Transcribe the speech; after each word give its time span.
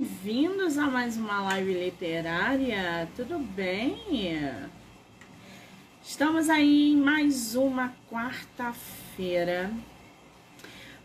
Bem-vindos 0.00 0.78
a 0.78 0.86
mais 0.86 1.18
uma 1.18 1.42
live 1.42 1.74
literária, 1.74 3.06
tudo 3.14 3.38
bem? 3.38 3.98
Estamos 6.02 6.48
aí 6.48 6.92
em 6.92 6.96
mais 6.96 7.54
uma 7.54 7.92
quarta-feira 8.10 9.70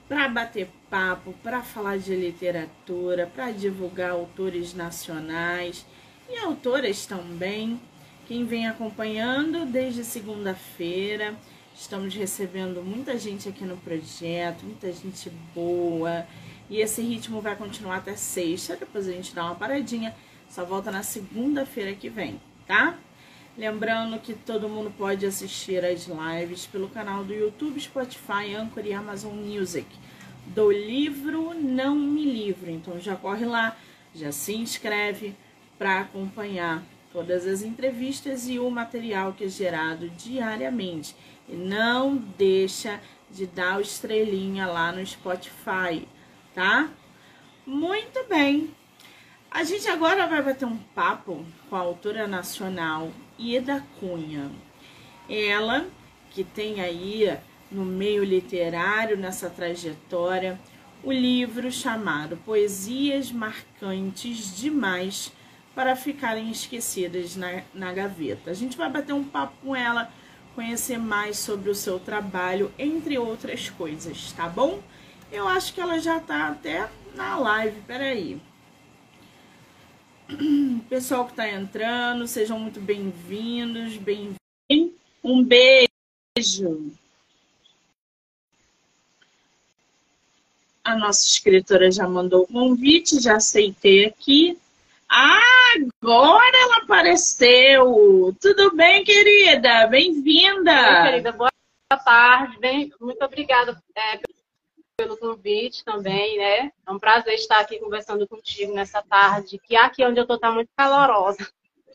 para 0.08 0.30
bater 0.30 0.70
papo, 0.90 1.34
para 1.44 1.62
falar 1.62 1.98
de 1.98 2.16
literatura, 2.16 3.28
para 3.28 3.52
divulgar 3.52 4.12
autores 4.12 4.74
nacionais 4.74 5.86
e 6.30 6.38
autoras 6.38 7.06
também. 7.06 7.78
Quem 8.26 8.46
vem 8.46 8.66
acompanhando 8.66 9.66
desde 9.66 10.06
segunda-feira, 10.06 11.36
estamos 11.76 12.16
recebendo 12.16 12.82
muita 12.82 13.20
gente 13.20 13.50
aqui 13.50 13.66
no 13.66 13.76
projeto, 13.76 14.64
muita 14.64 14.90
gente 14.94 15.30
boa 15.54 16.26
e 16.70 16.80
esse 16.80 17.02
ritmo 17.02 17.42
vai 17.42 17.56
continuar 17.56 17.98
até 17.98 18.16
sexta, 18.16 18.76
depois 18.76 19.08
a 19.08 19.12
gente 19.12 19.34
dá 19.36 19.46
uma 19.46 19.56
paradinha, 19.56 20.16
só 20.50 20.66
volta 20.66 20.92
na 20.92 21.04
segunda-feira 21.04 21.94
que 21.94 22.10
vem, 22.10 22.40
tá? 22.66 22.98
Lembrando 23.58 24.20
que 24.20 24.34
todo 24.34 24.68
mundo 24.68 24.92
pode 24.98 25.26
assistir 25.26 25.84
as 25.86 26.08
lives 26.08 26.66
pelo 26.66 26.90
canal 26.90 27.24
do 27.24 27.34
YouTube, 27.34 27.80
Spotify, 27.80 28.54
Anchor 28.54 28.86
e 28.86 28.94
Amazon 28.94 29.34
Music. 29.34 29.88
Do 30.48 30.70
livro 30.70 31.54
Não 31.54 31.96
Me 31.96 32.26
Livro. 32.26 32.70
Então 32.70 33.00
já 33.00 33.16
corre 33.16 33.46
lá, 33.46 33.78
já 34.14 34.30
se 34.32 34.54
inscreve 34.54 35.34
para 35.78 36.02
acompanhar 36.02 36.84
todas 37.14 37.48
as 37.48 37.62
entrevistas 37.62 38.50
e 38.50 38.60
o 38.60 38.70
material 38.70 39.32
que 39.32 39.46
é 39.46 39.48
gerado 39.48 40.10
diariamente. 40.10 41.16
E 41.48 41.56
não 41.56 42.18
deixa 42.38 43.00
de 43.32 43.48
dar 43.48 43.78
o 43.78 43.82
estrelinha 43.82 44.68
lá 44.68 44.92
no 44.92 45.06
Spotify 45.06 46.06
tá? 46.56 46.90
Muito 47.68 48.24
bem. 48.28 48.74
A 49.52 49.64
gente 49.64 49.88
agora 49.88 50.26
vai 50.26 50.42
bater 50.42 50.66
um 50.66 50.78
papo 50.78 51.46
com 51.70 51.76
a 51.76 51.80
autora 51.80 52.28
nacional 52.28 53.12
Ida 53.38 53.86
Cunha. 54.00 54.50
Ela 55.30 55.86
que 56.32 56.44
tem 56.44 56.82
aí 56.82 57.38
no 57.72 57.86
meio 57.86 58.24
literário, 58.24 59.18
nessa 59.18 59.50
trajetória, 59.50 60.60
o 61.04 61.12
livro 61.12 61.72
chamado 61.72 62.38
Poesias 62.38 63.32
Marcantes 63.32 64.56
Demais 64.58 65.32
para 65.74 65.96
Ficarem 65.96 66.50
Esquecidas 66.52 67.36
na, 67.36 67.62
na 67.74 67.94
Gaveta. 67.94 68.52
A 68.52 68.54
gente 68.54 68.78
vai 68.78 68.90
bater 68.90 69.14
um 69.14 69.24
papo 69.24 69.56
com 69.62 69.76
ela, 69.76 70.12
conhecer 70.54 70.98
mais 70.98 71.38
sobre 71.38 71.70
o 71.70 71.76
seu 71.76 72.00
trabalho, 72.00 72.72
entre 72.78 73.18
outras 73.18 73.70
coisas, 73.70 74.32
tá 74.34 74.48
bom? 74.48 74.82
Eu 75.36 75.50
acho 75.50 75.74
que 75.74 75.82
ela 75.82 76.00
já 76.00 76.18
tá 76.18 76.48
até 76.48 76.90
na 77.14 77.38
live, 77.38 77.82
peraí. 77.82 78.42
Pessoal 80.88 81.28
que 81.28 81.34
tá 81.34 81.50
entrando, 81.50 82.26
sejam 82.26 82.58
muito 82.58 82.80
bem-vindos, 82.80 83.98
bem-vindos. 83.98 84.38
Um 85.22 85.44
beijo. 85.44 86.90
A 90.86 90.96
nossa 90.96 91.26
escritora 91.26 91.92
já 91.92 92.08
mandou 92.08 92.44
o 92.44 92.48
convite, 92.48 93.20
já 93.20 93.36
aceitei 93.36 94.06
aqui. 94.06 94.58
Ah, 95.10 95.74
agora 96.02 96.58
ela 96.58 96.78
apareceu! 96.78 98.34
Tudo 98.40 98.74
bem, 98.74 99.04
querida? 99.04 99.86
Bem-vinda! 99.88 101.04
querida, 101.04 101.34
boa 101.34 101.52
tarde. 102.06 102.58
Bem, 102.58 102.90
muito 103.02 103.22
obrigada 103.26 103.78
é, 103.94 104.18
pelo 104.98 105.18
convite 105.18 105.84
também, 105.84 106.38
né? 106.38 106.72
É 106.88 106.92
um 106.92 106.98
prazer 106.98 107.34
estar 107.34 107.60
aqui 107.60 107.80
conversando 107.80 108.28
contigo 108.28 108.74
nessa 108.74 109.02
tarde, 109.02 109.60
que 109.60 109.76
aqui 109.76 110.04
onde 110.06 110.20
eu 110.20 110.26
tô 110.26 110.38
tá 110.38 110.52
muito 110.52 110.70
calorosa. 110.76 111.48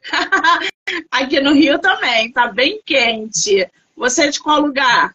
aqui 1.10 1.40
no 1.40 1.52
Rio 1.52 1.78
também, 1.78 2.30
tá 2.32 2.48
bem 2.48 2.80
quente. 2.84 3.68
Você 3.96 4.24
é 4.26 4.28
de 4.28 4.40
qual 4.40 4.60
lugar? 4.60 5.14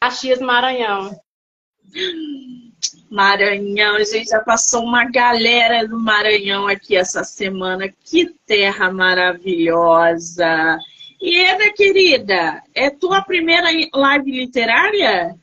Caxias, 0.00 0.40
Maranhão. 0.40 1.20
Maranhão, 3.10 3.96
a 3.96 4.04
gente 4.04 4.30
já 4.30 4.40
passou 4.40 4.82
uma 4.82 5.04
galera 5.04 5.86
do 5.86 5.98
Maranhão 5.98 6.66
aqui 6.66 6.96
essa 6.96 7.24
semana. 7.24 7.92
Que 8.04 8.32
terra 8.46 8.92
maravilhosa! 8.92 10.78
E 11.20 11.38
Eda, 11.40 11.72
querida, 11.72 12.62
é 12.74 12.90
tua 12.90 13.22
primeira 13.22 13.68
live 13.94 14.30
literária? 14.30 15.36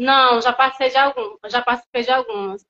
Não, 0.00 0.40
já 0.40 0.50
participei 0.50 0.88
de 0.88 0.96
algumas. 0.96 1.52
Já 1.52 1.60
participei 1.60 2.02
de 2.02 2.10
algumas. 2.10 2.66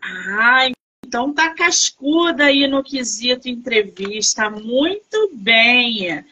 Ah, 0.00 0.68
então 1.04 1.34
tá 1.34 1.52
cascuda 1.52 2.44
aí 2.44 2.68
no 2.68 2.80
quesito 2.80 3.48
entrevista. 3.48 4.48
Muito 4.48 5.30
bem. 5.32 6.24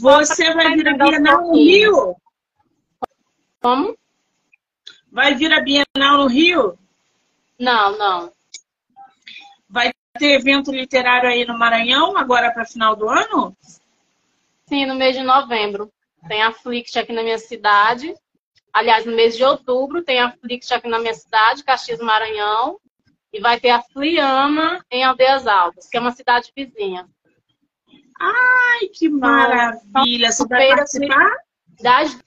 Você 0.00 0.52
vai 0.54 0.74
vir 0.74 0.88
a 0.88 0.94
Bienal 0.94 1.42
no 1.42 1.54
Rio? 1.54 2.16
Como? 3.62 3.96
Vai 5.08 5.36
vir 5.36 5.52
a 5.52 5.60
Bienal 5.60 6.16
no 6.16 6.26
Rio? 6.26 6.76
Não, 7.56 7.96
não. 7.96 8.32
Vai 9.68 9.92
ter 10.18 10.32
evento 10.32 10.72
literário 10.72 11.28
aí 11.28 11.44
no 11.44 11.56
Maranhão, 11.56 12.16
agora 12.16 12.50
para 12.50 12.64
final 12.64 12.96
do 12.96 13.08
ano? 13.08 13.56
Sim, 14.66 14.86
no 14.86 14.96
mês 14.96 15.14
de 15.14 15.22
novembro. 15.22 15.92
Tem 16.26 16.42
a 16.42 16.50
Flix 16.50 16.96
aqui 16.96 17.12
na 17.12 17.22
minha 17.22 17.38
cidade. 17.38 18.12
Aliás, 18.72 19.04
no 19.04 19.14
mês 19.14 19.36
de 19.36 19.44
outubro 19.44 20.02
tem 20.02 20.20
a 20.20 20.32
Flix 20.32 20.70
aqui 20.70 20.88
na 20.88 20.98
minha 20.98 21.14
cidade, 21.14 21.64
Caxias 21.64 21.98
Maranhão, 21.98 22.78
e 23.32 23.40
vai 23.40 23.58
ter 23.58 23.70
a 23.70 23.82
Fliama 23.82 24.84
em 24.90 25.04
Aldeias 25.04 25.46
Altas, 25.46 25.88
que 25.88 25.96
é 25.96 26.00
uma 26.00 26.12
cidade 26.12 26.52
vizinha. 26.56 27.08
Ai, 28.20 28.88
que 28.92 29.08
maravilha! 29.08 30.30
Você 30.30 30.46
vai 30.46 30.68
participar? 30.68 31.36
Das 31.80 32.18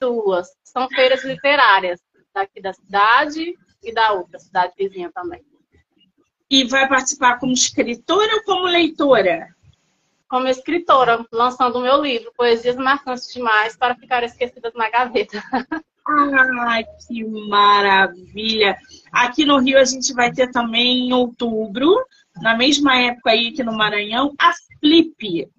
duas. 0.00 0.48
São 0.62 0.88
feiras 0.88 1.24
literárias, 1.24 2.00
daqui 2.34 2.60
da 2.60 2.72
cidade 2.72 3.54
e 3.82 3.92
da 3.92 4.12
outra 4.12 4.38
cidade 4.38 4.72
vizinha 4.78 5.10
também. 5.12 5.44
E 6.50 6.64
vai 6.64 6.88
participar 6.88 7.38
como 7.38 7.52
escritora 7.52 8.36
ou 8.36 8.42
como 8.44 8.66
leitora? 8.66 9.48
Como 10.32 10.48
escritora, 10.48 11.26
lançando 11.30 11.76
o 11.76 11.82
meu 11.82 12.00
livro, 12.02 12.32
Poesias 12.34 12.76
Marcantes 12.76 13.30
Demais 13.30 13.76
para 13.76 13.94
Ficar 13.94 14.24
Esquecidas 14.24 14.72
na 14.72 14.88
Gaveta. 14.88 15.44
Ai, 16.08 16.86
que 17.06 17.22
maravilha! 17.22 18.78
Aqui 19.12 19.44
no 19.44 19.58
Rio 19.58 19.78
a 19.78 19.84
gente 19.84 20.14
vai 20.14 20.32
ter 20.32 20.50
também 20.50 21.06
em 21.06 21.12
outubro, 21.12 22.02
na 22.40 22.56
mesma 22.56 22.96
época 22.96 23.30
aí 23.30 23.48
aqui 23.48 23.62
no 23.62 23.74
Maranhão, 23.74 24.34
a 24.38 24.54
Flip. 24.80 25.50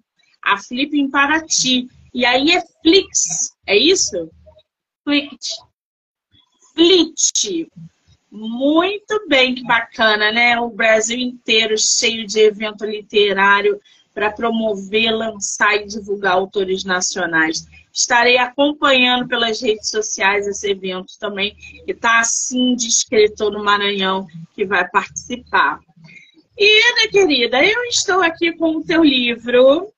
A 0.42 0.58
Flip 0.58 0.98
em 0.98 1.08
Paraty. 1.08 1.86
E 2.12 2.26
aí 2.26 2.50
é 2.50 2.60
Flix, 2.82 3.54
é 3.68 3.76
isso? 3.76 4.28
Flict. 5.04 5.54
Flit. 6.74 7.68
Muito 8.28 9.28
bem, 9.28 9.54
que 9.54 9.62
bacana, 9.62 10.32
né? 10.32 10.58
O 10.58 10.68
Brasil 10.68 11.16
inteiro 11.16 11.78
cheio 11.78 12.26
de 12.26 12.40
evento 12.40 12.84
literário 12.84 13.80
para 14.14 14.30
promover, 14.30 15.10
lançar 15.10 15.74
e 15.74 15.86
divulgar 15.86 16.34
autores 16.34 16.84
nacionais. 16.84 17.66
Estarei 17.92 18.38
acompanhando 18.38 19.26
pelas 19.28 19.60
redes 19.60 19.90
sociais 19.90 20.46
esse 20.46 20.70
evento 20.70 21.18
também, 21.18 21.54
que 21.84 21.92
está 21.92 22.20
assim 22.20 22.74
de 22.76 22.88
escritor 22.88 23.52
no 23.52 23.62
Maranhão 23.62 24.26
que 24.54 24.64
vai 24.64 24.88
participar. 24.88 25.80
E, 26.56 26.92
Ana 26.92 27.10
querida, 27.10 27.64
eu 27.64 27.82
estou 27.84 28.22
aqui 28.22 28.52
com 28.52 28.76
o 28.76 28.84
teu 28.84 29.02
livro 29.02 29.92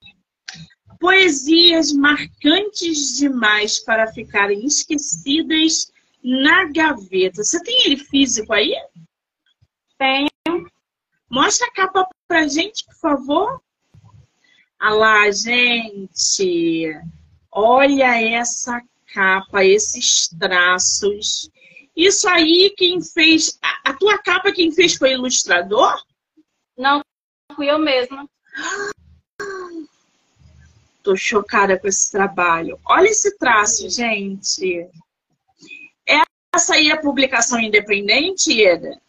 Poesias 0.99 1.93
Marcantes 1.93 3.19
Demais 3.19 3.79
para 3.79 4.13
Ficarem 4.13 4.65
Esquecidas 4.65 5.93
na 6.25 6.65
Gaveta. 6.65 7.45
Você 7.45 7.63
tem 7.63 7.85
ele 7.85 7.99
físico 7.99 8.53
aí? 8.53 8.75
Tenho. 9.99 10.29
Mostra 11.31 11.67
a 11.67 11.73
capa 11.73 12.09
pra 12.27 12.49
gente, 12.49 12.85
por 12.87 12.95
favor. 12.95 13.63
Lá, 14.89 15.31
gente, 15.31 16.93
olha 17.51 18.23
essa 18.23 18.81
capa, 19.13 19.65
esses 19.65 20.29
traços. 20.29 21.51
Isso 21.95 22.29
aí, 22.29 22.73
quem 22.77 23.03
fez. 23.03 23.59
A 23.85 23.93
tua 23.95 24.19
capa, 24.19 24.53
quem 24.53 24.71
fez 24.73 24.95
foi 24.95 25.13
ilustrador? 25.13 26.03
Não, 26.77 27.01
fui 27.55 27.71
eu 27.71 27.79
mesma. 27.79 28.29
Tô 31.03 31.17
chocada 31.17 31.79
com 31.79 31.89
esse 31.89 32.11
trabalho. 32.11 32.79
Olha 32.85 33.09
esse 33.09 33.37
traço, 33.39 33.89
gente. 33.89 34.89
Essa 36.55 36.75
aí 36.75 36.91
é 36.91 36.97
publicação 36.97 37.61
independente, 37.61 38.63
Eda? 38.63 39.01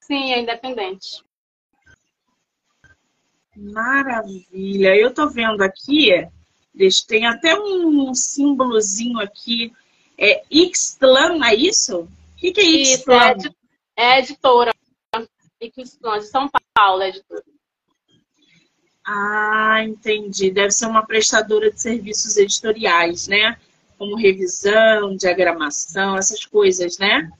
Sim, 0.00 0.32
é 0.32 0.40
independente. 0.40 1.22
Maravilha. 3.56 4.96
Eu 4.96 5.12
tô 5.12 5.28
vendo 5.28 5.62
aqui, 5.62 6.10
eles 6.74 7.02
têm 7.02 7.26
até 7.26 7.58
um 7.58 8.14
símbolozinho 8.14 9.18
aqui. 9.20 9.72
É 10.18 10.42
Ixtlan, 10.50 11.44
é 11.44 11.54
isso? 11.54 12.00
O 12.00 12.08
que, 12.36 12.52
que 12.52 12.60
é 12.60 12.64
Ixtlan? 12.64 13.36
É, 13.96 14.14
é 14.14 14.18
editora. 14.20 14.72
Edifícios 15.60 15.98
de 16.00 16.22
São 16.28 16.50
Paulo, 16.74 17.02
editora. 17.02 17.44
Ah, 19.04 19.82
entendi. 19.84 20.50
Deve 20.50 20.70
ser 20.70 20.86
uma 20.86 21.04
prestadora 21.04 21.70
de 21.70 21.80
serviços 21.80 22.36
editoriais, 22.36 23.28
né? 23.28 23.58
Como 23.98 24.16
revisão, 24.16 25.16
diagramação, 25.16 26.16
essas 26.16 26.44
coisas, 26.44 26.98
né? 26.98 27.30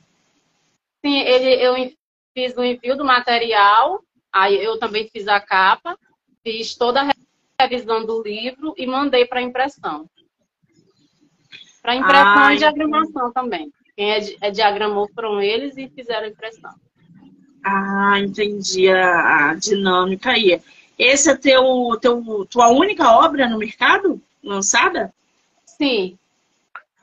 Sim, 1.05 1.19
ele, 1.21 1.55
eu 1.55 1.93
fiz 2.35 2.57
o 2.57 2.63
envio 2.63 2.97
do 2.97 3.05
material, 3.05 4.03
aí 4.33 4.63
eu 4.63 4.79
também 4.79 5.09
fiz 5.13 5.29
a 5.29 5.41
capa, 5.41 5.99
fiz 6.43 6.75
toda 6.75 7.03
a 7.03 7.13
revisão 7.63 8.05
do 8.05 8.23
livro 8.23 8.75
e 8.77 8.87
mandei 8.87 9.27
para 9.27 9.43
impressão. 9.43 10.09
Para 11.83 11.97
impressão 11.97 12.45
ah, 12.45 12.55
e 12.55 12.59
diagramação 12.59 13.33
também. 13.33 13.73
Quem 13.97 14.13
é, 14.13 14.37
é 14.41 14.51
diagramou 14.51 15.09
foram 15.15 15.41
eles 15.41 15.77
e 15.77 15.89
fizeram 15.89 16.27
a 16.27 16.31
impressão. 16.31 16.73
Ah, 17.65 18.19
entendi 18.21 18.89
a, 18.89 19.51
a 19.51 19.55
dinâmica 19.55 20.31
aí. 20.31 20.61
Esse 20.99 21.31
é 21.31 21.37
teu, 21.37 21.99
teu, 22.01 22.47
tua 22.49 22.69
única 22.69 23.11
obra 23.11 23.49
no 23.49 23.59
mercado 23.59 24.21
lançada? 24.43 25.13
Sim, 25.65 26.19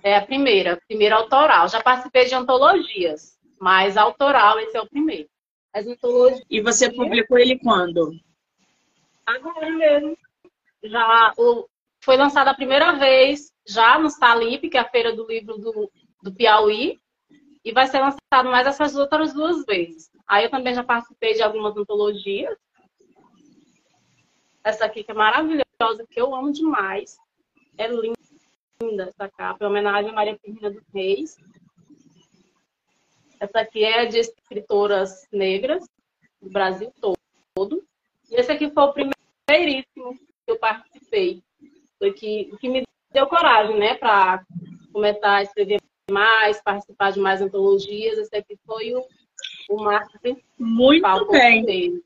é 0.03 0.15
a 0.15 0.25
primeira, 0.25 0.81
primeira 0.87 1.15
autoral. 1.15 1.67
Já 1.67 1.81
participei 1.81 2.25
de 2.25 2.35
antologias, 2.35 3.37
mas 3.59 3.97
autoral 3.97 4.59
esse 4.59 4.77
é 4.77 4.81
o 4.81 4.87
primeiro. 4.87 5.27
As 5.73 5.85
antologias... 5.85 6.45
E 6.49 6.61
você 6.61 6.91
publicou 6.91 7.37
ele 7.37 7.59
quando? 7.59 8.11
Agora 9.25 9.69
mesmo. 9.71 10.17
Já 10.83 11.33
o, 11.37 11.67
foi 12.03 12.17
lançado 12.17 12.47
a 12.47 12.53
primeira 12.53 12.93
vez 12.93 13.51
já 13.67 13.99
no 13.99 14.09
Salip, 14.09 14.69
que 14.69 14.77
é 14.77 14.81
a 14.81 14.89
feira 14.89 15.15
do 15.15 15.27
livro 15.27 15.57
do, 15.57 15.91
do 16.23 16.33
Piauí, 16.33 16.99
e 17.63 17.71
vai 17.71 17.87
ser 17.87 17.99
lançado 17.99 18.49
mais 18.49 18.65
essas 18.65 18.95
outras 18.95 19.33
duas 19.33 19.65
vezes. 19.65 20.09
Aí 20.27 20.45
eu 20.45 20.49
também 20.49 20.73
já 20.73 20.83
participei 20.83 21.33
de 21.33 21.41
algumas 21.41 21.75
antologias, 21.75 22.57
essa 24.63 24.85
aqui 24.85 25.03
que 25.03 25.11
é 25.11 25.13
maravilhosa, 25.13 26.05
que 26.09 26.19
eu 26.19 26.33
amo 26.33 26.51
demais. 26.51 27.17
É 27.77 27.87
linda 27.87 29.03
essa 29.03 29.29
capa, 29.29 29.63
é 29.63 29.67
homenagem 29.67 30.11
a 30.11 30.13
Maria 30.13 30.37
Firmina 30.37 30.69
dos 30.69 30.83
Reis. 30.93 31.37
Essa 33.39 33.61
aqui 33.61 33.83
é 33.83 34.05
de 34.05 34.19
escritoras 34.19 35.25
negras 35.31 35.85
do 36.41 36.49
Brasil 36.49 36.91
todo. 37.55 37.83
E 38.29 38.35
esse 38.35 38.51
aqui 38.51 38.69
foi 38.69 38.83
o 38.83 38.93
primeiríssimo 38.93 40.13
que 40.45 40.51
eu 40.51 40.57
participei. 40.57 41.41
Foi 41.97 42.11
que, 42.11 42.51
que 42.59 42.69
me 42.69 42.83
deu 43.13 43.27
coragem, 43.27 43.77
né, 43.77 43.95
para 43.95 44.43
começar 44.91 45.35
a 45.35 45.43
escrever 45.43 45.81
mais, 46.11 46.61
participar 46.61 47.11
de 47.11 47.19
mais 47.19 47.41
antologias. 47.41 48.17
Esse 48.17 48.35
aqui 48.35 48.57
foi 48.65 48.93
o, 48.93 49.05
o 49.69 49.83
marketing. 49.83 50.41
Muito 50.57 51.27
bem. 51.31 52.01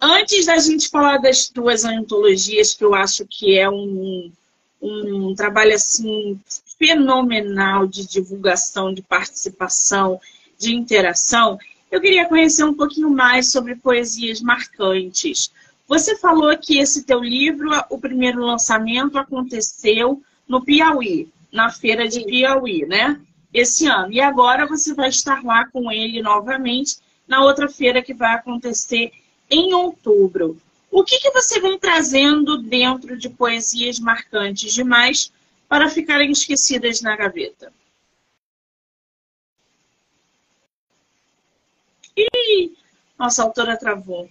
Antes 0.00 0.46
da 0.46 0.58
gente 0.58 0.88
falar 0.88 1.18
das 1.18 1.48
duas 1.48 1.84
antologias, 1.84 2.74
que 2.74 2.84
eu 2.84 2.94
acho 2.94 3.24
que 3.26 3.56
é 3.56 3.70
um, 3.70 4.32
um 4.80 5.34
trabalho 5.34 5.74
assim 5.74 6.40
fenomenal 6.78 7.86
de 7.86 8.06
divulgação, 8.06 8.92
de 8.92 9.00
participação, 9.02 10.20
de 10.62 10.74
interação, 10.74 11.58
eu 11.90 12.00
queria 12.00 12.26
conhecer 12.26 12.64
um 12.64 12.72
pouquinho 12.72 13.10
mais 13.10 13.50
sobre 13.50 13.74
poesias 13.74 14.40
marcantes. 14.40 15.50
Você 15.88 16.16
falou 16.16 16.56
que 16.56 16.78
esse 16.78 17.02
teu 17.02 17.22
livro, 17.22 17.70
o 17.90 17.98
primeiro 17.98 18.40
lançamento 18.40 19.18
aconteceu 19.18 20.22
no 20.48 20.64
Piauí, 20.64 21.28
na 21.52 21.70
feira 21.70 22.08
de 22.08 22.24
Piauí, 22.24 22.86
né? 22.86 23.20
Esse 23.52 23.86
ano. 23.86 24.12
E 24.12 24.20
agora 24.20 24.66
você 24.66 24.94
vai 24.94 25.08
estar 25.08 25.44
lá 25.44 25.66
com 25.66 25.92
ele 25.92 26.22
novamente 26.22 26.96
na 27.28 27.44
outra 27.44 27.68
feira 27.68 28.00
que 28.00 28.14
vai 28.14 28.34
acontecer 28.34 29.12
em 29.50 29.74
outubro. 29.74 30.56
O 30.90 31.04
que, 31.04 31.18
que 31.18 31.30
você 31.30 31.60
vem 31.60 31.78
trazendo 31.78 32.58
dentro 32.62 33.18
de 33.18 33.28
poesias 33.28 33.98
marcantes 33.98 34.72
demais 34.72 35.32
para 35.68 35.90
ficarem 35.90 36.30
esquecidas 36.30 37.02
na 37.02 37.16
gaveta? 37.16 37.72
Nossa 43.18 43.42
autora 43.42 43.78
travou. 43.78 44.28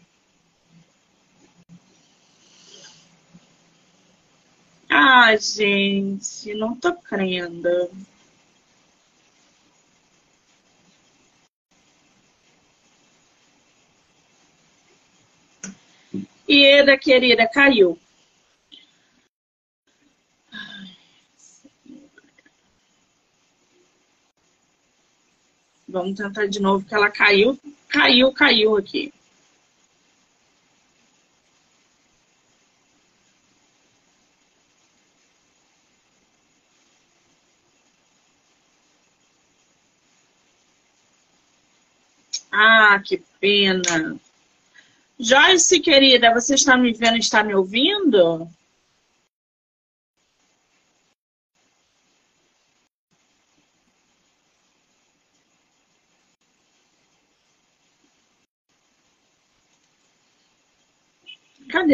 Ah, 4.90 5.36
gente, 5.38 6.54
não 6.54 6.76
tô 6.76 6.94
crendo. 6.94 7.90
Querida, 16.46 16.98
querida, 16.98 17.48
caiu. 17.48 17.98
Vamos 25.88 26.18
tentar 26.18 26.48
de 26.48 26.60
novo, 26.60 26.86
que 26.86 26.96
ela 26.96 27.10
caiu, 27.10 27.58
caiu, 27.92 28.32
caiu 28.32 28.78
aqui. 28.78 29.14
Ah, 42.52 43.02
que 43.04 43.22
pena. 43.40 44.20
Joyce, 45.20 45.80
querida, 45.80 46.34
você 46.34 46.56
está 46.56 46.76
me 46.78 46.92
vendo, 46.94 47.18
está 47.18 47.44
me 47.44 47.54
ouvindo? 47.54 48.50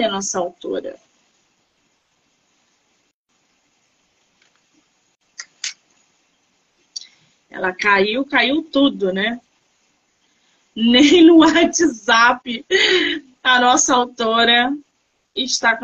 A 0.04 0.10
nossa 0.10 0.40
autora? 0.40 0.96
Ela 7.50 7.74
caiu, 7.74 8.26
caiu 8.26 8.64
tudo, 8.64 9.12
né? 9.12 9.40
nem 10.78 11.24
no 11.26 11.38
WhatsApp 11.38 12.64
a 13.42 13.60
nossa 13.60 13.96
autora 13.96 14.78
está 15.36 15.80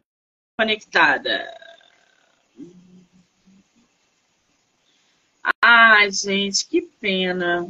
conectada. 0.56 1.52
Ai, 5.60 6.12
gente, 6.12 6.68
que 6.68 6.82
pena. 7.02 7.68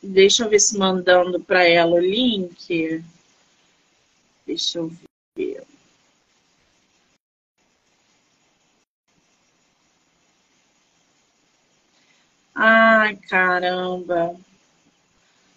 Deixa 0.00 0.44
eu 0.44 0.48
ver 0.48 0.60
se 0.60 0.78
mandando 0.78 1.40
para 1.40 1.64
ela 1.64 1.96
o 1.96 1.98
link. 1.98 3.02
Deixa 4.46 4.78
eu 4.78 4.92
ver. 5.36 5.66
Ai, 12.54 13.16
caramba. 13.16 14.34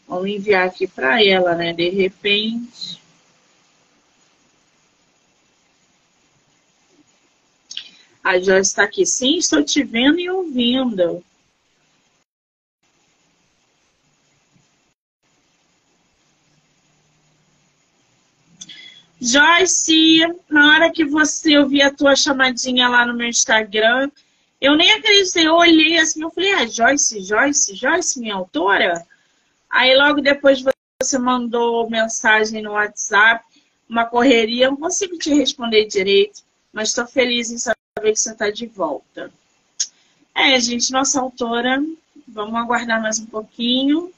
Vamos 0.08 0.27
enviar 0.27 0.67
aqui 0.67 0.88
para 0.88 1.24
ela, 1.24 1.55
né? 1.55 1.72
De 1.72 1.89
repente. 1.89 3.00
A 8.24 8.39
Joyce 8.39 8.72
está 8.72 8.84
aqui. 8.84 9.05
Sim, 9.05 9.38
estou 9.38 9.63
te 9.63 9.84
vendo 9.84 10.19
e 10.19 10.29
ouvindo. 10.29 11.24
Joyce, 19.22 20.20
na 20.50 20.70
hora 20.70 20.92
que 20.92 21.04
você 21.04 21.58
ouvir 21.58 21.82
a 21.82 21.94
tua 21.94 22.16
chamadinha 22.16 22.88
lá 22.88 23.06
no 23.06 23.14
meu 23.14 23.28
Instagram, 23.28 24.10
eu 24.62 24.76
nem 24.76 24.92
acreditei, 24.94 25.48
eu 25.48 25.56
olhei 25.56 25.98
assim, 25.98 26.22
eu 26.22 26.30
falei, 26.30 26.54
ah, 26.54 26.66
Joyce, 26.66 27.22
Joyce, 27.22 27.76
Joyce, 27.76 28.20
minha 28.20 28.36
autora? 28.36 29.06
Aí 29.70 29.96
logo 29.96 30.22
depois 30.22 30.64
você 31.02 31.18
mandou 31.18 31.90
mensagem 31.90 32.62
no 32.62 32.72
WhatsApp, 32.72 33.44
uma 33.90 34.06
correria, 34.06 34.66
eu 34.66 34.72
não 34.72 34.78
consigo 34.78 35.18
te 35.18 35.34
responder 35.34 35.86
direito, 35.86 36.42
mas 36.72 36.90
estou 36.90 37.06
feliz 37.06 37.52
em 37.52 37.58
saber 37.58 37.76
que 38.02 38.16
você 38.16 38.32
está 38.32 38.50
de 38.50 38.68
volta. 38.68 39.32
É, 40.34 40.60
gente, 40.60 40.92
nossa 40.92 41.20
autora, 41.20 41.84
vamos 42.28 42.56
aguardar 42.56 43.02
mais 43.02 43.20
um 43.20 43.26
pouquinho. 43.26 44.12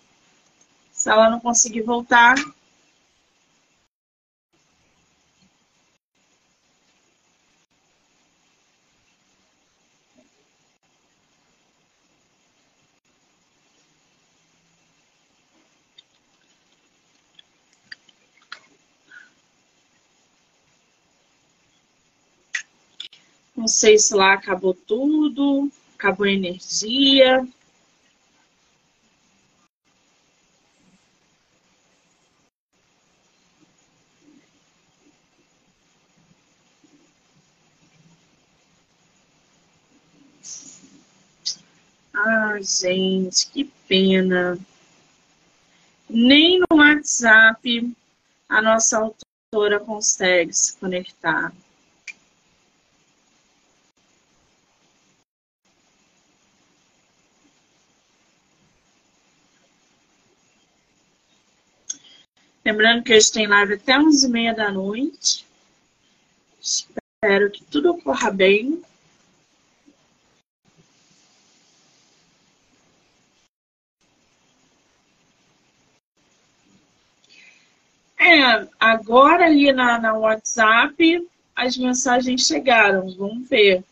Se 0.92 1.10
ela 1.10 1.30
não 1.30 1.40
conseguir 1.40 1.82
voltar, 1.82 2.36
sei 23.72 23.98
se 23.98 24.14
lá 24.14 24.34
acabou 24.34 24.74
tudo, 24.74 25.72
acabou 25.96 26.26
a 26.26 26.32
energia. 26.32 27.48
Ah, 42.14 42.60
gente, 42.62 43.50
que 43.50 43.64
pena. 43.88 44.58
Nem 46.10 46.60
no 46.60 46.78
WhatsApp 46.78 47.96
a 48.48 48.62
nossa 48.62 49.00
autora 49.00 49.80
consegue 49.80 50.54
se 50.54 50.78
conectar. 50.78 51.52
Lembrando 62.64 63.04
que 63.04 63.14
hoje 63.14 63.32
tem 63.32 63.48
live 63.48 63.74
até 63.74 63.98
11h30 63.98 64.56
da 64.56 64.72
noite. 64.72 65.46
Espero 66.62 67.50
que 67.52 67.64
tudo 67.66 67.92
ocorra 67.92 68.30
bem. 68.30 68.84
É, 78.20 78.68
agora 78.80 79.46
ali 79.46 79.72
na, 79.74 79.98
na 80.00 80.14
WhatsApp 80.14 81.28
as 81.56 81.76
mensagens 81.78 82.46
chegaram, 82.46 83.10
vamos 83.16 83.50
ver. 83.50 83.84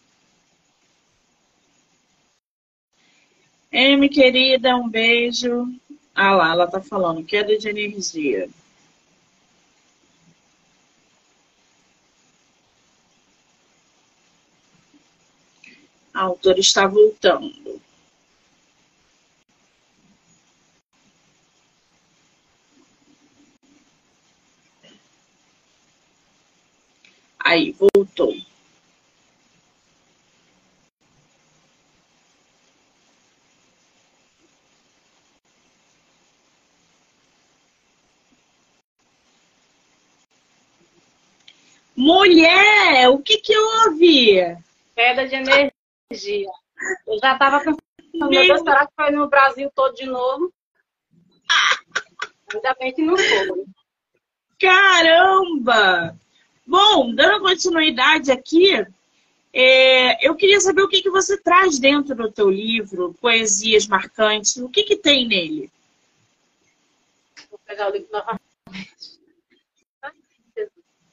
M, 3.72 4.08
querida, 4.10 4.76
um 4.76 4.88
beijo. 4.90 5.68
Ah 6.22 6.36
lá, 6.36 6.52
ela 6.52 6.68
tá 6.68 6.82
falando, 6.82 7.24
queda 7.24 7.58
de 7.58 7.70
energia. 7.70 8.50
A 16.14 16.24
autora 16.24 16.60
está 16.60 16.86
voltando. 16.88 17.82
Aí, 27.40 27.72
voltou. 27.72 28.36
Mulher, 42.10 43.08
o 43.10 43.20
que 43.20 43.38
que 43.38 43.56
houve? 43.56 44.58
Queda 44.96 45.28
de 45.28 45.36
energia. 45.36 46.50
Eu 47.06 47.20
já 47.22 47.34
estava 47.34 47.60
pensando, 47.60 47.78
meu 48.14 48.30
Deus, 48.30 48.62
será 48.62 48.88
que 48.88 48.94
foi 48.96 49.12
no 49.12 49.30
Brasil 49.30 49.72
todo 49.76 49.94
de 49.94 50.08
novo? 50.08 50.52
Ainda 52.52 52.76
bem 52.80 52.92
que 52.92 53.04
não 53.04 53.16
foi. 53.16 53.64
Caramba! 54.60 56.18
Bom, 56.66 57.14
dando 57.14 57.44
continuidade 57.44 58.32
aqui, 58.32 58.74
é, 59.54 60.28
eu 60.28 60.36
queria 60.36 60.60
saber 60.60 60.82
o 60.82 60.90
que, 60.90 61.04
que 61.04 61.12
você 61.12 61.40
traz 61.40 61.78
dentro 61.78 62.16
do 62.16 62.32
teu 62.32 62.50
livro, 62.50 63.16
Poesias 63.22 63.86
Marcantes, 63.86 64.58
o 64.58 64.68
que, 64.68 64.82
que 64.82 64.96
tem 64.96 65.28
nele? 65.28 65.72
Vou 67.52 67.60
pegar 67.68 67.88
o 67.88 67.92
livro 67.92 68.10
novamente. 68.12 68.39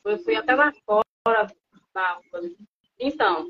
Eu 0.07 0.19
fui 0.19 0.37
até 0.37 0.55
lá 0.55 0.73
fora. 0.85 1.53
Então, 2.99 3.47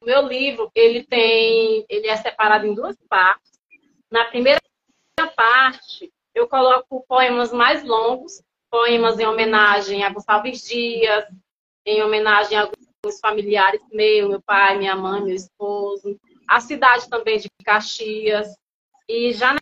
o 0.00 0.04
meu 0.04 0.26
livro, 0.26 0.70
ele 0.74 1.04
tem, 1.04 1.86
ele 1.88 2.08
é 2.08 2.16
separado 2.16 2.66
em 2.66 2.74
duas 2.74 2.96
partes. 3.08 3.52
Na 4.10 4.24
primeira 4.24 4.60
parte, 5.36 6.12
eu 6.34 6.48
coloco 6.48 7.04
poemas 7.06 7.52
mais 7.52 7.84
longos, 7.84 8.42
poemas 8.68 9.20
em 9.20 9.26
homenagem 9.26 10.02
a 10.02 10.10
Gonçalves 10.10 10.66
Dias, 10.66 11.26
em 11.86 12.02
homenagem 12.02 12.58
a 12.58 12.62
alguns 12.62 13.20
familiares 13.20 13.80
meus, 13.92 14.30
meu 14.30 14.42
pai, 14.42 14.76
minha 14.76 14.96
mãe, 14.96 15.22
meu 15.22 15.34
esposo, 15.34 16.18
a 16.48 16.58
cidade 16.58 17.08
também 17.08 17.38
de 17.38 17.48
Caxias. 17.64 18.48
E 19.08 19.32
já 19.32 19.54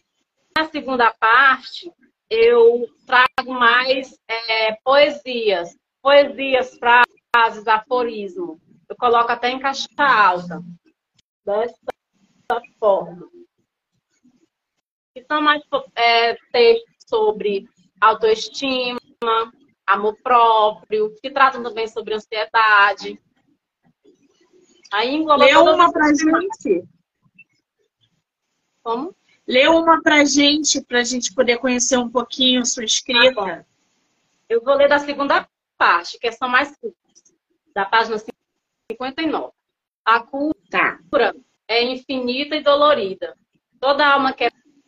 na 0.56 0.64
segunda 0.70 1.12
parte, 1.12 1.92
eu 2.30 2.88
trago 3.06 3.52
mais 3.52 4.18
é, 4.26 4.76
poesias, 4.82 5.76
poesias, 6.02 6.76
frases, 6.78 7.66
aforismo. 7.66 8.60
Eu 8.88 8.96
coloco 8.96 9.30
até 9.30 9.48
em 9.50 9.58
caixa 9.58 9.88
alta, 9.96 10.62
dessa 11.46 12.60
forma. 12.78 13.30
E 15.14 15.24
são 15.24 15.40
mais 15.40 15.62
é, 15.94 16.34
textos 16.50 17.04
sobre 17.08 17.68
autoestima, 18.00 18.98
amor 19.86 20.16
próprio, 20.22 21.14
que 21.22 21.30
tratam 21.30 21.62
também 21.62 21.86
sobre 21.86 22.14
ansiedade. 22.14 23.18
Aí 24.92 25.14
engloba 25.14 25.44
Lê 25.44 25.56
uma 25.56 25.90
pra 25.90 26.08
gente. 26.08 26.84
Como? 28.82 29.14
Lê 29.46 29.68
uma 29.68 30.02
pra 30.02 30.24
gente, 30.24 30.82
pra 30.82 31.02
gente 31.02 31.34
poder 31.34 31.58
conhecer 31.58 31.96
um 31.96 32.10
pouquinho 32.10 32.64
sua 32.66 32.84
escrita. 32.84 33.34
Tá 33.34 33.64
Eu 34.48 34.62
vou 34.62 34.74
ler 34.74 34.88
da 34.88 34.98
segunda 34.98 35.48
parte, 35.82 36.18
que 36.18 36.30
só 36.30 36.46
mais 36.46 36.76
curtas, 36.76 37.34
da 37.74 37.84
página 37.84 38.16
59. 38.90 39.52
A 40.04 40.20
cura 40.20 40.54
tá. 40.70 41.00
é 41.66 41.82
infinita 41.82 42.54
e 42.54 42.62
dolorida. 42.62 43.36
Toda 43.80 44.06
alma 44.06 44.32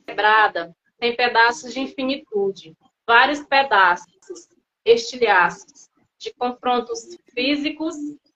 quebrada 0.06 0.74
tem 0.98 1.16
pedaços 1.16 1.74
de 1.74 1.80
infinitude 1.80 2.76
vários 3.06 3.42
pedaços, 3.44 4.48
estilhaços, 4.84 5.90
de 6.18 6.32
confrontos 6.34 7.16
físicos, 7.34 7.94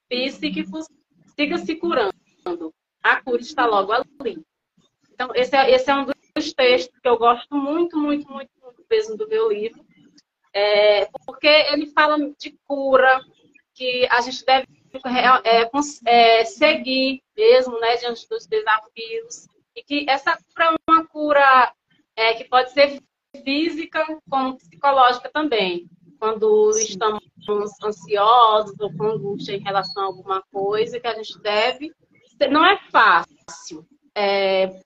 psíquicos, 0.09 0.87
siga 1.35 1.59
se 1.59 1.77
curando. 1.77 2.12
A 3.03 3.23
cura 3.23 3.41
está 3.41 3.67
logo 3.67 3.93
ali. 3.93 4.43
Então, 5.12 5.31
esse 5.35 5.57
é, 5.57 5.71
esse 5.71 5.91
é 5.91 5.95
um 5.95 6.05
dos 6.05 6.53
textos 6.53 7.00
que 7.00 7.09
eu 7.09 7.19
gosto 7.19 7.55
muito, 7.55 7.99
muito, 7.99 8.31
muito, 8.31 8.50
muito 8.61 8.85
mesmo 8.91 9.17
do 9.17 9.29
meu 9.29 9.50
livro, 9.50 9.85
é, 10.59 11.09
porque 11.25 11.47
ele 11.47 11.87
fala 11.87 12.19
de 12.38 12.59
cura, 12.67 13.21
que 13.75 14.09
a 14.11 14.21
gente 14.21 14.45
deve 14.45 14.67
é, 15.45 16.41
é, 16.41 16.45
seguir 16.45 17.23
mesmo, 17.37 17.79
né, 17.79 17.97
diante 17.97 18.29
dos 18.29 18.45
desafios, 18.47 19.47
e 19.77 19.83
que 19.85 20.07
essa 20.09 20.37
cura 20.37 20.75
é 20.75 20.91
uma 20.91 21.07
cura 21.07 21.73
é, 22.17 22.35
que 22.35 22.45
pode 22.45 22.73
ser 22.73 23.00
física 23.45 24.05
como 24.29 24.57
psicológica 24.57 25.31
também. 25.33 25.88
Quando 26.19 26.73
Sim. 26.73 26.83
estamos 26.83 27.23
ansiosos 27.85 28.75
ou 28.81 28.93
com 28.97 29.05
angústia 29.05 29.55
em 29.55 29.62
relação 29.62 30.03
a 30.03 30.07
alguma 30.07 30.43
coisa 30.53 30.99
que 30.99 31.07
a 31.07 31.15
gente 31.15 31.38
deve. 31.41 31.93
Não 32.50 32.67
é 32.67 32.77
fácil 32.91 33.87
é, 34.17 34.81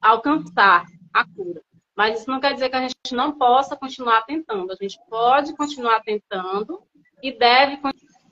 alcançar 0.00 0.86
a 1.12 1.24
cura. 1.26 1.60
Mas 1.98 2.20
isso 2.20 2.30
não 2.30 2.38
quer 2.38 2.54
dizer 2.54 2.68
que 2.68 2.76
a 2.76 2.82
gente 2.82 2.94
não 3.12 3.32
possa 3.36 3.76
continuar 3.76 4.22
tentando. 4.22 4.70
A 4.70 4.76
gente 4.80 4.96
pode 5.10 5.52
continuar 5.56 6.00
tentando 6.00 6.80
e 7.20 7.36
deve 7.36 7.80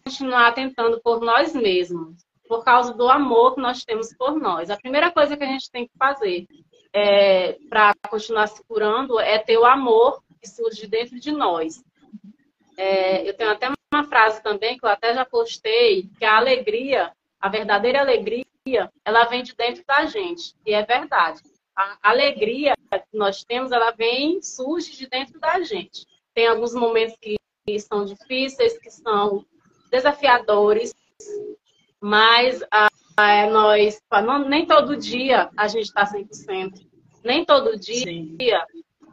continuar 0.04 0.54
tentando 0.54 1.00
por 1.02 1.20
nós 1.20 1.52
mesmos, 1.52 2.14
por 2.46 2.62
causa 2.62 2.94
do 2.94 3.08
amor 3.08 3.56
que 3.56 3.61
nós 3.61 3.85
temos 3.85 4.14
por 4.16 4.38
nós. 4.38 4.70
A 4.70 4.76
primeira 4.76 5.11
coisa 5.11 5.37
que 5.37 5.42
a 5.42 5.49
gente 5.49 5.68
tem 5.68 5.85
que 5.88 5.92
fazer 5.99 6.46
é, 6.92 7.54
para 7.68 7.92
continuar 8.08 8.46
se 8.46 8.62
curando 8.68 9.18
é 9.18 9.37
ter 9.37 9.58
o 9.58 9.64
amor 9.64 10.23
que 10.40 10.49
surge 10.49 10.87
dentro 10.87 11.18
de 11.18 11.32
nós. 11.32 11.82
É, 12.78 13.28
eu 13.28 13.37
tenho 13.37 13.50
até 13.50 13.68
uma 13.92 14.04
frase 14.04 14.40
também 14.44 14.78
que 14.78 14.87
eu 14.87 14.90
até 14.90 15.12
já 15.12 15.25
postei, 15.25 16.08
que 16.16 16.25
a 16.25 16.37
alegria, 16.37 17.11
a 17.40 17.49
verdadeira 17.49 17.99
alegria, 17.99 18.44
ela 19.04 19.25
vem 19.25 19.42
de 19.42 19.56
dentro 19.56 19.82
da 19.85 20.04
gente. 20.04 20.54
E 20.64 20.73
é 20.73 20.85
verdade. 20.85 21.40
A 21.76 21.99
alegria 22.00 22.75
que 23.00 23.17
nós 23.17 23.45
temos, 23.45 23.73
ela 23.73 23.91
vem, 23.91 24.43
surge 24.43 24.93
de 24.93 25.07
dentro 25.09 25.38
da 25.38 25.61
gente. 25.61 26.07
Tem 26.35 26.47
alguns 26.47 26.75
momentos 26.75 27.17
que 27.21 27.37
são 27.81 28.05
difíceis, 28.05 28.79
que 28.79 28.91
são 28.91 29.45
desafiadores, 29.91 30.95
mas 32.00 32.62
a, 32.71 32.88
a, 33.17 33.47
nós, 33.50 34.00
não, 34.25 34.49
nem 34.49 34.67
todo 34.67 34.97
dia 34.97 35.50
a 35.57 35.67
gente 35.69 35.87
está 35.87 36.05
100%. 36.05 36.87
Nem 37.25 37.45
todo 37.45 37.79
dia 37.79 38.05
Sim. 38.05 38.37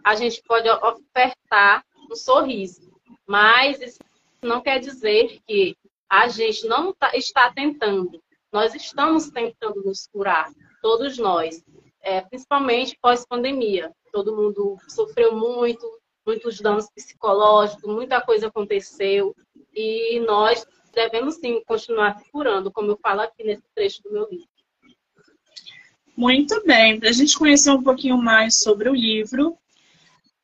a 0.04 0.16
gente 0.16 0.42
pode 0.44 0.70
ofertar 0.70 1.84
um 2.12 2.16
sorriso, 2.16 2.92
mas 3.25 3.82
isso 3.82 4.00
não 4.42 4.62
quer 4.62 4.80
dizer 4.80 5.40
que 5.48 5.75
a 6.10 6.28
gente 6.28 6.68
não 6.68 6.94
tá, 6.94 7.16
está 7.16 7.52
tentando. 7.52 8.22
nós 8.52 8.75
estamos 8.75 9.32
tentando 9.32 9.82
nos 9.84 10.06
curar, 10.08 10.52
todos 10.82 11.18
nós, 11.18 11.63
é, 12.03 12.22
principalmente 12.22 12.98
pós-pandemia. 13.01 13.91
Todo 14.12 14.36
mundo 14.36 14.77
sofreu 14.89 15.36
muito, 15.36 15.89
muitos 16.25 16.60
danos 16.60 16.88
psicológicos, 16.93 17.91
muita 17.91 18.22
coisa 18.22 18.48
aconteceu 18.48 19.36
e 19.74 20.19
nós 20.19 20.65
devemos 20.93 21.36
sim 21.36 21.63
continuar 21.65 22.22
curando, 22.31 22.72
como 22.72 22.91
eu 22.91 23.00
falo 23.01 23.22
aqui 23.22 23.43
nesse 23.43 23.63
trecho 23.74 24.03
do 24.03 24.12
meu 24.12 24.27
livro. 24.29 24.48
Muito 26.15 26.63
bem, 26.63 27.00
para 27.00 27.10
a 27.10 27.13
gente 27.13 27.36
conhecer 27.36 27.72
um 27.72 27.81
pouquinho 27.81 28.17
mais 28.17 28.57
sobre 28.57 28.88
o 28.88 28.93
livro, 28.93 29.57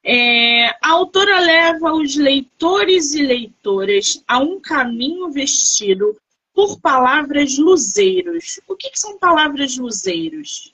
é, 0.03 0.69
a 0.81 0.89
autora 0.89 1.39
leva 1.39 1.93
os 1.93 2.15
leitores 2.15 3.13
e 3.13 3.21
leitoras 3.21 4.23
a 4.27 4.39
um 4.39 4.59
caminho 4.59 5.29
vestido 5.29 6.17
por 6.53 6.79
palavras 6.79 7.57
luzeiros. 7.57 8.59
O 8.67 8.75
que, 8.75 8.89
que 8.89 8.99
são 8.99 9.19
palavras 9.19 9.77
luzeiros? 9.77 10.73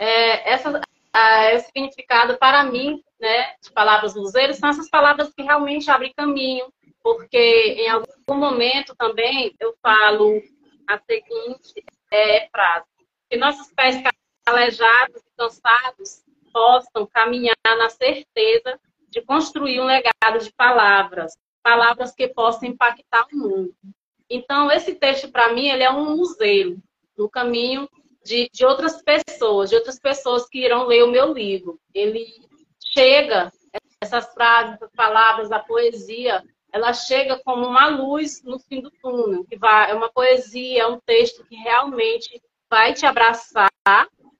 É, 0.00 0.50
essa, 0.50 0.80
a, 1.12 1.54
o 1.54 1.60
significado 1.60 2.38
para 2.38 2.64
mim, 2.64 3.02
né, 3.20 3.54
de 3.62 3.70
palavras 3.70 4.14
luzeiros, 4.14 4.56
são 4.56 4.70
essas 4.70 4.88
palavras 4.88 5.30
que 5.34 5.42
realmente 5.42 5.90
abrem 5.90 6.10
caminho, 6.16 6.72
porque 7.02 7.36
em 7.76 7.90
algum 7.90 8.34
momento 8.34 8.94
também 8.96 9.54
eu 9.60 9.76
falo 9.82 10.42
a 10.88 10.98
seguinte 10.98 11.84
é, 12.10 12.48
frase: 12.48 12.86
que 13.28 13.36
nossos 13.36 13.70
pés 13.74 14.02
calejados 14.42 15.20
e 15.20 15.36
cansados 15.36 16.24
possam 16.50 17.06
caminhar 17.06 17.54
na 17.64 17.90
certeza 17.90 18.80
de 19.10 19.20
construir 19.20 19.82
um 19.82 19.84
legado 19.84 20.42
de 20.42 20.50
palavras, 20.52 21.36
palavras 21.62 22.14
que 22.14 22.26
possam 22.28 22.70
impactar 22.70 23.26
o 23.34 23.36
mundo. 23.36 23.74
Então, 24.30 24.72
esse 24.72 24.94
texto, 24.94 25.30
para 25.30 25.52
mim, 25.52 25.68
ele 25.68 25.82
é 25.82 25.90
um 25.90 26.16
museu 26.16 26.78
no 27.18 27.28
caminho 27.28 27.86
de, 28.24 28.48
de 28.52 28.64
outras 28.64 29.02
pessoas, 29.02 29.70
de 29.70 29.76
outras 29.76 29.98
pessoas 29.98 30.48
que 30.48 30.64
irão 30.64 30.86
ler 30.86 31.04
o 31.04 31.10
meu 31.10 31.32
livro. 31.32 31.78
Ele 31.94 32.26
chega, 32.92 33.52
essas 34.00 34.32
frases, 34.32 34.78
palavras, 34.96 35.52
a 35.52 35.58
poesia, 35.58 36.42
ela 36.72 36.92
chega 36.92 37.40
como 37.44 37.66
uma 37.66 37.88
luz 37.88 38.42
no 38.44 38.58
fim 38.58 38.80
do 38.80 38.90
túnel, 39.02 39.44
que 39.44 39.56
vai, 39.56 39.90
é 39.90 39.94
uma 39.94 40.10
poesia, 40.10 40.82
é 40.82 40.86
um 40.86 41.00
texto 41.00 41.44
que 41.44 41.56
realmente 41.56 42.40
vai 42.70 42.94
te 42.94 43.04
abraçar 43.04 43.68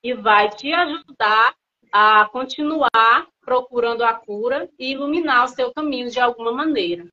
e 0.03 0.15
vai 0.15 0.49
te 0.51 0.73
ajudar 0.73 1.55
a 1.93 2.29
continuar 2.31 3.29
procurando 3.41 4.05
a 4.05 4.15
cura 4.15 4.71
e 4.79 4.93
iluminar 4.93 5.45
o 5.45 5.49
seu 5.49 5.73
caminho 5.73 6.09
de 6.11 6.21
alguma 6.21 6.53
maneira. 6.53 7.07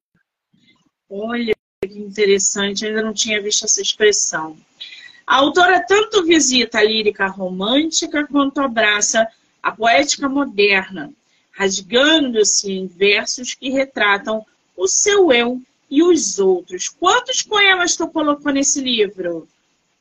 Olha 1.10 1.56
que 1.82 2.00
interessante, 2.00 2.86
ainda 2.86 3.02
não 3.02 3.14
tinha 3.14 3.42
visto 3.42 3.66
essa 3.66 3.82
expressão. 3.82 4.58
A 5.28 5.36
autora 5.36 5.86
tanto 5.86 6.24
visita 6.24 6.80
a 6.80 6.84
lírica 6.84 7.28
romântica 7.28 8.26
quanto 8.26 8.62
abraça 8.62 9.28
a 9.62 9.74
poética 9.74 10.30
moderna, 10.30 11.12
rasgando-se 11.52 12.72
em 12.72 12.88
versos 12.88 13.54
que 13.54 13.70
retratam 13.70 14.46
o 14.74 14.88
seu 14.88 15.30
eu 15.34 15.62
e 15.92 16.02
os 16.02 16.40
outros. 16.40 16.88
Quantos 16.88 17.42
poemas 17.42 17.98
tu 17.98 18.08
colocou 18.08 18.54
nesse 18.54 18.80
livro? 18.80 19.46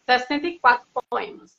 64 0.09 0.87
poemas. 1.11 1.56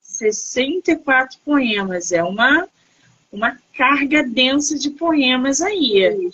64 0.00 1.38
poemas. 1.44 2.10
É 2.10 2.24
uma, 2.24 2.68
uma 3.30 3.56
carga 3.72 4.24
densa 4.24 4.76
de 4.76 4.90
poemas 4.90 5.60
aí. 5.60 6.28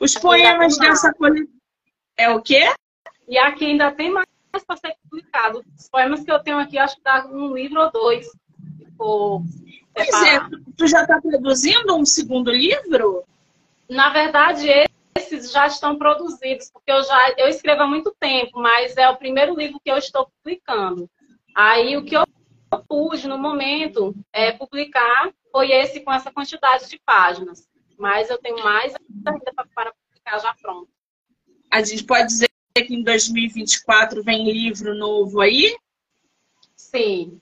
Os 0.00 0.16
poemas 0.16 0.76
dessa 0.78 1.14
coleção. 1.14 1.46
É 2.16 2.28
o 2.28 2.42
quê? 2.42 2.72
E 3.28 3.38
aqui 3.38 3.66
ainda 3.66 3.92
tem 3.92 4.10
mais 4.10 4.33
para 4.62 4.76
ser 4.76 4.94
publicado. 5.02 5.64
Os 5.76 5.88
poemas 5.88 6.22
que 6.22 6.30
eu 6.30 6.38
tenho 6.38 6.58
aqui, 6.58 6.78
acho 6.78 6.96
que 6.96 7.02
dá 7.02 7.26
um 7.26 7.54
livro 7.54 7.80
ou 7.80 7.90
dois. 7.90 8.26
pois 9.94 10.22
é, 10.22 10.40
tu 10.76 10.86
já 10.86 11.02
está 11.02 11.20
produzindo 11.20 11.96
um 11.96 12.04
segundo 12.04 12.50
livro? 12.50 13.24
Na 13.88 14.10
verdade, 14.10 14.68
esses 15.16 15.50
já 15.50 15.66
estão 15.66 15.96
produzidos, 15.96 16.70
porque 16.70 16.92
eu 16.92 17.02
já 17.02 17.34
eu 17.38 17.48
escrevo 17.48 17.82
há 17.82 17.86
muito 17.86 18.14
tempo, 18.20 18.60
mas 18.60 18.96
é 18.96 19.08
o 19.08 19.16
primeiro 19.16 19.56
livro 19.56 19.80
que 19.82 19.90
eu 19.90 19.96
estou 19.96 20.30
publicando. 20.42 21.08
Aí 21.54 21.96
o 21.96 22.04
que 22.04 22.16
eu 22.16 22.24
pude, 22.88 23.28
no 23.28 23.38
momento, 23.38 24.14
é, 24.32 24.52
publicar 24.52 25.32
foi 25.52 25.70
esse 25.70 26.00
com 26.00 26.12
essa 26.12 26.32
quantidade 26.32 26.88
de 26.88 27.00
páginas. 27.04 27.68
Mas 27.96 28.28
eu 28.28 28.38
tenho 28.38 28.62
mais 28.62 28.92
ainda 29.24 29.52
para 29.74 29.92
publicar 29.92 30.38
já 30.40 30.54
pronto. 30.60 30.88
A 31.70 31.82
gente 31.82 32.04
pode 32.04 32.26
dizer 32.26 32.50
que 32.82 32.92
em 32.92 33.04
2024 33.04 34.20
vem 34.24 34.50
livro 34.50 34.96
novo 34.96 35.40
aí? 35.40 35.76
Sim. 36.74 37.40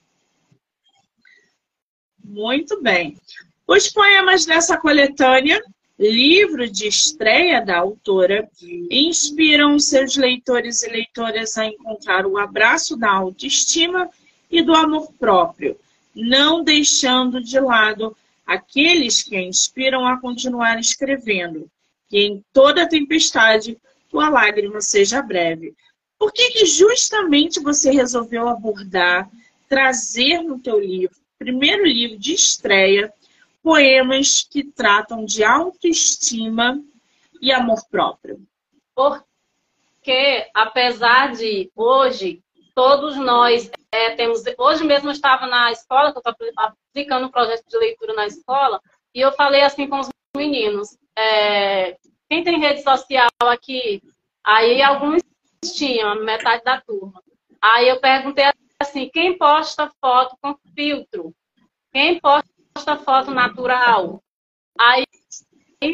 Muito 2.22 2.82
bem. 2.82 3.16
Os 3.66 3.88
poemas 3.88 4.44
dessa 4.44 4.76
coletânea, 4.76 5.62
livro 5.98 6.68
de 6.70 6.86
estreia 6.86 7.64
da 7.64 7.78
autora, 7.78 8.46
inspiram 8.90 9.78
seus 9.78 10.16
leitores 10.16 10.82
e 10.82 10.90
leitoras 10.90 11.56
a 11.56 11.64
encontrar 11.64 12.26
o 12.26 12.36
abraço 12.36 12.94
da 12.94 13.10
autoestima 13.10 14.10
e 14.50 14.60
do 14.60 14.74
amor 14.74 15.14
próprio, 15.14 15.78
não 16.14 16.62
deixando 16.62 17.42
de 17.42 17.58
lado 17.58 18.14
aqueles 18.46 19.22
que 19.22 19.34
a 19.34 19.40
inspiram 19.40 20.06
a 20.06 20.20
continuar 20.20 20.78
escrevendo, 20.78 21.70
que 22.10 22.18
em 22.18 22.44
toda 22.52 22.86
tempestade 22.86 23.78
tua 24.12 24.29
lágrima 24.29 24.83
seja 24.83 25.22
breve. 25.22 25.75
Por 26.18 26.33
que, 26.33 26.51
que 26.51 26.66
justamente 26.66 27.59
você 27.59 27.90
resolveu 27.90 28.46
abordar, 28.46 29.29
trazer 29.68 30.42
no 30.42 30.61
teu 30.61 30.79
livro, 30.79 31.16
primeiro 31.38 31.85
livro 31.85 32.18
de 32.18 32.35
estreia, 32.35 33.12
poemas 33.62 34.46
que 34.48 34.62
tratam 34.62 35.25
de 35.25 35.42
autoestima 35.42 36.81
e 37.40 37.51
amor 37.51 37.83
próprio? 37.90 38.40
Porque, 38.94 40.46
apesar 40.55 41.33
de 41.33 41.72
hoje 41.75 42.42
todos 42.75 43.16
nós 43.16 43.70
é, 43.90 44.14
temos. 44.14 44.42
Hoje 44.59 44.85
mesmo 44.85 45.09
eu 45.09 45.12
estava 45.12 45.46
na 45.46 45.70
escola, 45.72 46.11
que 46.12 46.18
eu 46.18 46.22
estou 46.31 46.35
aplicando 46.57 47.27
um 47.27 47.31
projeto 47.31 47.64
de 47.68 47.77
leitura 47.79 48.14
na 48.14 48.27
escola, 48.27 48.81
e 49.14 49.20
eu 49.20 49.33
falei 49.33 49.62
assim 49.62 49.87
com 49.88 50.01
os 50.01 50.09
meninos: 50.37 50.96
é, 51.16 51.98
quem 52.32 52.42
tem 52.42 52.58
rede 52.58 52.82
social 52.82 53.28
aqui? 53.40 54.02
Aí 54.42 54.80
alguns 54.80 55.20
tinham, 55.76 56.24
metade 56.24 56.64
da 56.64 56.80
turma. 56.80 57.22
Aí 57.60 57.86
eu 57.86 58.00
perguntei 58.00 58.46
assim: 58.80 59.10
quem 59.10 59.36
posta 59.36 59.90
foto 60.00 60.34
com 60.40 60.56
filtro? 60.74 61.34
Quem 61.92 62.18
posta 62.18 62.96
foto 63.04 63.30
natural? 63.32 64.22
Aí 64.80 65.04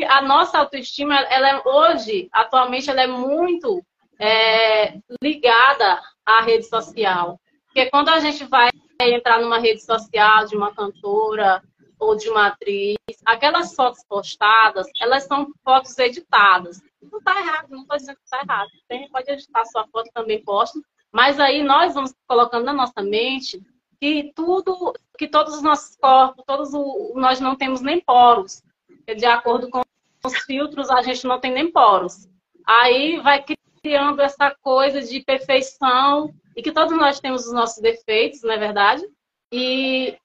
a 0.08 0.22
nossa 0.22 0.58
autoestima, 0.58 1.16
ela 1.22 1.48
é, 1.48 1.62
hoje, 1.66 2.28
atualmente, 2.30 2.88
ela 2.88 3.02
é 3.02 3.08
muito 3.08 3.84
é, 4.20 4.96
ligada 5.20 6.00
à 6.24 6.40
rede 6.42 6.68
social. 6.68 7.40
Porque 7.66 7.90
quando 7.90 8.10
a 8.10 8.20
gente 8.20 8.44
vai 8.44 8.70
entrar 9.02 9.40
numa 9.40 9.58
rede 9.58 9.84
social 9.84 10.46
de 10.46 10.56
uma 10.56 10.72
cantora 10.72 11.60
ou 11.98 12.16
de 12.16 12.28
uma 12.28 12.48
atriz, 12.48 12.96
aquelas 13.24 13.74
fotos 13.74 14.04
postadas, 14.08 14.86
elas 15.00 15.24
são 15.24 15.52
fotos 15.64 15.96
editadas. 15.98 16.80
Não 17.02 17.18
está 17.18 17.40
errado, 17.40 17.68
não 17.70 17.82
estou 17.82 17.96
dizendo 17.96 18.16
que 18.16 18.24
está 18.24 18.40
errado. 18.40 18.70
Tem, 18.88 19.08
pode 19.10 19.30
editar 19.30 19.64
sua 19.66 19.86
foto 19.88 20.10
também, 20.12 20.42
posta. 20.42 20.78
Mas 21.12 21.40
aí 21.40 21.62
nós 21.62 21.94
vamos 21.94 22.14
colocando 22.26 22.64
na 22.64 22.72
nossa 22.72 23.02
mente 23.02 23.60
que 24.00 24.32
tudo, 24.34 24.92
que 25.16 25.26
todos 25.26 25.54
os 25.54 25.62
nossos 25.62 25.96
corpos, 25.96 26.44
todos 26.46 26.72
o, 26.72 27.14
nós 27.16 27.40
não 27.40 27.56
temos 27.56 27.80
nem 27.80 28.00
poros. 28.00 28.62
De 29.06 29.26
acordo 29.26 29.68
com 29.70 29.82
os 30.24 30.38
filtros, 30.44 30.90
a 30.90 31.02
gente 31.02 31.26
não 31.26 31.40
tem 31.40 31.52
nem 31.52 31.70
poros. 31.70 32.28
Aí 32.66 33.18
vai 33.20 33.44
criando 33.82 34.20
essa 34.20 34.54
coisa 34.60 35.00
de 35.00 35.20
perfeição 35.20 36.32
e 36.56 36.62
que 36.62 36.72
todos 36.72 36.96
nós 36.96 37.20
temos 37.20 37.46
os 37.46 37.52
nossos 37.52 37.80
defeitos, 37.80 38.42
não 38.42 38.52
é 38.52 38.58
verdade? 38.58 39.02
E 39.50 40.18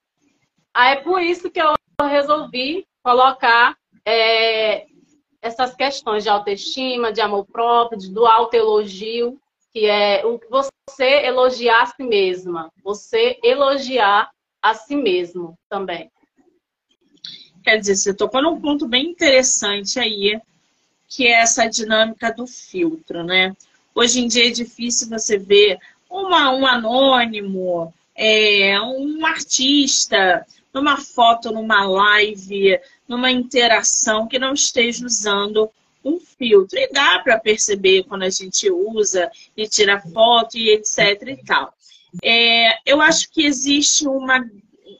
é 0.75 0.95
por 0.97 1.21
isso 1.21 1.49
que 1.49 1.61
eu 1.61 1.73
resolvi 2.01 2.85
colocar 3.03 3.77
é, 4.05 4.85
essas 5.41 5.75
questões 5.75 6.23
de 6.23 6.29
autoestima, 6.29 7.11
de 7.11 7.21
amor 7.21 7.45
próprio, 7.45 7.99
de, 7.99 8.09
do 8.09 8.25
autoelogio, 8.25 9.39
que 9.71 9.85
é 9.85 10.25
o 10.25 10.39
que 10.39 10.47
você 10.49 11.25
elogiar 11.25 11.83
a 11.83 11.85
si 11.87 12.03
mesma, 12.03 12.71
você 12.83 13.37
elogiar 13.43 14.29
a 14.61 14.73
si 14.73 14.95
mesmo 14.95 15.57
também. 15.69 16.09
Quer 17.63 17.77
dizer, 17.77 17.95
você 17.95 18.13
tocou 18.13 18.41
num 18.41 18.59
ponto 18.59 18.87
bem 18.87 19.09
interessante 19.09 19.99
aí, 19.99 20.39
que 21.07 21.27
é 21.27 21.41
essa 21.41 21.67
dinâmica 21.67 22.31
do 22.31 22.45
filtro, 22.45 23.23
né? 23.23 23.55
Hoje 23.95 24.21
em 24.21 24.27
dia 24.27 24.47
é 24.47 24.51
difícil 24.51 25.09
você 25.09 25.37
ver 25.37 25.79
uma, 26.09 26.51
um 26.51 26.65
anônimo, 26.65 27.93
é, 28.15 28.79
um 28.81 29.25
artista, 29.25 30.45
numa 30.73 30.97
foto, 30.97 31.51
numa 31.51 31.85
live, 31.85 32.79
numa 33.07 33.31
interação 33.31 34.27
que 34.27 34.39
não 34.39 34.53
esteja 34.53 35.05
usando 35.05 35.69
um 36.03 36.19
filtro. 36.19 36.77
E 36.77 36.91
dá 36.91 37.19
para 37.19 37.39
perceber 37.39 38.03
quando 38.03 38.23
a 38.23 38.29
gente 38.29 38.69
usa 38.69 39.31
e 39.55 39.67
tira 39.67 40.01
foto 40.01 40.57
e 40.57 40.71
etc 40.71 41.21
e 41.27 41.37
tal. 41.45 41.73
É, 42.21 42.77
eu 42.85 43.01
acho 43.01 43.29
que 43.31 43.45
existe 43.45 44.07
uma, 44.07 44.45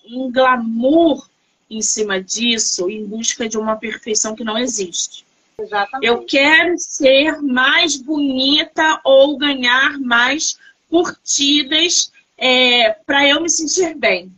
um 0.10 0.32
glamour 0.32 1.28
em 1.70 1.82
cima 1.82 2.22
disso 2.22 2.90
em 2.90 3.06
busca 3.06 3.50
de 3.50 3.58
uma 3.58 3.76
perfeição 3.76 4.36
que 4.36 4.44
não 4.44 4.58
existe. 4.58 5.26
Exatamente. 5.58 6.08
Eu 6.08 6.24
quero 6.26 6.78
ser 6.78 7.42
mais 7.42 7.96
bonita 7.96 9.00
ou 9.04 9.38
ganhar 9.38 10.00
mais 10.00 10.58
curtidas 10.90 12.12
é, 12.38 12.92
para 13.06 13.28
eu 13.28 13.42
me 13.42 13.50
sentir 13.50 13.96
bem. 13.96 14.32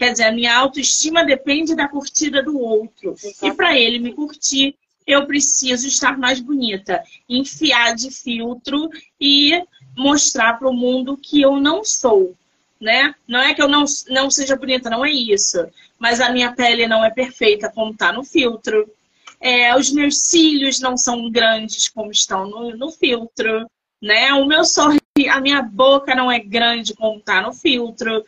Quer 0.00 0.12
dizer, 0.12 0.24
a 0.24 0.32
minha 0.32 0.56
autoestima 0.56 1.22
depende 1.26 1.74
da 1.74 1.86
curtida 1.86 2.42
do 2.42 2.58
outro. 2.58 3.14
E 3.42 3.52
para 3.52 3.78
ele 3.78 3.98
me 3.98 4.14
curtir, 4.14 4.74
eu 5.06 5.26
preciso 5.26 5.86
estar 5.86 6.16
mais 6.16 6.40
bonita. 6.40 7.04
Enfiar 7.28 7.94
de 7.94 8.10
filtro 8.10 8.88
e 9.20 9.62
mostrar 9.94 10.54
para 10.54 10.70
o 10.70 10.72
mundo 10.72 11.18
que 11.18 11.42
eu 11.42 11.60
não 11.60 11.84
sou. 11.84 12.34
Né? 12.80 13.14
Não 13.28 13.40
é 13.40 13.52
que 13.52 13.60
eu 13.60 13.68
não, 13.68 13.84
não 14.08 14.30
seja 14.30 14.56
bonita, 14.56 14.88
não 14.88 15.04
é 15.04 15.10
isso. 15.10 15.68
Mas 15.98 16.18
a 16.18 16.30
minha 16.30 16.50
pele 16.50 16.88
não 16.88 17.04
é 17.04 17.10
perfeita 17.10 17.70
como 17.70 17.92
está 17.92 18.10
no 18.10 18.24
filtro. 18.24 18.90
É, 19.38 19.76
os 19.76 19.92
meus 19.92 20.16
cílios 20.22 20.80
não 20.80 20.96
são 20.96 21.30
grandes 21.30 21.90
como 21.90 22.10
estão 22.10 22.48
no, 22.48 22.74
no 22.74 22.90
filtro. 22.90 23.70
Né? 24.00 24.32
O 24.32 24.46
meu 24.46 24.64
sorriso, 24.64 25.02
a 25.30 25.42
minha 25.42 25.60
boca 25.60 26.14
não 26.14 26.32
é 26.32 26.38
grande 26.38 26.94
como 26.94 27.18
está 27.18 27.42
no 27.42 27.52
filtro. 27.52 28.24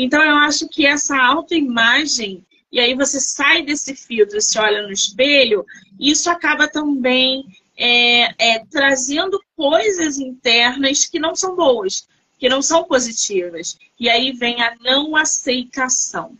Então, 0.00 0.22
eu 0.22 0.36
acho 0.36 0.68
que 0.68 0.86
essa 0.86 1.20
autoimagem, 1.20 2.46
e 2.70 2.78
aí 2.78 2.94
você 2.94 3.18
sai 3.18 3.62
desse 3.62 3.96
filtro, 3.96 4.40
se 4.40 4.56
olha 4.56 4.82
no 4.82 4.92
espelho, 4.92 5.66
isso 5.98 6.30
acaba 6.30 6.68
também 6.68 7.44
é, 7.76 8.28
é, 8.38 8.64
trazendo 8.70 9.42
coisas 9.56 10.16
internas 10.20 11.04
que 11.04 11.18
não 11.18 11.34
são 11.34 11.56
boas, 11.56 12.06
que 12.38 12.48
não 12.48 12.62
são 12.62 12.84
positivas. 12.84 13.76
E 13.98 14.08
aí 14.08 14.30
vem 14.30 14.62
a 14.62 14.76
não 14.76 15.16
aceitação. 15.16 16.38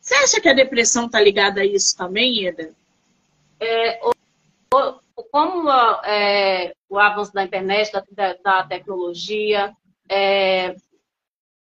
Você 0.00 0.14
acha 0.14 0.40
que 0.40 0.48
a 0.48 0.54
depressão 0.54 1.06
está 1.06 1.20
ligada 1.20 1.62
a 1.62 1.66
isso 1.66 1.96
também, 1.96 2.46
Eda? 2.46 2.70
É, 3.58 3.98
como 5.32 5.68
é, 6.04 6.72
o 6.88 6.96
avanço 6.96 7.34
da 7.34 7.42
internet, 7.42 7.90
da, 8.12 8.34
da 8.34 8.62
tecnologia, 8.62 9.74
é, 10.08 10.76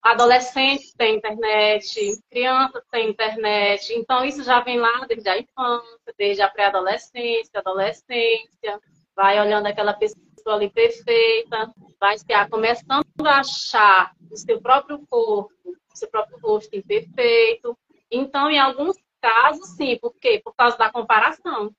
adolescentes 0.05 0.93
têm 0.93 1.15
internet, 1.15 2.21
crianças 2.29 2.83
têm 2.91 3.09
internet, 3.09 3.91
então 3.91 4.23
isso 4.23 4.43
já 4.43 4.59
vem 4.59 4.77
lá 4.77 5.03
desde 5.07 5.27
a 5.27 5.39
infância, 5.39 6.13
desde 6.15 6.43
a 6.43 6.47
pré-adolescência, 6.47 7.59
adolescência, 7.59 8.79
vai 9.15 9.41
olhando 9.41 9.65
aquela 9.65 9.93
pessoa 9.93 10.21
ali 10.45 10.69
perfeita, 10.69 11.73
vai 11.99 12.19
se 12.19 12.25
começando 12.51 13.03
a 13.25 13.39
achar 13.39 14.13
o 14.29 14.37
seu 14.37 14.61
próprio 14.61 14.99
corpo, 15.09 15.51
o 15.65 15.97
seu 15.97 16.07
próprio 16.07 16.37
rosto 16.37 16.75
imperfeito. 16.75 17.75
Então, 18.11 18.51
em 18.51 18.59
alguns 18.59 18.95
casos, 19.19 19.69
sim, 19.69 19.97
por 19.97 20.13
quê? 20.21 20.39
Por 20.43 20.53
causa 20.53 20.77
da 20.77 20.91
comparação. 20.91 21.73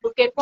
Porque 0.00 0.32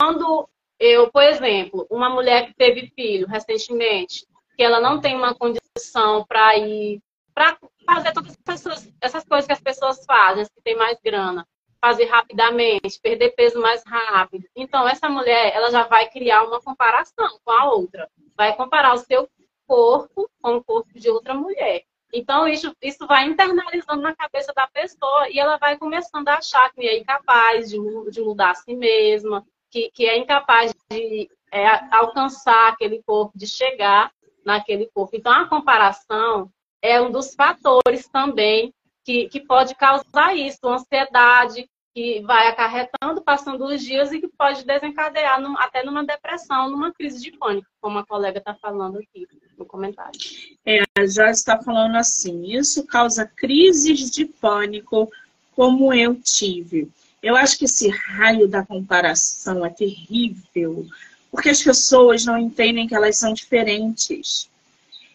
quando 0.00 0.48
eu, 0.78 1.10
por 1.10 1.22
exemplo, 1.22 1.86
uma 1.90 2.08
mulher 2.08 2.46
que 2.46 2.54
teve 2.54 2.90
filho 2.94 3.26
recentemente, 3.26 4.26
que 4.56 4.62
ela 4.62 4.80
não 4.80 5.00
tem 5.00 5.16
uma 5.16 5.34
condição 5.34 6.24
para 6.26 6.56
ir, 6.56 7.00
para 7.34 7.56
fazer 7.86 8.12
todas 8.12 8.36
essas, 8.46 8.92
essas 9.00 9.24
coisas 9.24 9.46
que 9.46 9.52
as 9.52 9.60
pessoas 9.60 10.04
fazem, 10.04 10.44
que 10.44 10.62
tem 10.62 10.76
mais 10.76 10.98
grana, 11.02 11.46
fazer 11.80 12.04
rapidamente, 12.04 13.00
perder 13.02 13.30
peso 13.30 13.60
mais 13.60 13.82
rápido. 13.84 14.46
Então, 14.54 14.88
essa 14.88 15.08
mulher, 15.08 15.52
ela 15.54 15.70
já 15.70 15.84
vai 15.84 16.08
criar 16.08 16.44
uma 16.44 16.60
comparação 16.60 17.38
com 17.44 17.50
a 17.50 17.72
outra. 17.72 18.08
Vai 18.36 18.54
comparar 18.54 18.94
o 18.94 18.98
seu 18.98 19.28
corpo 19.66 20.30
com 20.40 20.56
o 20.56 20.64
corpo 20.64 20.92
de 20.94 21.10
outra 21.10 21.34
mulher. 21.34 21.82
Então, 22.12 22.46
isso, 22.46 22.76
isso 22.82 23.06
vai 23.06 23.24
internalizando 23.26 24.02
na 24.02 24.14
cabeça 24.14 24.52
da 24.54 24.66
pessoa 24.66 25.30
e 25.30 25.38
ela 25.38 25.56
vai 25.56 25.78
começando 25.78 26.28
a 26.28 26.34
achar 26.34 26.70
que 26.72 26.86
é 26.86 26.98
incapaz 26.98 27.70
de, 27.70 27.78
de 28.10 28.20
mudar 28.20 28.50
a 28.50 28.54
si 28.54 28.76
mesma, 28.76 29.44
que, 29.70 29.90
que 29.92 30.06
é 30.06 30.18
incapaz 30.18 30.74
de 30.90 31.28
é, 31.50 31.66
alcançar 31.90 32.68
aquele 32.68 33.02
corpo, 33.02 33.36
de 33.36 33.46
chegar 33.46 34.12
naquele 34.44 34.88
corpo. 34.92 35.16
Então, 35.16 35.32
a 35.32 35.48
comparação 35.48 36.50
é 36.80 37.00
um 37.00 37.10
dos 37.10 37.34
fatores 37.34 38.08
também 38.08 38.72
que, 39.04 39.28
que 39.28 39.40
pode 39.40 39.74
causar 39.74 40.36
isso, 40.36 40.58
ansiedade, 40.66 41.68
que 41.94 42.20
vai 42.22 42.48
acarretando, 42.48 43.20
passando 43.22 43.66
os 43.66 43.82
dias 43.82 44.12
e 44.12 44.20
que 44.20 44.28
pode 44.28 44.64
desencadear 44.64 45.40
num, 45.40 45.58
até 45.58 45.84
numa 45.84 46.04
depressão, 46.04 46.70
numa 46.70 46.92
crise 46.92 47.20
de 47.20 47.32
pânico, 47.32 47.68
como 47.80 47.98
a 47.98 48.06
colega 48.06 48.38
está 48.38 48.54
falando 48.54 48.98
aqui 48.98 49.26
no 49.58 49.66
comentário. 49.66 50.18
É, 50.64 50.82
Joyce 50.98 51.40
está 51.40 51.60
falando 51.60 51.96
assim, 51.96 52.54
isso 52.54 52.86
causa 52.86 53.26
crises 53.26 54.10
de 54.10 54.24
pânico, 54.24 55.10
como 55.54 55.92
eu 55.92 56.14
tive. 56.14 56.90
Eu 57.22 57.36
acho 57.36 57.58
que 57.58 57.66
esse 57.66 57.88
raio 57.88 58.48
da 58.48 58.64
comparação 58.64 59.64
é 59.64 59.70
terrível, 59.70 60.86
porque 61.32 61.48
as 61.48 61.62
pessoas 61.62 62.26
não 62.26 62.36
entendem 62.36 62.86
que 62.86 62.94
elas 62.94 63.16
são 63.16 63.32
diferentes. 63.32 64.50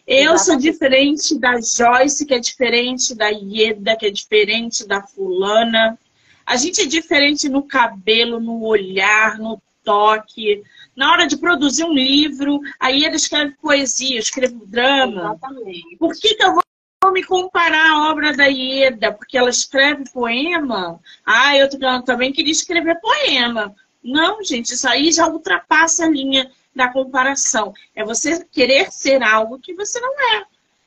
Eu 0.04 0.34
Exatamente. 0.34 0.44
sou 0.44 0.56
diferente 0.56 1.38
da 1.38 1.60
Joyce, 1.60 2.26
que 2.26 2.34
é 2.34 2.40
diferente 2.40 3.14
da 3.14 3.28
Ieda, 3.28 3.96
que 3.96 4.06
é 4.06 4.10
diferente 4.10 4.84
da 4.86 5.00
fulana. 5.00 5.96
A 6.44 6.56
gente 6.56 6.80
é 6.80 6.86
diferente 6.86 7.48
no 7.48 7.62
cabelo, 7.62 8.40
no 8.40 8.64
olhar, 8.64 9.38
no 9.38 9.62
toque. 9.84 10.64
Na 10.96 11.12
hora 11.12 11.26
de 11.26 11.36
produzir 11.36 11.84
um 11.84 11.92
livro, 11.92 12.58
a 12.80 12.88
Ieda 12.88 13.14
escreve 13.14 13.54
poesia, 13.62 14.18
escreve 14.18 14.58
drama. 14.66 15.20
Exatamente. 15.20 15.96
Por 15.98 16.12
que, 16.14 16.34
que 16.34 16.42
eu 16.42 16.54
vou 16.54 17.12
me 17.12 17.22
comparar 17.22 17.92
à 17.92 18.10
obra 18.10 18.36
da 18.36 18.46
Ieda? 18.46 19.12
Porque 19.12 19.38
ela 19.38 19.50
escreve 19.50 20.10
poema? 20.10 20.98
Ah, 21.24 21.56
eu 21.56 21.68
também 22.04 22.32
queria 22.32 22.50
escrever 22.50 22.98
poema. 23.00 23.72
Não, 24.02 24.42
gente, 24.42 24.74
isso 24.74 24.88
aí 24.88 25.12
já 25.12 25.26
ultrapassa 25.26 26.04
a 26.04 26.10
linha 26.10 26.50
da 26.74 26.88
comparação. 26.88 27.74
É 27.94 28.04
você 28.04 28.44
querer 28.46 28.90
ser 28.92 29.22
algo 29.22 29.58
que 29.58 29.74
você 29.74 30.00
não 30.00 30.20
é. 30.36 30.44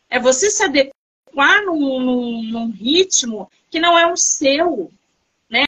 É 0.10 0.20
você 0.20 0.50
se 0.50 0.64
adequar 0.64 1.66
num, 1.66 2.00
num, 2.00 2.44
num 2.44 2.72
ritmo 2.72 3.50
que 3.70 3.80
não 3.80 3.98
é 3.98 4.12
o 4.12 4.16
seu. 4.16 4.92
Né? 5.50 5.66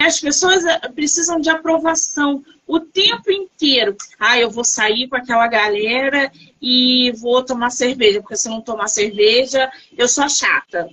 As 0.00 0.20
pessoas 0.20 0.64
eh, 0.64 0.88
precisam 0.88 1.40
de 1.40 1.50
aprovação 1.50 2.44
o 2.66 2.80
tempo 2.80 3.30
inteiro. 3.30 3.96
Ah, 4.18 4.38
eu 4.38 4.50
vou 4.50 4.64
sair 4.64 5.08
com 5.08 5.16
aquela 5.16 5.46
galera 5.46 6.32
e 6.60 7.12
vou 7.12 7.44
tomar 7.44 7.70
cerveja, 7.70 8.20
porque 8.20 8.36
se 8.36 8.48
não 8.48 8.60
tomar 8.60 8.88
cerveja, 8.88 9.70
eu 9.96 10.08
sou 10.08 10.28
chata. 10.28 10.88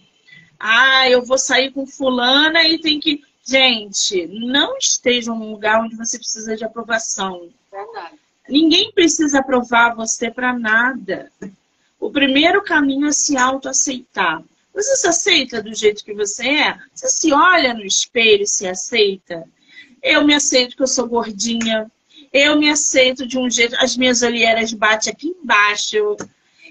Ah, 0.59 1.09
eu 1.09 1.25
vou 1.25 1.37
sair 1.37 1.71
com 1.71 1.85
fulana 1.85 2.63
e 2.63 2.79
tem 2.79 2.99
que 2.99 3.21
Gente, 3.45 4.25
não 4.27 4.77
esteja 4.77 5.33
num 5.33 5.51
lugar 5.51 5.81
onde 5.81 5.95
você 5.95 6.17
precisa 6.17 6.55
de 6.55 6.63
aprovação. 6.63 7.49
Verdade. 7.69 8.15
Ninguém 8.47 8.91
precisa 8.91 9.39
aprovar 9.39 9.95
você 9.95 10.31
para 10.31 10.57
nada. 10.57 11.31
O 11.99 12.09
primeiro 12.09 12.63
caminho 12.63 13.07
é 13.07 13.11
se 13.11 13.37
autoaceitar. 13.37 14.43
Você 14.73 14.95
se 14.95 15.07
aceita 15.07 15.61
do 15.61 15.73
jeito 15.73 16.03
que 16.03 16.13
você 16.13 16.47
é? 16.47 16.79
Você 16.93 17.07
se 17.09 17.33
olha 17.33 17.73
no 17.73 17.85
espelho 17.85 18.43
e 18.43 18.47
se 18.47 18.67
aceita? 18.67 19.43
Eu 20.01 20.25
me 20.25 20.33
aceito 20.33 20.75
que 20.75 20.83
eu 20.83 20.87
sou 20.87 21.07
gordinha. 21.07 21.91
Eu 22.31 22.57
me 22.57 22.69
aceito 22.69 23.25
de 23.27 23.37
um 23.37 23.49
jeito. 23.49 23.75
As 23.77 23.95
minhas 23.95 24.21
olheiras 24.21 24.73
batem 24.73 25.11
aqui 25.11 25.27
embaixo. 25.27 26.17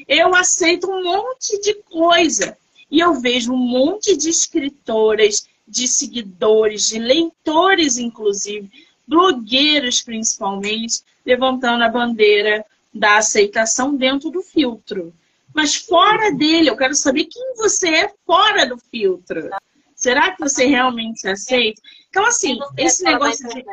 Eu 0.08 0.34
aceito 0.34 0.90
um 0.90 1.04
monte 1.04 1.60
de 1.60 1.74
coisa. 1.84 2.56
E 2.90 3.00
eu 3.00 3.14
vejo 3.14 3.52
um 3.52 3.56
monte 3.56 4.16
de 4.16 4.28
escritoras 4.28 5.46
de 5.66 5.86
seguidores, 5.86 6.88
de 6.88 6.98
leitores, 6.98 7.98
inclusive, 7.98 8.70
blogueiros 9.06 10.02
principalmente, 10.02 11.02
levantando 11.24 11.84
a 11.84 11.88
bandeira 11.88 12.64
da 12.92 13.18
aceitação 13.18 13.96
dentro 13.96 14.30
do 14.30 14.42
filtro. 14.42 15.14
Mas 15.54 15.74
fora 15.74 16.32
dele, 16.32 16.70
eu 16.70 16.76
quero 16.76 16.94
saber 16.94 17.26
quem 17.26 17.54
você 17.56 17.88
é 17.88 18.14
fora 18.26 18.66
do 18.66 18.78
filtro. 18.78 19.50
Será 19.94 20.32
que 20.32 20.40
você 20.40 20.66
realmente 20.66 21.28
aceita? 21.28 21.80
Então, 22.08 22.24
assim, 22.24 22.58
esse 22.76 23.04
negócio 23.04 23.46
de. 23.48 23.64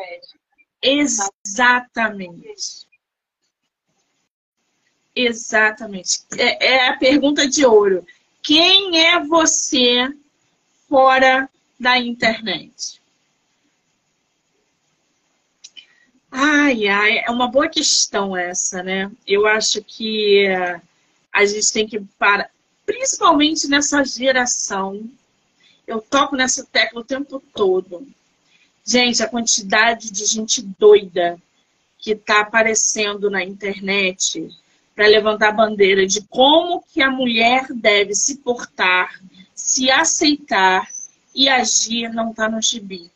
Exatamente. 0.82 2.88
Exatamente. 5.16 6.20
É, 6.38 6.68
é 6.68 6.90
a 6.90 6.98
pergunta 6.98 7.48
de 7.48 7.66
ouro. 7.66 8.06
Quem 8.42 9.06
é 9.06 9.24
você 9.24 10.08
fora 10.88 11.50
da 11.80 11.98
internet? 11.98 13.00
Ai, 16.32 16.88
ai, 16.88 17.20
é 17.20 17.32
uma 17.32 17.48
boa 17.48 17.68
questão 17.68 18.38
essa, 18.38 18.84
né? 18.84 19.12
Eu 19.26 19.48
acho 19.48 19.82
que 19.84 20.46
a 21.34 21.46
gente 21.46 21.72
tem 21.72 21.88
que 21.88 22.00
parar, 22.20 22.52
principalmente 22.86 23.68
nessa 23.68 24.04
geração, 24.04 25.10
eu 25.88 26.02
toco 26.02 26.36
nessa 26.36 26.64
tecla 26.66 27.02
o 27.02 27.06
tempo 27.06 27.42
todo. 27.54 28.08
Gente, 28.86 29.24
a 29.24 29.30
quantidade 29.30 30.12
de 30.12 30.26
gente 30.26 30.62
doida 30.62 31.40
que 31.98 32.12
está 32.12 32.42
aparecendo 32.42 33.30
na 33.30 33.44
internet 33.44 34.50
para 34.96 35.08
levantar 35.08 35.50
a 35.50 35.54
bandeira 35.54 36.06
de 36.06 36.22
como 36.24 36.84
que 36.94 37.02
a 37.02 37.10
mulher 37.10 37.68
deve 37.74 38.14
se 38.14 38.38
portar, 38.38 39.20
se 39.56 39.90
aceitar 39.90 40.88
e 41.34 41.48
agir 41.48 42.14
não 42.14 42.32
está 42.32 42.50
no 42.50 42.62
gibi. 42.62 43.12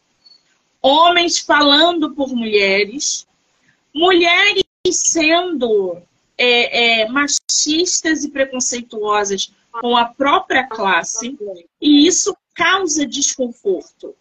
Homens 0.82 1.40
falando 1.40 2.14
por 2.14 2.36
mulheres, 2.36 3.28
mulheres 3.94 4.64
sendo 4.92 6.02
é, 6.38 7.02
é, 7.02 7.10
machistas 7.10 8.24
e 8.24 8.30
preconceituosas 8.30 9.52
com 9.72 9.96
a 9.96 10.06
própria 10.06 10.68
classe, 10.68 11.38
e 11.82 12.06
isso 12.06 12.36
causa 12.54 13.06
desconforto. 13.06 14.16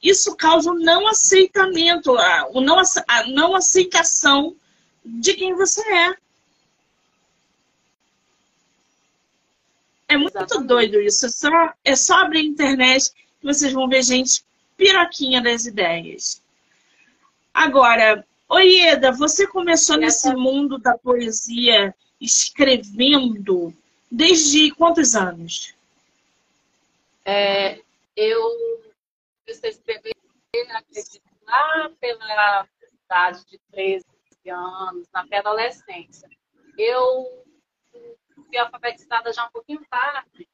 Isso 0.00 0.36
causa 0.36 0.70
o 0.70 0.78
não 0.78 1.08
aceitamento, 1.08 2.16
a, 2.16 2.48
não 3.26 3.56
aceitação 3.56 4.54
de 5.04 5.34
quem 5.34 5.54
você 5.54 5.80
é. 5.80 6.16
É 10.08 10.16
muito 10.16 10.36
Exatamente. 10.36 10.66
doido 10.66 11.00
isso. 11.00 11.26
É 11.26 11.28
só, 11.28 11.74
é 11.84 11.96
só 11.96 12.14
abrir 12.20 12.40
a 12.40 12.44
internet 12.44 13.10
que 13.12 13.46
vocês 13.46 13.72
vão 13.72 13.88
ver 13.88 14.02
gente 14.02 14.42
piroquinha 14.76 15.42
das 15.42 15.66
ideias. 15.66 16.42
Agora, 17.52 18.24
Oieda, 18.48 19.12
você 19.12 19.46
começou 19.46 19.98
nesse 19.98 20.32
mundo 20.34 20.78
da 20.78 20.96
poesia 20.96 21.94
escrevendo 22.20 23.74
desde 24.10 24.70
quantos 24.70 25.14
anos? 25.14 25.74
É, 27.24 27.80
eu 28.16 28.40
comecei 29.44 29.68
a 29.68 29.72
escrever 29.72 30.14
lá 31.46 31.90
pela 32.00 32.66
idade 33.04 33.44
de 33.46 33.58
13 33.70 34.04
anos, 34.48 35.06
na 35.12 35.26
pré-adolescência. 35.26 36.28
Eu 36.78 37.44
fui 38.48 38.58
alfabetizada 38.58 39.32
já 39.32 39.46
um 39.46 39.50
pouquinho 39.50 39.80
tarde. 39.88 40.48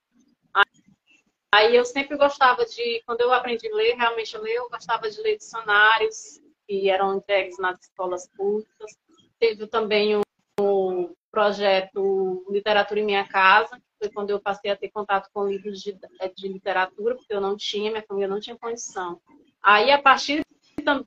Aí 1.54 1.76
eu 1.76 1.84
sempre 1.84 2.16
gostava 2.16 2.66
de, 2.66 3.00
quando 3.06 3.20
eu 3.20 3.32
aprendi 3.32 3.70
a 3.70 3.76
ler, 3.76 3.94
realmente 3.94 4.36
ler, 4.36 4.56
eu 4.56 4.68
gostava 4.68 5.08
de 5.08 5.20
ler 5.20 5.36
dicionários 5.36 6.40
que 6.66 6.90
eram 6.90 7.16
entregues 7.16 7.58
nas 7.58 7.80
escolas 7.80 8.28
públicas. 8.36 8.98
Teve 9.38 9.68
também 9.68 10.20
um 10.60 11.14
projeto 11.30 12.44
Literatura 12.50 12.98
em 12.98 13.04
Minha 13.04 13.28
Casa, 13.28 13.76
que 13.76 13.86
foi 14.00 14.10
quando 14.10 14.30
eu 14.30 14.40
passei 14.40 14.70
a 14.72 14.76
ter 14.76 14.90
contato 14.90 15.30
com 15.32 15.46
livros 15.46 15.80
de, 15.80 15.96
de 16.36 16.48
literatura, 16.48 17.14
porque 17.14 17.32
eu 17.32 17.40
não 17.40 17.56
tinha, 17.56 17.90
minha 17.90 18.02
família 18.02 18.28
não 18.28 18.40
tinha 18.40 18.58
condição. 18.58 19.20
Aí, 19.62 19.92
a 19.92 20.02
partir 20.02 20.42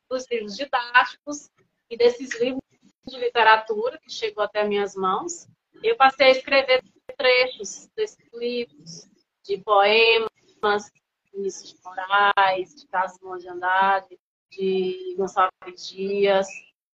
dos 0.10 0.26
livros 0.32 0.56
didáticos 0.56 1.50
e 1.89 1.97
desses 1.97 2.39
livros 2.39 2.62
de 3.06 3.19
literatura 3.19 3.97
que 3.97 4.10
chegou 4.10 4.43
até 4.43 4.63
minhas 4.63 4.95
mãos, 4.95 5.47
eu 5.84 5.96
passei 5.96 6.28
a 6.28 6.32
escrever 6.32 6.84
trechos 7.18 7.90
desses 7.96 8.18
livros, 8.34 9.08
de 9.44 9.58
poemas, 9.60 10.92
Vinícius 11.34 11.74
de 11.74 11.80
Moraes, 11.84 12.76
de 12.76 12.88
Carlos 12.88 13.42
de 13.42 13.50
Andrade, 13.50 14.20
de 14.52 15.16
Gonçalves 15.18 15.88
Dias. 15.90 16.48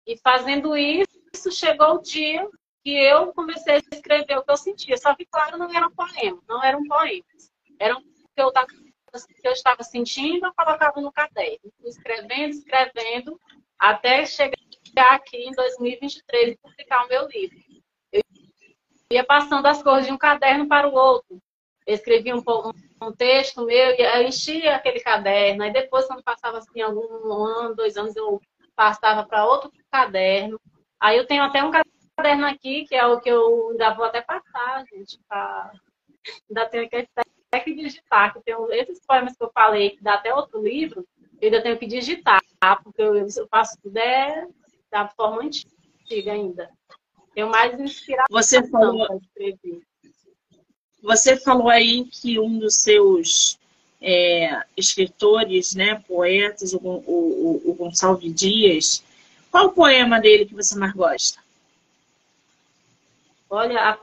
E 0.07 0.17
fazendo 0.19 0.77
isso, 0.77 1.51
chegou 1.53 1.97
o 1.97 2.03
dia 2.03 2.49
que 2.83 2.91
eu 2.91 3.33
comecei 3.33 3.75
a 3.75 3.79
escrever 3.79 4.39
o 4.39 4.45
que 4.45 4.51
eu 4.51 4.57
sentia. 4.57 4.97
Só 4.97 5.15
que, 5.15 5.27
claro, 5.27 5.59
não 5.59 5.73
eram 5.73 5.91
poemas, 5.91 6.43
não 6.49 6.63
eram 6.63 6.83
poemas. 6.87 7.51
Eram 7.79 7.99
o 7.99 8.03
que 8.35 8.43
eu 8.43 8.53
que 8.53 9.49
eu 9.49 9.53
estava 9.53 9.83
sentindo, 9.83 10.47
eu 10.47 10.55
colocava 10.55 11.01
no 11.01 11.13
caderno. 11.13 11.73
Escrevendo, 11.85 12.51
escrevendo, 12.51 13.41
até 13.79 14.25
chegar 14.25 14.57
aqui 15.13 15.37
em 15.37 15.53
2023 15.53 16.53
e 16.53 16.57
publicar 16.59 17.05
o 17.05 17.09
meu 17.09 17.27
livro. 17.27 17.59
Ia 19.13 19.25
passando 19.25 19.67
as 19.67 19.83
cores 19.83 20.07
de 20.07 20.13
um 20.13 20.19
caderno 20.19 20.69
para 20.69 20.89
o 20.89 20.95
outro. 20.95 21.43
Eu 21.85 21.95
escrevia 21.95 22.37
um, 22.37 22.43
um 23.03 23.13
texto 23.13 23.65
meu 23.65 23.91
e 23.91 24.23
enchia 24.25 24.77
aquele 24.77 25.01
caderno. 25.01 25.65
Aí 25.65 25.73
depois, 25.73 26.07
quando 26.07 26.23
passava 26.23 26.59
assim, 26.59 26.81
algum 26.81 27.33
ano, 27.33 27.75
dois 27.75 27.97
anos, 27.97 28.15
eu 28.15 28.41
passava 28.77 29.27
para 29.27 29.45
outro 29.45 29.73
caderno. 29.91 30.61
Aí 31.01 31.17
eu 31.17 31.27
tenho 31.27 31.43
até 31.43 31.65
um 31.65 31.73
caderno 31.73 32.47
aqui, 32.47 32.85
que 32.85 32.95
é 32.95 33.05
o 33.05 33.21
que 33.21 33.29
eu 33.29 33.71
ainda 33.71 33.95
vou 33.95 34.05
até 34.05 34.21
passar, 34.21 34.85
gente. 34.87 35.19
Pra... 35.29 35.73
Ainda 36.49 36.69
tenho 36.69 36.89
que, 36.89 37.09
até 37.17 37.61
que 37.61 37.75
digitar, 37.75 38.33
que 38.33 38.43
tem 38.43 38.55
esses 38.73 39.01
poemas 39.07 39.35
que 39.35 39.43
eu 39.43 39.51
falei, 39.53 39.97
que 39.97 40.03
dá 40.03 40.15
até 40.15 40.33
outro 40.35 40.63
livro, 40.63 41.05
eu 41.41 41.47
ainda 41.47 41.63
tenho 41.63 41.79
que 41.79 41.87
digitar, 41.87 42.41
porque 42.85 43.01
eu, 43.01 43.17
eu 43.17 43.49
faço 43.51 43.77
tudo 43.83 43.97
é 43.97 44.47
da 44.91 45.09
forma 45.09 45.43
antiga 45.43 46.33
ainda. 46.33 46.71
Tenho 47.35 47.49
mais 47.49 47.79
inspiração 47.79 48.27
Você 48.31 48.67
falou... 48.69 49.07
para 49.07 49.17
escrever. 49.17 49.83
Você 51.03 51.37
falou 51.37 51.71
aí 51.71 52.05
que 52.05 52.39
um 52.39 52.59
dos 52.59 52.77
seus 52.77 53.59
é, 54.01 54.63
escritores, 54.77 55.75
né, 55.75 56.03
poetas, 56.07 56.75
o, 56.75 56.79
o, 56.79 57.63
o 57.65 57.75
Gonçalves 57.75 58.35
Dias, 58.35 59.03
qual 59.51 59.67
o 59.67 59.73
poema 59.73 60.21
dele 60.21 60.47
que 60.47 60.55
você 60.55 60.77
mais 60.79 60.93
gosta? 60.93 61.41
Olha, 63.49 63.81
a 63.91 63.99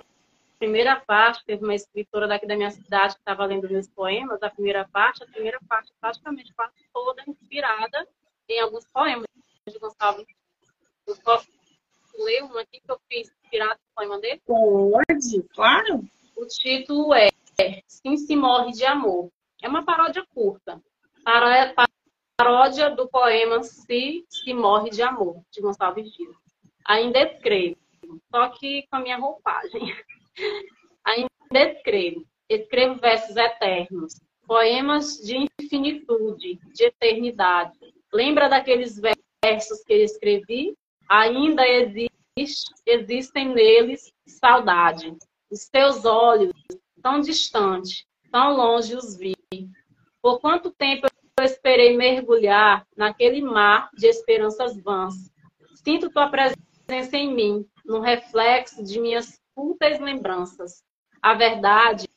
primeira 0.60 0.96
parte, 0.98 1.46
teve 1.46 1.63
uma 1.63 1.76
escritora 1.76 2.28
daqui 2.28 2.46
da 2.46 2.56
minha 2.56 2.72
cidade 2.72 3.13
que 3.13 3.22
estava 3.22 3.46
lendo 3.46 3.70
meus 3.70 3.88
poemas, 3.88 4.42
a 4.44 4.50
primeira 4.50 4.88
parte, 4.92 5.24
a 5.24 5.28
primeira 5.28 5.60
parte 5.70 5.92
praticamente 6.02 6.54
quase 6.54 6.74
toda 6.94 7.24
inspirada 7.28 8.08
em 8.50 8.60
alguns 8.60 8.86
poemas 8.88 9.26
de 9.68 9.80
Gonçalves. 9.80 10.26
Eu 11.06 11.16
ler 12.17 12.43
um 12.43 12.58
aqui 12.58 12.80
que 12.80 12.91
eu 12.91 12.99
fiz 13.10 13.32
inspirado 13.43 13.73
no 13.73 13.95
poema 13.95 14.19
dele? 14.19 14.41
Pode, 14.45 15.43
claro. 15.53 16.03
O 16.36 16.45
título 16.45 17.13
é 17.13 17.30
Sim 17.88 18.17
se 18.17 18.36
morre 18.36 18.71
de 18.71 18.86
amor. 18.86 19.32
É 19.62 19.67
uma 19.67 19.84
paródia 19.84 20.25
curta. 20.34 20.82
Paródia 22.38 22.91
do 22.91 23.08
poema 23.08 23.63
Se 23.63 24.23
se 24.30 24.53
morre 24.53 24.91
de 24.91 25.01
amor, 25.01 25.41
de 25.51 25.62
Gonçalves 25.62 26.12
Dias. 26.12 26.36
Ainda 26.86 27.19
escrevo, 27.19 27.77
só 28.32 28.49
que 28.49 28.88
com 28.89 28.97
a 28.97 28.99
minha 28.99 29.17
roupagem. 29.17 29.93
Ainda 31.03 31.71
escrevo. 31.71 32.23
Escrevo 32.47 32.95
versos 32.95 33.36
eternos, 33.36 34.13
poemas 34.45 35.17
de 35.17 35.47
infinitude, 35.60 36.60
de 36.73 36.86
eternidade. 36.86 37.77
Lembra 38.13 38.47
daqueles 38.47 39.01
versos 39.43 39.84
que 39.84 39.93
eu 39.93 40.03
escrevi? 40.03 40.77
Ainda 41.10 41.65
existe, 41.67 42.74
existem 42.86 43.54
neles 43.54 44.12
saudade. 44.26 45.15
Os 45.50 45.70
teus 45.70 46.04
olhos, 46.06 46.54
tão 47.02 47.22
distante, 47.22 48.06
tão 48.32 48.56
longe 48.56 48.96
os 48.96 49.15
vi. 49.17 49.36
Por 50.22 50.39
quanto 50.39 50.72
tempo 50.72 51.08
eu 51.39 51.46
esperei 51.46 51.96
mergulhar 51.96 52.86
naquele 52.96 53.41
mar 53.41 53.89
de 53.93 54.08
esperanças 54.08 54.76
vãs. 54.82 55.13
Sinto 55.76 56.10
tua 56.10 56.30
presença 56.30 57.15
em 57.15 57.34
mim, 57.34 57.65
no 57.86 58.02
reflexo 58.02 58.84
de 58.84 59.00
minhas 59.00 59.39
fúteis 59.56 60.00
lembranças. 60.00 60.84
A 61.22 61.34
verdade 61.34 62.08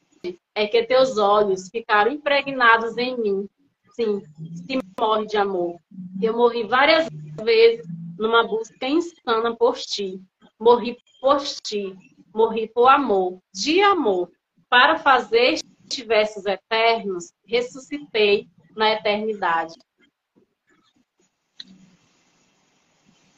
é 0.55 0.67
que 0.67 0.83
teus 0.83 1.17
olhos 1.17 1.69
ficaram 1.69 2.11
impregnados 2.11 2.97
em 2.97 3.17
mim. 3.17 3.49
Sim, 3.93 4.23
se 4.67 4.79
morre 4.99 5.27
de 5.27 5.37
amor. 5.37 5.79
Eu 6.21 6.37
morri 6.37 6.65
várias 6.65 7.09
vezes 7.43 7.87
numa 8.21 8.47
busca 8.47 8.87
insana 8.87 9.57
por 9.57 9.79
ti. 9.79 10.21
Morri 10.59 10.99
por 11.19 11.41
ti, 11.41 11.97
morri 12.35 12.69
por 12.69 12.87
amor, 12.87 13.41
de 13.51 13.81
amor, 13.81 14.31
para 14.69 14.99
fazer 14.99 15.59
versos 16.07 16.45
eternos, 16.45 17.33
ressuscitei 17.47 18.47
na 18.77 18.93
eternidade. 18.93 19.75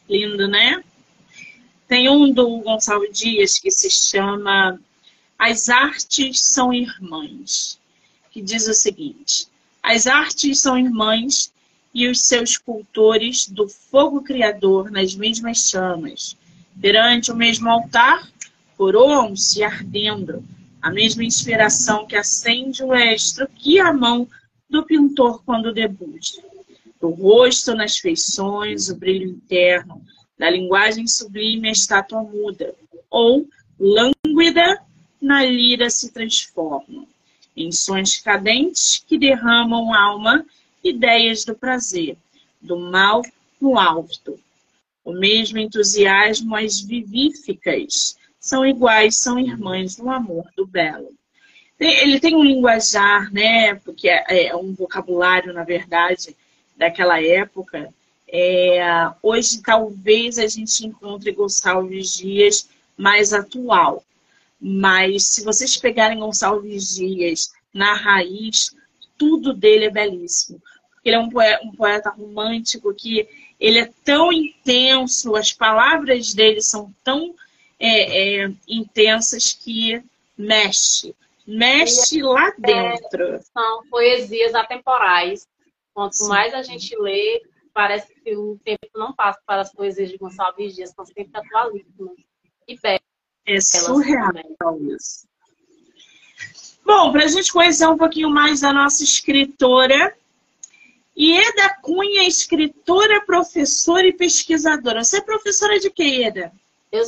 Lindo, 0.09 0.49
né? 0.49 0.85
Tem 1.87 2.11
um 2.11 2.31
do 2.33 2.59
Gonçalo 2.59 3.11
Dias 3.11 3.59
que 3.59 3.71
se 3.71 3.89
chama 3.89 4.79
As 5.39 5.69
Artes 5.69 6.41
São 6.41 6.75
Irmãs, 6.75 7.81
que 8.33 8.43
diz 8.43 8.67
o 8.67 8.75
seguinte: 8.75 9.47
As 9.83 10.07
artes 10.07 10.61
são 10.61 10.77
irmãs 10.77 11.52
e 11.95 12.09
os 12.09 12.23
seus 12.23 12.57
cultores 12.57 13.49
do 13.49 13.69
fogo 13.69 14.23
criador 14.23 14.91
nas 14.91 15.15
mesmas 15.15 15.69
chamas. 15.69 16.37
Perante 16.81 17.31
o 17.31 17.37
mesmo 17.37 17.69
altar, 17.69 18.29
coroam-se 18.77 19.63
ardendo, 19.63 20.43
a 20.81 20.91
mesma 20.91 21.25
inspiração 21.25 22.07
que 22.07 22.17
acende 22.17 22.83
o 22.83 22.95
estro 22.95 23.47
que 23.55 23.79
a 23.79 23.93
mão 23.93 24.27
do 24.69 24.85
pintor 24.85 25.43
quando 25.45 25.73
debuta. 25.73 26.43
O 27.01 27.11
rosto 27.11 27.75
nas 27.75 27.99
feições, 27.99 28.89
o 28.89 28.97
brilho 28.97 29.29
interno, 29.29 30.03
da 30.39 30.49
linguagem 30.49 31.07
sublime 31.07 31.69
a 31.69 31.73
estátua 31.73 32.23
muda, 32.23 32.75
ou, 33.11 33.47
lânguida, 33.79 34.81
na 35.21 35.45
lira 35.45 35.89
se 35.91 36.11
transforma, 36.11 37.05
em 37.57 37.71
sons 37.71 38.17
cadentes 38.19 39.05
que 39.07 39.19
derramam 39.19 39.95
alma 39.95 40.45
ideias 40.83 41.45
do 41.45 41.55
prazer, 41.55 42.17
do 42.61 42.79
mal 42.79 43.23
no 43.61 43.79
alto. 43.79 44.39
O 45.05 45.13
mesmo 45.13 45.59
entusiasmo 45.59 46.55
as 46.55 46.81
vivíficas 46.81 48.17
são 48.39 48.67
iguais, 48.67 49.17
são 49.17 49.39
irmãs 49.39 49.97
no 49.99 50.11
amor 50.11 50.45
do 50.57 50.67
belo. 50.67 51.13
Ele 51.79 52.21
tem 52.21 52.37
um 52.37 52.45
linguajar, 52.45 53.33
né? 53.33 53.75
Porque 53.77 54.09
é, 54.09 54.47
é 54.47 54.57
um 54.57 54.73
vocabulário, 54.73 55.53
na 55.53 55.65
verdade, 55.65 56.37
daquela 56.77 57.21
época. 57.21 57.93
É, 58.29 58.81
hoje, 59.23 59.61
talvez, 59.61 60.39
a 60.39 60.47
gente 60.47 60.87
encontre 60.87 61.33
Gonçalves 61.33 62.17
Dias 62.17 62.69
mais 62.97 63.33
atual. 63.33 64.05
Mas, 64.61 65.27
se 65.27 65.43
vocês 65.43 65.77
pegarem 65.77 66.21
Gonçalves 66.21 66.95
Dias 66.95 67.53
na 67.75 67.95
raiz, 67.95 68.75
tudo 69.19 69.53
dele 69.53 69.87
é 69.87 69.91
belíssimo. 69.91 70.63
Ele 71.05 71.17
é 71.17 71.19
um 71.19 71.29
poeta, 71.29 71.65
um 71.65 71.73
poeta 71.73 72.11
romântico 72.11 72.95
que 72.95 73.29
ele 73.59 73.79
é 73.79 73.93
tão 74.05 74.33
intenso, 74.33 75.37
as 75.37 75.53
palavras 75.53 76.35
dele 76.35 76.61
são 76.61 76.93
tão 77.05 77.35
é, 77.79 78.45
é, 78.45 78.53
intensas 78.67 79.53
que 79.53 80.03
mexe, 80.37 81.15
mexe 81.47 82.21
é, 82.21 82.25
lá 82.25 82.53
dentro. 82.59 83.41
São 83.53 83.87
poesias 83.89 84.55
atemporais. 84.55 85.47
Quanto 85.95 86.17
Sim. 86.17 86.29
mais 86.29 86.55
a 86.55 86.63
gente 86.63 86.97
lê, 86.97 87.43
parece 87.75 88.13
que 88.15 88.37
o 88.37 88.59
tempo 88.65 88.89
não 88.95 89.13
passa 89.13 89.41
para 89.47 89.63
as 89.63 89.73
poesias 89.73 90.11
de 90.11 90.17
Gonçalves 90.17 90.75
Dias, 90.75 90.91
são 90.91 91.05
sempre 91.05 91.33
atualíssimas 91.35 92.17
e 92.67 92.79
belas. 92.81 93.01
É 93.47 93.61
surreal 93.61 94.33
isso. 94.95 95.27
Bom, 96.85 97.13
para 97.13 97.25
a 97.25 97.29
gente 97.29 97.53
conhecer 97.53 97.87
um 97.87 97.97
pouquinho 97.97 98.31
mais 98.31 98.61
da 98.61 98.73
nossa 98.73 99.03
escritora, 99.05 100.17
Ieda 101.17 101.77
Cunha, 101.83 102.27
escritora, 102.27 103.25
professora 103.25 104.07
e 104.07 104.13
pesquisadora. 104.13 105.05
Você 105.05 105.19
é 105.19 105.23
professora 105.23 105.79
de 105.79 105.91
que, 105.91 106.03
Ieda? 106.03 106.53
Eu 106.91 107.05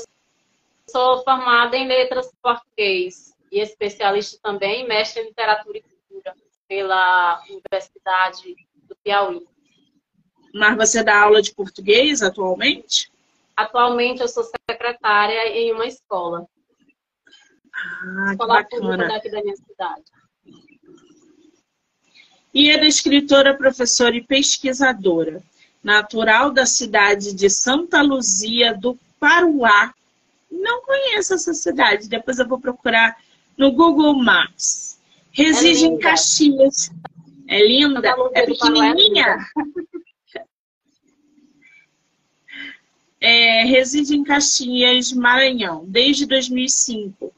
sou 0.86 1.24
formada 1.24 1.76
em 1.76 1.88
letras 1.88 2.30
português 2.42 3.34
e 3.50 3.60
especialista 3.60 4.38
também 4.42 4.82
em 4.82 4.88
mestre 4.88 5.22
em 5.22 5.26
literatura 5.26 5.78
e 5.78 5.82
cultura 5.82 6.34
pela 6.68 7.42
Universidade 7.48 8.54
do 8.82 8.96
Piauí. 8.96 9.46
Mas 10.52 10.76
você 10.76 11.02
dá 11.02 11.22
aula 11.22 11.40
de 11.40 11.54
português 11.54 12.22
atualmente? 12.22 13.10
Atualmente 13.56 14.20
eu 14.20 14.28
sou 14.28 14.44
secretária 14.44 15.48
em 15.48 15.72
uma 15.72 15.86
escola. 15.86 16.46
Ah, 17.74 18.32
escola 18.32 18.64
que 18.64 18.78
bacana. 18.78 19.08
daqui 19.08 19.30
da 19.30 19.42
minha 19.42 19.56
cidade 19.56 20.04
e 22.54 22.70
era 22.70 22.86
escritora, 22.86 23.52
professora 23.52 24.16
e 24.16 24.22
pesquisadora, 24.22 25.42
natural 25.82 26.52
da 26.52 26.64
cidade 26.64 27.34
de 27.34 27.50
Santa 27.50 28.00
Luzia 28.00 28.72
do 28.72 28.96
Paruá. 29.18 29.92
Não 30.50 30.82
conheço 30.82 31.34
essa 31.34 31.52
cidade, 31.52 32.08
depois 32.08 32.38
eu 32.38 32.46
vou 32.46 32.60
procurar 32.60 33.18
no 33.58 33.72
Google 33.72 34.14
Maps. 34.14 35.00
Reside 35.32 35.84
é 35.84 35.88
em 35.88 35.98
Caxias. 35.98 36.92
É 37.48 37.66
linda? 37.66 38.00
É, 38.32 38.42
é 38.42 38.46
pequenininha? 38.46 39.44
É, 43.20 43.64
reside 43.64 44.14
em 44.14 44.22
Caxias, 44.22 45.12
Maranhão, 45.12 45.84
desde 45.88 46.24
2005. 46.24 47.32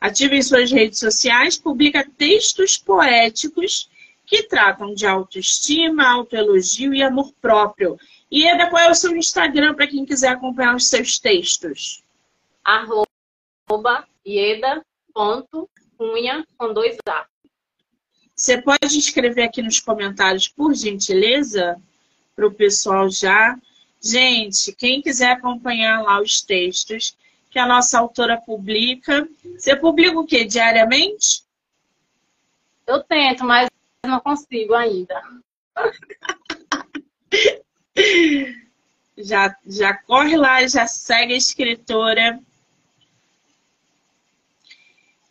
Ativa 0.00 0.36
em 0.36 0.42
suas 0.42 0.70
redes 0.70 1.00
sociais, 1.00 1.58
publica 1.58 2.08
textos 2.16 2.78
poéticos 2.78 3.88
que 4.30 4.44
tratam 4.44 4.94
de 4.94 5.04
autoestima, 5.04 6.08
autoelogio 6.08 6.94
e 6.94 7.02
amor 7.02 7.32
próprio. 7.40 7.98
E 8.30 8.46
Eda, 8.46 8.70
qual 8.70 8.80
é 8.80 8.88
o 8.88 8.94
seu 8.94 9.16
Instagram 9.16 9.74
para 9.74 9.88
quem 9.88 10.06
quiser 10.06 10.28
acompanhar 10.28 10.76
os 10.76 10.86
seus 10.86 11.18
textos? 11.18 12.04
Arroba 12.64 14.06
Ieda.cunha 14.24 15.66
com 16.56 16.72
dois 16.72 16.96
A. 17.08 17.26
Você 18.32 18.62
pode 18.62 18.96
escrever 18.96 19.42
aqui 19.42 19.60
nos 19.62 19.80
comentários, 19.80 20.46
por 20.46 20.72
gentileza, 20.74 21.82
para 22.36 22.46
o 22.46 22.54
pessoal 22.54 23.10
já. 23.10 23.58
Gente, 24.00 24.72
quem 24.76 25.02
quiser 25.02 25.32
acompanhar 25.32 26.04
lá 26.04 26.22
os 26.22 26.40
textos 26.40 27.16
que 27.50 27.58
a 27.58 27.66
nossa 27.66 27.98
autora 27.98 28.40
publica. 28.40 29.28
Você 29.58 29.74
publica 29.74 30.16
o 30.20 30.24
quê? 30.24 30.44
Diariamente? 30.44 31.42
Eu 32.86 33.02
tento, 33.02 33.44
mas 33.44 33.68
não 34.06 34.20
consigo 34.20 34.74
ainda. 34.74 35.22
já, 39.16 39.56
já 39.66 39.94
corre 39.94 40.36
lá, 40.36 40.66
já 40.66 40.86
segue 40.86 41.34
a 41.34 41.36
escritora. 41.36 42.40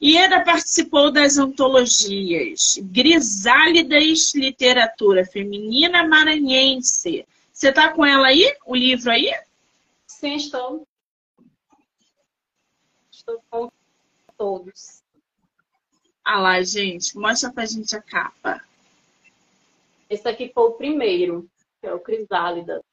Ieda 0.01 0.41
participou 0.45 1.11
das 1.11 1.37
antologias 1.37 2.79
Grisálidas 2.81 4.33
Literatura 4.33 5.25
Feminina 5.25 6.07
Maranhense. 6.07 7.27
Você 7.51 7.67
está 7.67 7.91
com 7.91 8.05
ela 8.05 8.27
aí? 8.27 8.55
O 8.65 8.73
livro 8.73 9.11
aí? 9.11 9.29
Sim, 10.07 10.35
estou. 10.35 10.87
Estou 13.11 13.43
com 13.49 13.69
todos. 14.37 15.03
Ah 16.23 16.39
lá, 16.39 16.61
gente, 16.61 17.17
mostra 17.17 17.51
pra 17.51 17.65
gente 17.65 17.95
a 17.95 18.01
capa. 18.01 18.61
Esse 20.09 20.27
aqui 20.27 20.51
foi 20.53 20.63
o 20.63 20.73
primeiro, 20.73 21.49
que 21.81 21.87
é 21.87 21.93
o 21.93 21.99
Crisálida. 21.99 22.83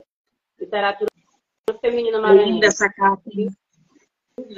Literatura 0.59 1.11
feminina 1.81 2.21
maranhense. 2.21 2.53
Linda 2.53 2.67
essa 2.67 2.89
capa. 2.91 3.23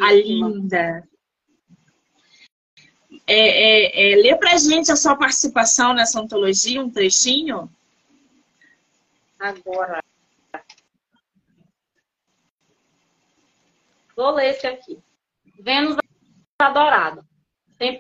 A 0.01 0.13
linda. 0.13 1.09
É, 3.27 3.35
é, 3.37 4.13
é, 4.13 4.17
lê 4.17 4.37
pra 4.37 4.57
gente 4.57 4.91
a 4.91 4.97
sua 4.97 5.17
participação 5.17 5.95
nessa 5.95 6.21
antologia, 6.21 6.83
um 6.83 6.91
trechinho. 6.91 7.71
Agora. 9.39 10.03
Vou 14.17 14.31
ler 14.31 14.51
esse 14.51 14.67
aqui. 14.67 14.99
Vênus 15.61 15.97
adorado. 16.59 17.25
Tem 17.79 17.97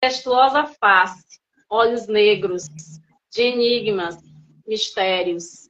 tempestuosa 0.00 0.64
face, 0.64 1.40
olhos 1.68 2.06
negros, 2.06 2.68
de 3.30 3.42
enigmas, 3.42 4.16
mistérios. 4.66 5.68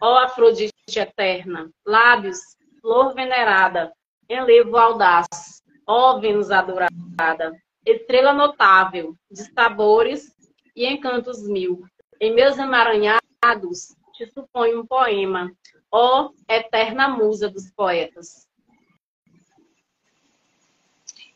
Ó 0.00 0.18
Afrodite 0.18 0.72
eterna, 0.96 1.70
lábios, 1.86 2.38
flor 2.80 3.14
venerada, 3.14 3.92
enlevo 4.28 4.76
audaz, 4.76 5.62
ó 5.86 6.18
Vênus 6.18 6.50
adorada, 6.50 7.52
estrela 7.86 8.32
notável, 8.32 9.14
de 9.30 9.44
sabores 9.52 10.34
e 10.74 10.86
encantos 10.86 11.46
mil. 11.46 11.84
Em 12.18 12.34
meus 12.34 12.58
emaranhados 12.58 13.94
te 14.14 14.26
suponho 14.26 14.80
um 14.80 14.86
poema, 14.86 15.52
ó 15.92 16.30
eterna 16.48 17.08
musa 17.08 17.48
dos 17.48 17.70
poetas 17.70 18.49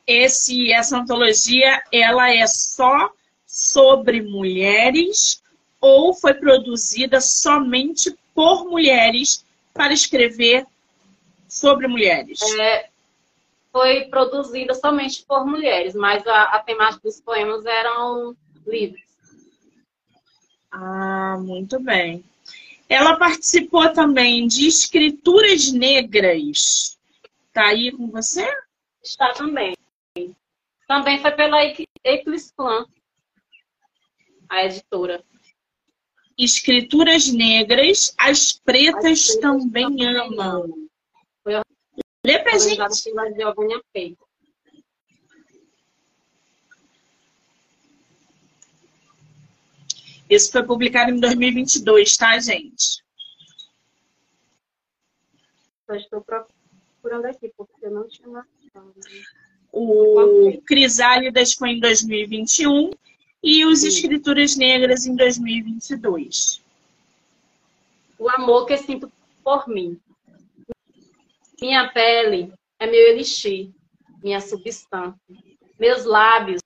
esse, 0.06 0.72
essa 0.72 0.98
antologia 0.98 1.82
ela 1.92 2.32
é 2.32 2.46
só 2.46 3.10
sobre 3.46 4.20
mulheres 4.22 5.42
ou 5.80 6.14
foi 6.14 6.34
produzida 6.34 7.20
somente 7.20 8.16
por 8.34 8.64
mulheres 8.64 9.44
para 9.72 9.92
escrever 9.92 10.66
sobre 11.48 11.86
mulheres? 11.86 12.40
É, 12.58 12.88
foi 13.70 14.04
produzida 14.06 14.74
somente 14.74 15.24
por 15.24 15.46
mulheres, 15.46 15.94
mas 15.94 16.26
a, 16.26 16.42
a 16.44 16.58
temática 16.60 17.02
dos 17.02 17.20
poemas 17.20 17.64
eram 17.64 18.36
livres. 18.66 19.04
Ah, 20.70 21.36
muito 21.38 21.78
bem. 21.80 22.24
Ela 22.88 23.16
participou 23.16 23.92
também 23.92 24.46
de 24.46 24.66
escrituras 24.66 25.72
negras. 25.72 26.98
Tá 27.52 27.66
aí 27.66 27.92
com 27.92 28.08
você? 28.08 28.48
Está 29.02 29.32
também. 29.32 29.74
Também 30.94 31.20
foi 31.20 31.32
pela 31.32 31.58
Eclipse 32.04 32.54
Plan, 32.54 32.86
a 34.48 34.64
editora. 34.64 35.24
Escrituras 36.38 37.32
negras, 37.32 38.14
as 38.16 38.52
pretas, 38.52 39.04
as 39.04 39.26
pretas 39.26 39.40
também, 39.40 39.86
também 39.86 40.16
amam. 40.16 40.88
Foi 41.42 41.54
Lê 42.24 42.38
pra 42.44 42.58
gente. 42.58 42.76
De 42.76 44.16
Isso 50.30 50.52
foi 50.52 50.62
publicado 50.62 51.10
em 51.10 51.18
2022, 51.18 52.16
tá, 52.16 52.38
gente? 52.38 53.04
Só 55.86 55.96
estou 55.96 56.20
procurando 56.22 57.26
aqui, 57.26 57.52
porque 57.56 57.84
eu 57.84 57.90
não 57.90 58.06
tinha 58.06 58.46
o 59.74 60.62
Crisálidas 60.64 61.54
foi 61.54 61.70
em 61.70 61.80
2021 61.80 62.90
e 63.42 63.64
os 63.66 63.82
Escrituras 63.82 64.56
Negras 64.56 65.04
em 65.04 65.16
2022. 65.16 66.62
O 68.18 68.30
amor 68.30 68.66
que 68.66 68.76
sinto 68.76 69.10
por 69.42 69.68
mim. 69.68 69.98
Minha 71.60 71.88
pele 71.88 72.52
é 72.78 72.86
meu 72.86 73.08
elixir, 73.08 73.70
minha 74.22 74.40
substância. 74.40 75.18
Meus 75.78 76.04
lábios, 76.04 76.62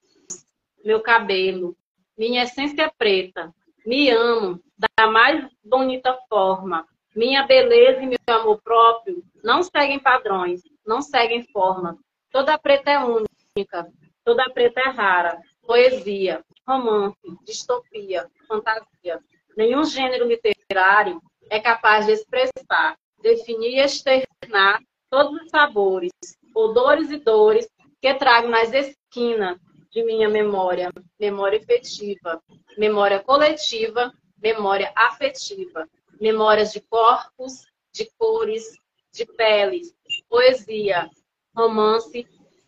meu 0.84 1.00
cabelo, 1.00 1.74
minha 2.16 2.42
essência 2.42 2.82
é 2.82 2.90
preta. 2.96 3.52
Me 3.86 4.10
amo 4.10 4.60
da 4.76 5.06
mais 5.06 5.48
bonita 5.64 6.16
forma. 6.28 6.86
Minha 7.16 7.46
beleza 7.46 8.02
e 8.02 8.06
meu 8.06 8.18
amor 8.28 8.60
próprio 8.62 9.24
não 9.42 9.62
seguem 9.62 9.98
padrões, 9.98 10.60
não 10.86 11.00
seguem 11.00 11.42
forma. 11.44 11.98
Toda 12.30 12.58
preta 12.58 12.90
é 12.90 12.98
única, 12.98 13.90
toda 14.24 14.50
preta 14.50 14.80
é 14.80 14.88
rara. 14.90 15.40
Poesia, 15.62 16.44
romance, 16.66 17.16
distopia, 17.44 18.26
fantasia. 18.46 19.20
Nenhum 19.56 19.84
gênero 19.84 20.26
literário 20.26 21.20
é 21.50 21.60
capaz 21.60 22.06
de 22.06 22.12
expressar, 22.12 22.96
definir 23.20 23.76
e 23.76 23.80
externar 23.80 24.80
todos 25.10 25.42
os 25.42 25.50
sabores, 25.50 26.12
odores 26.54 27.10
e 27.10 27.18
dores 27.18 27.68
que 28.00 28.14
trago 28.14 28.48
nas 28.48 28.72
esquinas 28.72 29.58
de 29.90 30.04
minha 30.04 30.28
memória, 30.28 30.90
memória 31.18 31.56
efetiva, 31.56 32.42
memória 32.76 33.20
coletiva, 33.20 34.12
memória 34.40 34.92
afetiva, 34.94 35.88
memórias 36.20 36.72
de 36.72 36.80
corpos, 36.80 37.66
de 37.92 38.10
cores, 38.18 38.78
de 39.12 39.24
peles, 39.26 39.94
poesia, 40.28 41.10
romance, 41.58 42.24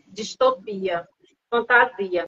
distopia, 0.08 1.06
fantasia. 1.48 2.26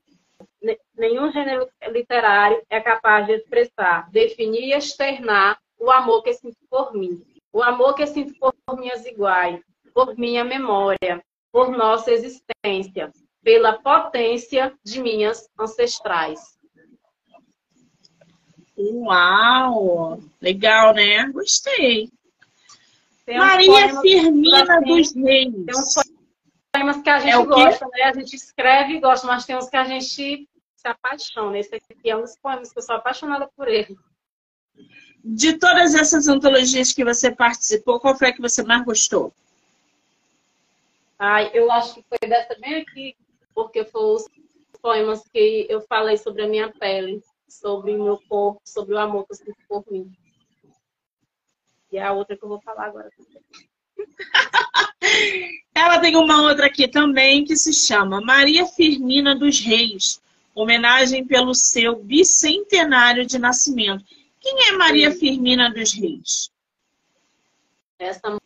Nenhum 0.96 1.32
gênero 1.32 1.68
literário 1.88 2.62
é 2.70 2.80
capaz 2.80 3.26
de 3.26 3.32
expressar, 3.34 4.08
definir 4.10 4.68
e 4.68 4.72
externar 4.74 5.58
o 5.78 5.90
amor 5.90 6.22
que 6.22 6.32
sinto 6.32 6.56
por 6.70 6.94
mim. 6.94 7.20
O 7.52 7.62
amor 7.62 7.94
que 7.94 8.06
sinto 8.06 8.32
por 8.38 8.54
minhas 8.78 9.04
iguais, 9.04 9.60
por 9.92 10.16
minha 10.16 10.44
memória, 10.44 11.22
por 11.50 11.70
nossa 11.70 12.12
existência, 12.12 13.12
pela 13.42 13.82
potência 13.82 14.72
de 14.84 15.02
minhas 15.02 15.48
ancestrais. 15.58 16.40
Uau! 18.78 20.18
Legal, 20.40 20.94
né? 20.94 21.28
Gostei. 21.32 22.08
Maria 23.28 24.00
Firmina 24.00 24.80
dos 24.80 25.14
Reis. 25.14 25.52
Tem 25.52 25.76
uns 25.76 26.11
poemas 26.72 27.02
que 27.02 27.10
a 27.10 27.18
gente 27.18 27.34
é 27.34 27.44
gosta, 27.44 27.86
né? 27.88 28.02
A 28.04 28.12
gente 28.12 28.34
escreve 28.34 28.94
e 28.94 29.00
gosta, 29.00 29.26
mas 29.26 29.44
tem 29.44 29.56
uns 29.56 29.68
que 29.68 29.76
a 29.76 29.84
gente 29.84 30.48
se 30.74 30.88
apaixona. 30.88 31.58
Esse 31.58 31.74
aqui 31.74 32.10
é 32.10 32.16
um 32.16 32.22
dos 32.22 32.36
poemas 32.36 32.72
que 32.72 32.78
eu 32.78 32.82
sou 32.82 32.96
apaixonada 32.96 33.48
por 33.54 33.68
ele. 33.68 33.96
De 35.22 35.58
todas 35.58 35.94
essas 35.94 36.26
antologias 36.26 36.92
que 36.92 37.04
você 37.04 37.30
participou, 37.30 38.00
qual 38.00 38.16
foi 38.16 38.28
a 38.28 38.32
que 38.32 38.40
você 38.40 38.62
mais 38.62 38.84
gostou? 38.84 39.32
Ai, 41.18 41.50
eu 41.54 41.70
acho 41.70 41.94
que 41.94 42.04
foi 42.08 42.28
dessa 42.28 42.58
bem 42.58 42.76
aqui, 42.76 43.16
porque 43.54 43.84
foi 43.84 44.02
os 44.02 44.26
poemas 44.80 45.22
que 45.28 45.66
eu 45.68 45.80
falei 45.82 46.16
sobre 46.16 46.42
a 46.42 46.48
minha 46.48 46.72
pele, 46.72 47.22
sobre 47.46 47.92
o 47.92 48.02
meu 48.02 48.20
corpo, 48.28 48.60
sobre 48.64 48.94
o 48.94 48.98
amor 48.98 49.24
que 49.26 49.32
eu 49.32 49.36
sinto 49.36 49.56
por 49.68 49.84
mim. 49.88 50.10
E 51.92 51.98
a 51.98 52.12
outra 52.12 52.36
que 52.36 52.42
eu 52.42 52.48
vou 52.48 52.60
falar 52.62 52.86
agora 52.86 53.10
também. 53.16 53.42
Ela 55.74 55.98
tem 56.00 56.16
uma 56.16 56.42
outra 56.42 56.66
aqui 56.66 56.86
também 56.86 57.44
que 57.44 57.56
se 57.56 57.72
chama 57.72 58.20
Maria 58.20 58.66
Firmina 58.66 59.34
dos 59.34 59.60
Reis, 59.60 60.20
homenagem 60.54 61.26
pelo 61.26 61.54
seu 61.54 61.96
bicentenário 61.96 63.26
de 63.26 63.38
nascimento. 63.38 64.04
Quem 64.40 64.68
é 64.68 64.72
Maria 64.72 65.10
Sim. 65.12 65.18
Firmina 65.18 65.72
dos 65.72 65.92
Reis? 65.94 66.50
Essa 67.98 68.36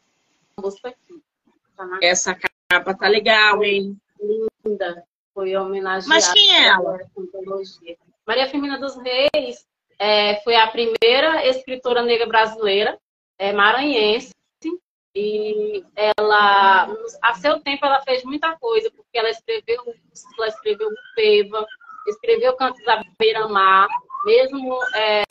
moça 0.58 0.88
aqui. 0.88 1.22
Tá 1.76 1.98
Essa 2.02 2.38
capa 2.68 2.94
tá 2.94 3.08
legal, 3.08 3.62
hein? 3.64 3.96
Linda. 4.64 5.04
Foi 5.34 5.54
homenageada. 5.56 6.08
Mas 6.08 6.32
quem 6.32 6.54
é 6.54 6.68
ela? 6.68 6.98
Maria 8.26 8.46
Firmina 8.48 8.78
dos 8.78 8.96
Reis 8.96 9.66
é, 9.98 10.40
foi 10.42 10.56
a 10.56 10.66
primeira 10.68 11.46
escritora 11.46 12.02
negra 12.02 12.26
brasileira, 12.26 12.98
é, 13.38 13.52
maranhense, 13.52 14.30
e 15.16 15.82
ela, 15.96 16.94
a 17.22 17.34
seu 17.36 17.58
tempo, 17.60 17.86
ela 17.86 18.02
fez 18.02 18.22
muita 18.22 18.54
coisa, 18.58 18.90
porque 18.90 19.18
ela 19.18 19.30
escreveu 19.30 19.82
ela 20.38 20.48
escreveu 20.48 20.90
Peva, 21.14 21.66
escreveu 22.06 22.54
Cantos 22.54 22.84
da 22.84 23.02
Beira-Mar, 23.18 23.88
mesmo 24.26 24.78
é, 24.94 25.22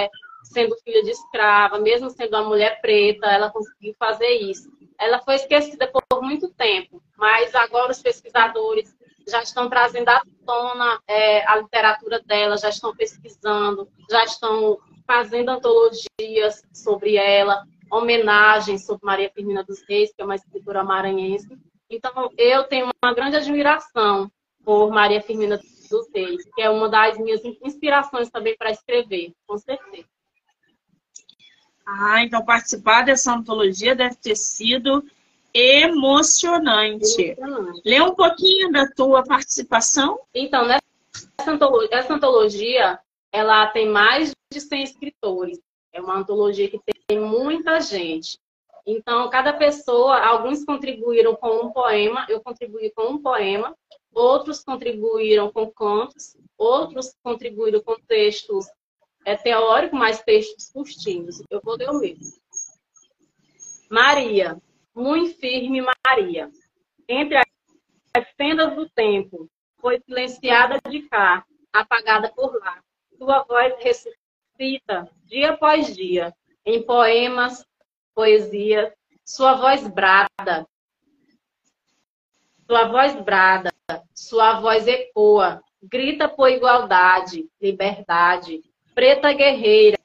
sendo 0.44 0.76
filha 0.84 1.04
de 1.04 1.12
escrava, 1.12 1.78
mesmo 1.78 2.10
sendo 2.10 2.36
uma 2.36 2.50
mulher 2.50 2.82
preta, 2.82 3.28
ela 3.28 3.52
conseguiu 3.52 3.96
fazer 4.00 4.30
isso. 4.30 4.68
Ela 5.00 5.20
foi 5.20 5.36
esquecida 5.36 5.88
por 5.88 6.22
muito 6.24 6.50
tempo, 6.50 7.00
mas 7.16 7.54
agora 7.54 7.92
os 7.92 8.02
pesquisadores 8.02 8.96
já 9.28 9.44
estão 9.44 9.70
trazendo 9.70 10.10
à 10.10 10.22
tona 10.48 11.00
é, 11.08 11.48
a 11.48 11.58
literatura 11.58 12.20
dela, 12.22 12.58
já 12.58 12.70
estão 12.70 12.96
pesquisando, 12.96 13.88
já 14.10 14.24
estão 14.24 14.80
fazendo 15.06 15.50
antologias 15.50 16.64
sobre 16.74 17.18
ela, 17.18 17.64
homenagens 17.96 18.86
sobre 18.86 19.06
Maria 19.06 19.32
Firmina 19.34 19.64
dos 19.64 19.82
Reis, 19.88 20.12
que 20.14 20.22
é 20.22 20.26
uma 20.26 20.36
escritora 20.36 20.84
maranhense. 20.84 21.48
Então, 21.90 22.30
eu 22.38 22.64
tenho 22.64 22.90
uma 23.04 23.14
grande 23.14 23.36
admiração 23.36 24.30
por 24.64 24.90
Maria 24.92 25.22
Firmina 25.22 25.58
dos 25.58 26.08
Reis, 26.14 26.44
que 26.54 26.62
é 26.62 26.70
uma 26.70 26.90
das 26.90 27.18
minhas 27.18 27.42
inspirações 27.64 28.30
também 28.30 28.56
para 28.58 28.72
escrever, 28.72 29.34
com 29.48 29.58
certeza. 29.58 30.08
Ah, 31.86 32.24
então 32.24 32.44
participar 32.44 33.04
dessa 33.04 33.32
antologia 33.32 33.96
deve 33.96 34.16
ter 34.16 34.36
sido 34.36 35.06
emocionante. 35.54 37.22
emocionante. 37.22 37.82
Lê 37.86 38.02
um 38.02 38.16
pouquinho 38.16 38.72
da 38.72 38.90
tua 38.90 39.24
participação. 39.24 40.20
Então, 40.34 40.66
nessa 40.66 40.82
antologia, 41.48 41.90
essa 41.92 42.14
antologia, 42.14 43.00
ela 43.32 43.68
tem 43.68 43.88
mais 43.88 44.34
de 44.52 44.60
100 44.60 44.84
escritores. 44.84 45.60
É 45.94 46.02
uma 46.02 46.18
antologia 46.18 46.68
que 46.70 46.80
tem 46.80 46.95
muita 47.44 47.80
gente. 47.82 48.40
Então, 48.86 49.30
cada 49.30 49.52
pessoa, 49.54 50.20
alguns 50.20 50.64
contribuíram 50.64 51.36
com 51.36 51.66
um 51.66 51.72
poema, 51.72 52.26
eu 52.30 52.40
contribuí 52.40 52.92
com 52.92 53.14
um 53.14 53.22
poema, 53.22 53.76
outros 54.14 54.64
contribuíram 54.64 55.52
com 55.52 55.72
contos, 55.72 56.38
outros 56.58 57.16
contribuíram 57.24 57.82
com 57.82 57.96
textos 58.08 58.68
é, 59.26 59.36
teóricos, 59.36 59.98
mais 59.98 60.22
textos 60.22 60.70
curtinhos. 60.72 61.42
Eu 61.50 61.60
vou 61.64 61.76
ler 61.76 61.90
o 61.90 62.00
mesmo. 62.00 62.32
Maria, 63.90 64.62
muito 64.94 65.38
firme 65.40 65.82
Maria. 66.06 66.52
Entre 67.08 67.38
as 67.38 68.30
fendas 68.38 68.76
do 68.76 68.88
tempo, 68.90 69.50
foi 69.80 70.00
silenciada 70.00 70.80
de 70.90 71.02
cá, 71.10 71.46
apagada 71.74 72.32
por 72.32 72.56
lá. 72.60 72.82
Sua 73.18 73.44
voz 73.44 73.74
ressuscita 73.80 75.10
dia 75.26 75.52
após 75.52 75.96
dia, 75.96 76.34
em 76.66 76.84
poemas, 76.84 77.66
poesias. 78.14 78.92
Sua 79.24 79.54
voz 79.56 79.88
brada. 79.88 80.68
Sua 82.68 82.88
voz 82.88 83.16
brada, 83.24 83.72
sua 84.14 84.60
voz 84.60 84.88
ecoa, 84.88 85.62
grita 85.84 86.28
por 86.28 86.50
igualdade, 86.50 87.48
liberdade. 87.62 88.64
Preta 88.96 89.32
guerreira, 89.34 90.00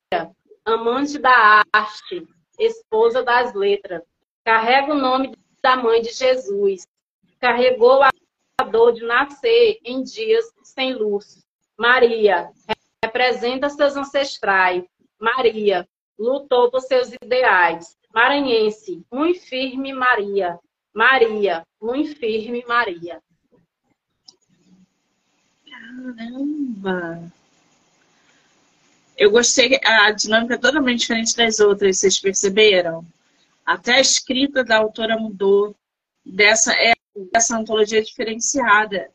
amante 0.64 1.18
da 1.18 1.62
arte, 1.72 2.28
esposa 2.58 3.22
das 3.22 3.54
letras, 3.54 4.02
Carrega 4.44 4.92
o 4.92 4.96
nome 4.96 5.36
da 5.62 5.76
mãe 5.76 6.00
de 6.00 6.12
Jesus. 6.12 6.86
Carregou 7.38 8.02
a 8.02 8.64
dor 8.64 8.92
de 8.92 9.04
nascer 9.04 9.78
em 9.84 10.02
dias 10.02 10.44
sem 10.62 10.94
luz. 10.94 11.44
Maria 11.78 12.50
representa 13.02 13.68
seus 13.68 13.96
ancestrais. 13.96 14.84
Maria 15.20 15.88
lutou 16.20 16.70
por 16.70 16.80
seus 16.82 17.10
ideais. 17.22 17.96
Maranhense, 18.14 19.02
muito 19.10 19.40
firme 19.40 19.92
Maria. 19.92 20.58
Maria, 20.94 21.66
muito 21.80 22.14
firme 22.16 22.62
Maria. 22.68 23.22
Caramba! 25.68 27.32
Eu 29.16 29.30
gostei, 29.30 29.78
a 29.84 30.10
dinâmica 30.10 30.54
é 30.54 30.58
totalmente 30.58 31.00
diferente 31.00 31.36
das 31.36 31.58
outras, 31.58 31.98
vocês 31.98 32.18
perceberam? 32.18 33.04
Até 33.64 33.94
a 33.94 34.00
escrita 34.00 34.64
da 34.64 34.78
autora 34.78 35.16
mudou 35.16 35.74
dessa 36.24 36.72
é, 36.74 36.94
essa 37.34 37.56
antologia 37.56 38.02
diferenciada. 38.02 39.10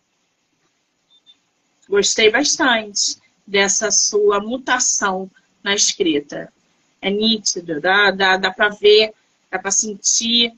Gostei 1.88 2.32
bastante 2.32 3.18
dessa 3.46 3.92
sua 3.92 4.40
mutação 4.40 5.30
na 5.64 5.76
escrita. 5.76 6.52
É 7.06 7.12
nítido, 7.12 7.80
dá, 7.80 8.10
dá, 8.10 8.36
dá 8.36 8.52
para 8.52 8.70
ver, 8.70 9.14
dá 9.52 9.60
para 9.60 9.70
sentir. 9.70 10.52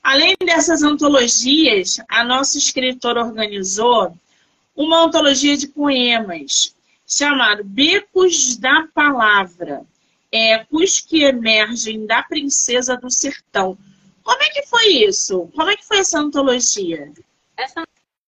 Além 0.00 0.36
dessas 0.38 0.84
antologias, 0.84 2.00
a 2.08 2.22
nossa 2.22 2.58
escritora 2.58 3.24
organizou 3.24 4.16
uma 4.76 5.02
antologia 5.02 5.56
de 5.56 5.66
poemas 5.66 6.76
chamado 7.04 7.64
Becos 7.64 8.56
da 8.56 8.86
Palavra, 8.94 9.84
Ecos 10.30 11.00
que 11.00 11.24
emergem 11.24 12.06
da 12.06 12.22
Princesa 12.22 12.96
do 12.96 13.10
Sertão. 13.10 13.76
Como 14.22 14.40
é 14.44 14.48
que 14.50 14.62
foi 14.66 14.86
isso? 15.08 15.50
Como 15.56 15.70
é 15.70 15.76
que 15.76 15.84
foi 15.84 15.98
essa 15.98 16.20
antologia? 16.20 17.10
Essa 17.56 17.82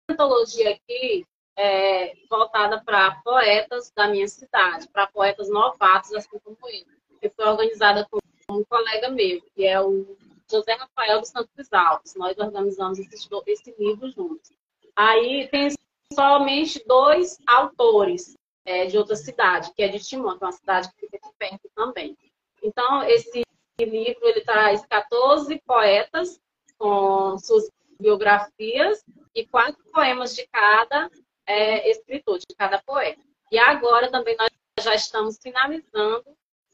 antologia 0.09 0.71
aqui 0.71 1.25
é 1.57 2.13
voltada 2.29 2.81
para 2.83 3.19
poetas 3.23 3.91
da 3.95 4.07
minha 4.07 4.27
cidade, 4.27 4.87
para 4.89 5.07
poetas 5.07 5.49
novatos, 5.49 6.13
assim 6.13 6.37
como 6.39 6.55
eu, 6.69 6.85
que 7.19 7.29
foi 7.29 7.45
organizada 7.45 8.07
com 8.09 8.19
um 8.51 8.63
colega 8.63 9.09
meu, 9.09 9.41
que 9.55 9.65
é 9.65 9.81
o 9.81 10.15
José 10.49 10.73
Rafael 10.73 11.19
dos 11.19 11.29
Santos 11.29 11.73
Alves. 11.73 12.15
Nós 12.15 12.37
organizamos 12.37 12.99
esse, 12.99 13.27
esse 13.47 13.75
livro 13.77 14.09
juntos. 14.11 14.51
Aí 14.95 15.47
tem 15.49 15.69
somente 16.13 16.81
dois 16.87 17.37
autores 17.45 18.35
é, 18.63 18.85
de 18.85 18.97
outra 18.97 19.15
cidade, 19.15 19.73
que 19.73 19.81
é 19.81 19.87
de 19.87 19.99
Timon, 19.99 20.37
que 20.37 20.43
é 20.43 20.47
uma 20.47 20.51
cidade 20.51 20.89
que 20.89 20.99
fica 20.99 21.17
aqui 21.17 21.35
perto 21.37 21.69
também. 21.75 22.15
Então, 22.63 23.03
esse 23.03 23.43
livro 23.79 24.27
ele 24.27 24.41
traz 24.41 24.85
14 24.85 25.59
poetas 25.65 26.39
com 26.77 27.37
suas 27.39 27.69
biografias 27.99 29.03
e 29.33 29.45
quatro 29.45 29.83
poemas 29.91 30.35
de 30.35 30.47
cada 30.47 31.09
é, 31.47 31.89
escritor, 31.89 32.37
de 32.37 32.55
cada 32.55 32.81
poeta. 32.83 33.21
E 33.51 33.57
agora 33.57 34.11
também 34.11 34.35
nós 34.37 34.49
já 34.81 34.93
estamos 34.93 35.37
finalizando 35.41 36.25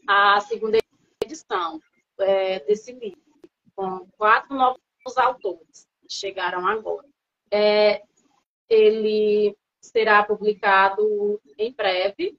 a 0.07 0.41
segunda 0.41 0.79
edição 1.23 1.79
é, 2.19 2.59
desse 2.61 2.91
livro, 2.91 3.21
com 3.75 4.07
quatro 4.17 4.55
novos 4.55 5.17
autores 5.17 5.87
que 6.01 6.13
chegaram 6.13 6.67
agora. 6.67 7.07
É, 7.51 8.01
ele 8.67 9.55
será 9.79 10.23
publicado 10.23 11.39
em 11.57 11.71
breve. 11.71 12.37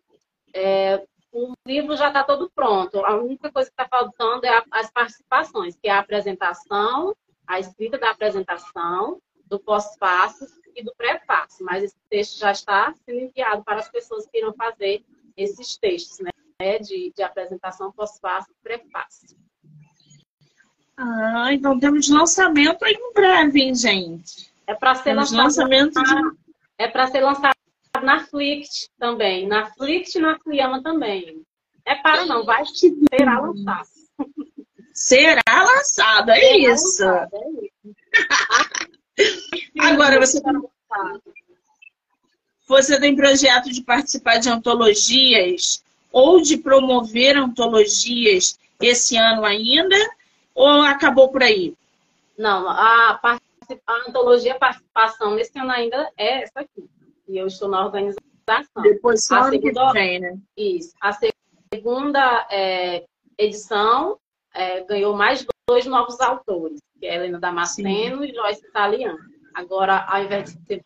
É, 0.52 1.06
o 1.32 1.52
livro 1.66 1.96
já 1.96 2.08
está 2.08 2.24
todo 2.24 2.50
pronto. 2.50 3.04
A 3.04 3.16
única 3.16 3.50
coisa 3.50 3.70
que 3.70 3.80
está 3.80 3.88
faltando 3.88 4.46
é 4.46 4.62
as 4.70 4.90
participações, 4.90 5.76
que 5.76 5.88
é 5.88 5.92
a 5.92 6.00
apresentação, 6.00 7.14
a 7.46 7.58
escrita 7.60 7.98
da 7.98 8.10
apresentação, 8.10 9.20
do 9.46 9.58
pós-fácil 9.60 10.46
e 10.76 10.82
do 10.82 10.94
pré-fácil. 10.96 11.64
Mas 11.64 11.84
esse 11.84 11.96
texto 12.08 12.38
já 12.38 12.52
está 12.52 12.94
sendo 13.04 13.20
enviado 13.20 13.62
para 13.64 13.80
as 13.80 13.88
pessoas 13.88 14.26
que 14.26 14.38
irão 14.38 14.52
fazer 14.54 15.04
esses 15.36 15.76
textos, 15.76 16.18
né? 16.20 16.30
De, 16.78 17.12
de 17.14 17.22
apresentação 17.22 17.92
pós-fácil 17.92 18.52
e 18.52 18.62
pré-fácil. 18.62 19.36
Ah, 20.96 21.52
então 21.52 21.78
temos 21.78 22.08
lançamento 22.08 22.84
em 22.86 23.12
breve, 23.12 23.60
hein, 23.60 23.74
gente? 23.74 24.52
É 24.66 24.74
para 24.74 24.94
ser 24.94 25.04
temos 25.04 25.32
lançado. 25.32 25.44
Lançamento 25.44 26.02
de 26.02 26.44
é 26.78 26.88
para 26.88 27.06
ser 27.06 27.20
lançado 27.20 27.54
na 28.02 28.20
Flickr 28.20 28.88
também. 28.98 29.46
Na 29.46 29.66
Flickr 29.72 30.18
e 30.18 30.20
na 30.20 30.38
Fliama 30.38 30.82
também. 30.82 31.42
É 31.84 31.94
para 31.96 32.24
não, 32.26 32.44
vai 32.44 32.64
será 32.64 33.40
lançado. 33.40 33.88
Será 34.92 35.42
lançado, 35.48 36.30
é 36.30 36.40
será 36.40 36.56
isso. 36.56 37.04
Lançado, 37.04 37.30
é 37.34 37.48
isso. 37.50 38.94
Agora 39.78 40.18
você 40.18 40.40
você 42.66 42.98
tem 42.98 43.14
projeto 43.14 43.70
de 43.70 43.82
participar 43.82 44.38
de 44.38 44.48
antologias 44.48 45.84
ou 46.10 46.40
de 46.40 46.56
promover 46.56 47.36
antologias 47.36 48.58
esse 48.80 49.16
ano 49.16 49.44
ainda? 49.44 49.96
Ou 50.54 50.82
acabou 50.82 51.28
por 51.28 51.42
aí? 51.42 51.74
Não, 52.38 52.68
a, 52.68 53.20
a 53.22 54.08
antologia 54.08 54.54
participação 54.54 55.34
nesse 55.34 55.58
ano 55.58 55.70
ainda 55.70 56.10
é 56.16 56.42
essa 56.42 56.60
aqui. 56.60 56.88
E 57.28 57.36
eu 57.36 57.46
estou 57.46 57.68
na 57.68 57.84
organização. 57.84 58.22
Depois 58.82 59.24
só 59.24 59.36
a 59.36 59.50
segunda, 59.50 59.92
vem, 59.92 60.20
né? 60.20 60.38
Isso. 60.56 60.94
A 61.00 61.16
segunda 61.72 62.46
é, 62.50 63.04
edição 63.38 64.18
é, 64.52 64.82
ganhou 64.82 65.16
mais 65.16 65.46
dois 65.66 65.86
novos 65.86 66.20
autores, 66.20 66.80
que 67.04 67.08
é 67.08 67.16
Helena 67.16 67.38
Damasceno 67.38 68.22
Sim. 68.22 68.24
e 68.24 68.34
Joyce 68.34 68.66
Italiano. 68.66 69.18
Agora, 69.52 70.06
ao 70.08 70.24
invés 70.24 70.54
de 70.54 70.60
ter 70.64 70.82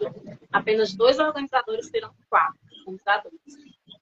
apenas 0.53 0.93
dois 0.93 1.17
organizadores, 1.21 1.89
terão 1.91 2.13
quatro 2.29 2.59
organizadores. 2.81 3.39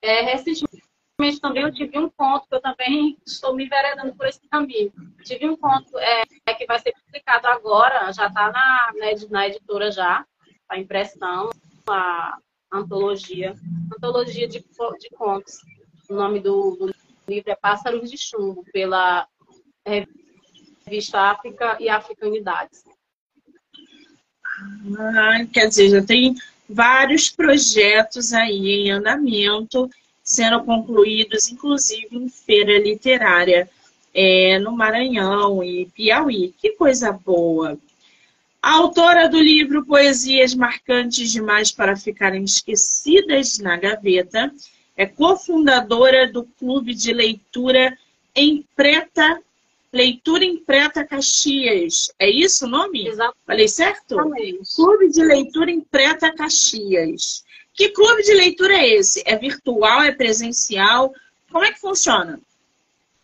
É, 0.01 0.21
recentemente, 0.21 1.39
também 1.39 1.61
eu 1.61 1.71
tive 1.71 1.99
um 1.99 2.09
conto 2.09 2.47
que 2.47 2.55
eu 2.55 2.61
também 2.61 3.19
estou 3.23 3.55
me 3.55 3.65
enveredando 3.65 4.15
por 4.15 4.25
esse 4.25 4.41
caminho. 4.49 4.91
Tive 5.23 5.47
um 5.47 5.55
conto 5.55 5.95
é, 5.99 6.23
que 6.55 6.65
vai 6.65 6.79
ser 6.79 6.91
publicado 7.05 7.47
agora, 7.47 8.11
já 8.11 8.25
está 8.25 8.51
na, 8.51 8.91
na 9.29 9.47
editora 9.47 9.91
já, 9.91 10.25
a 10.67 10.79
impressão, 10.79 11.51
a 11.87 12.39
antologia, 12.73 13.53
antologia 13.95 14.47
de, 14.47 14.59
de 14.59 15.09
contos. 15.15 15.59
O 16.09 16.15
nome 16.15 16.39
do, 16.39 16.75
do 16.77 16.95
livro 17.27 17.51
é 17.51 17.55
Pássaros 17.55 18.09
de 18.09 18.17
Chumbo, 18.17 18.65
pela 18.73 19.27
revista 19.85 20.26
África 21.13 21.77
e 21.79 21.89
Africanidades. 21.89 22.83
Ah, 24.97 25.45
quer 25.51 25.67
dizer, 25.67 25.89
já 25.89 26.01
tem 26.01 26.35
vários 26.67 27.29
projetos 27.29 28.33
aí 28.33 28.87
em 28.87 28.91
andamento 28.91 29.89
sendo 30.23 30.63
concluídos, 30.63 31.49
inclusive 31.49 32.17
em 32.17 32.27
feira 32.27 32.77
literária 32.77 33.69
é, 34.13 34.59
no 34.59 34.71
Maranhão 34.71 35.63
e 35.63 35.85
Piauí. 35.87 36.53
Que 36.59 36.71
coisa 36.71 37.11
boa! 37.11 37.77
A 38.61 38.73
autora 38.73 39.29
do 39.29 39.39
livro 39.39 39.85
Poesias 39.85 40.53
Marcantes 40.53 41.31
Demais 41.31 41.71
para 41.71 41.95
Ficarem 41.95 42.43
Esquecidas 42.43 43.59
na 43.59 43.77
Gaveta 43.77 44.51
é 44.97 45.05
cofundadora 45.05 46.29
do 46.29 46.43
Clube 46.43 46.93
de 46.93 47.13
Leitura 47.13 47.97
em 48.35 48.65
Preta, 48.75 49.39
Leitura 49.97 50.45
em 50.45 50.57
Preta 50.57 51.03
Caxias. 51.03 52.13
É 52.19 52.29
isso 52.29 52.65
o 52.65 52.69
nome? 52.69 53.07
Exatamente. 53.07 53.45
Falei 53.47 53.67
certo? 53.67 54.15
Clube 54.75 55.09
de 55.09 55.23
Leitura 55.23 55.71
em 55.71 55.81
Preta 55.81 56.31
Caxias. 56.33 57.43
Que 57.73 57.89
clube 57.89 58.23
de 58.23 58.33
leitura 58.33 58.73
é 58.73 58.87
esse? 58.87 59.21
É 59.25 59.35
virtual? 59.35 60.01
É 60.01 60.11
presencial? 60.11 61.13
Como 61.51 61.63
é 61.63 61.71
que 61.71 61.79
funciona? 61.79 62.39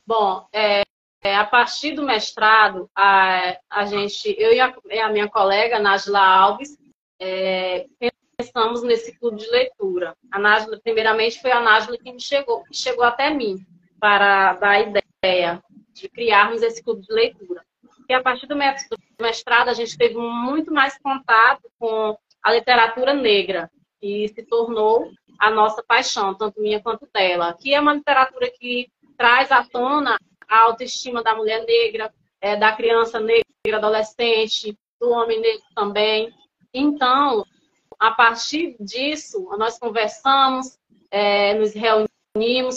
Bom, 0.05 0.45
é, 0.53 0.83
é, 1.23 1.35
a 1.35 1.43
partir 1.43 1.93
do 1.93 2.03
mestrado, 2.03 2.87
a, 2.95 3.57
a 3.67 3.85
gente, 3.85 4.35
eu 4.37 4.53
e 4.53 4.59
a, 4.59 4.71
e 4.91 4.99
a 4.99 5.09
minha 5.09 5.27
colega, 5.27 5.79
Nájila 5.79 6.19
Alves, 6.19 6.77
é, 7.19 7.87
pensamos 8.37 8.83
nesse 8.83 9.17
clube 9.17 9.37
de 9.37 9.49
leitura. 9.49 10.15
A 10.31 10.37
Nájila, 10.37 10.79
primeiramente, 10.83 11.41
foi 11.41 11.51
a 11.51 11.61
Nájila 11.61 11.97
que 11.97 12.11
me 12.11 12.21
chegou, 12.21 12.63
que 12.63 12.77
chegou 12.77 13.03
até 13.03 13.31
mim 13.31 13.65
para 13.99 14.53
dar 14.53 14.69
a 14.69 14.81
ideia 14.81 15.63
de 15.93 16.09
criarmos 16.09 16.61
esse 16.61 16.83
clube 16.83 17.01
de 17.01 17.13
leitura. 17.13 17.63
E 18.09 18.13
a 18.13 18.21
partir 18.21 18.47
do 18.47 18.55
mestrado, 19.21 19.69
a 19.69 19.73
gente 19.73 19.97
teve 19.97 20.15
muito 20.15 20.73
mais 20.73 20.97
contato 20.97 21.71
com 21.79 22.17
a 22.43 22.51
literatura 22.51 23.13
negra 23.13 23.71
e 24.01 24.27
se 24.27 24.43
tornou 24.43 25.09
a 25.39 25.49
nossa 25.49 25.81
paixão, 25.81 26.33
tanto 26.35 26.59
minha 26.61 26.81
quanto 26.81 27.07
dela, 27.13 27.55
que 27.59 27.73
é 27.73 27.79
uma 27.79 27.93
literatura 27.93 28.51
que 28.51 28.91
traz 29.17 29.51
à 29.51 29.63
tona 29.63 30.17
a 30.47 30.59
autoestima 30.63 31.23
da 31.23 31.35
mulher 31.35 31.65
negra, 31.65 32.13
é, 32.41 32.55
da 32.55 32.73
criança 32.73 33.19
negra, 33.19 33.43
adolescente, 33.77 34.77
do 34.99 35.09
homem 35.09 35.39
negro 35.39 35.63
também. 35.73 36.33
Então, 36.73 37.45
a 37.99 38.11
partir 38.11 38.75
disso, 38.79 39.47
nós 39.57 39.79
conversamos, 39.79 40.77
é, 41.09 41.53
nos 41.53 41.73
reunimos 41.73 42.12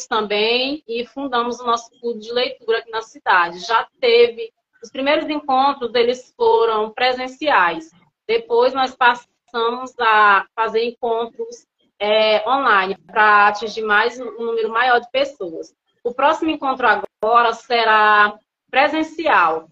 também 0.09 0.83
e 0.87 1.07
fundamos 1.07 1.61
o 1.61 1.65
nosso 1.65 1.91
clube 1.99 2.21
de 2.21 2.33
leitura 2.33 2.79
aqui 2.79 2.91
na 2.91 3.03
cidade. 3.03 3.61
Já 3.61 3.87
teve, 4.01 4.53
os 4.83 4.91
primeiros 4.91 5.29
encontros, 5.29 5.95
eles 5.95 6.33
foram 6.37 6.91
presenciais. 6.91 7.91
Depois 8.27 8.75
nós 8.75 8.95
passamos 8.95 9.37
passamos 9.57 9.95
a 9.99 10.45
fazer 10.55 10.85
encontros 10.85 11.67
é, 11.99 12.47
online 12.49 12.97
para 13.07 13.49
atingir 13.49 13.83
mais 13.83 14.21
um 14.21 14.31
número 14.33 14.69
maior 14.69 15.01
de 15.01 15.11
pessoas. 15.11 15.75
O 16.05 16.13
próximo 16.13 16.51
encontro 16.51 16.87
agora 16.87 17.55
será 17.55 18.39
presencial, 18.71 19.67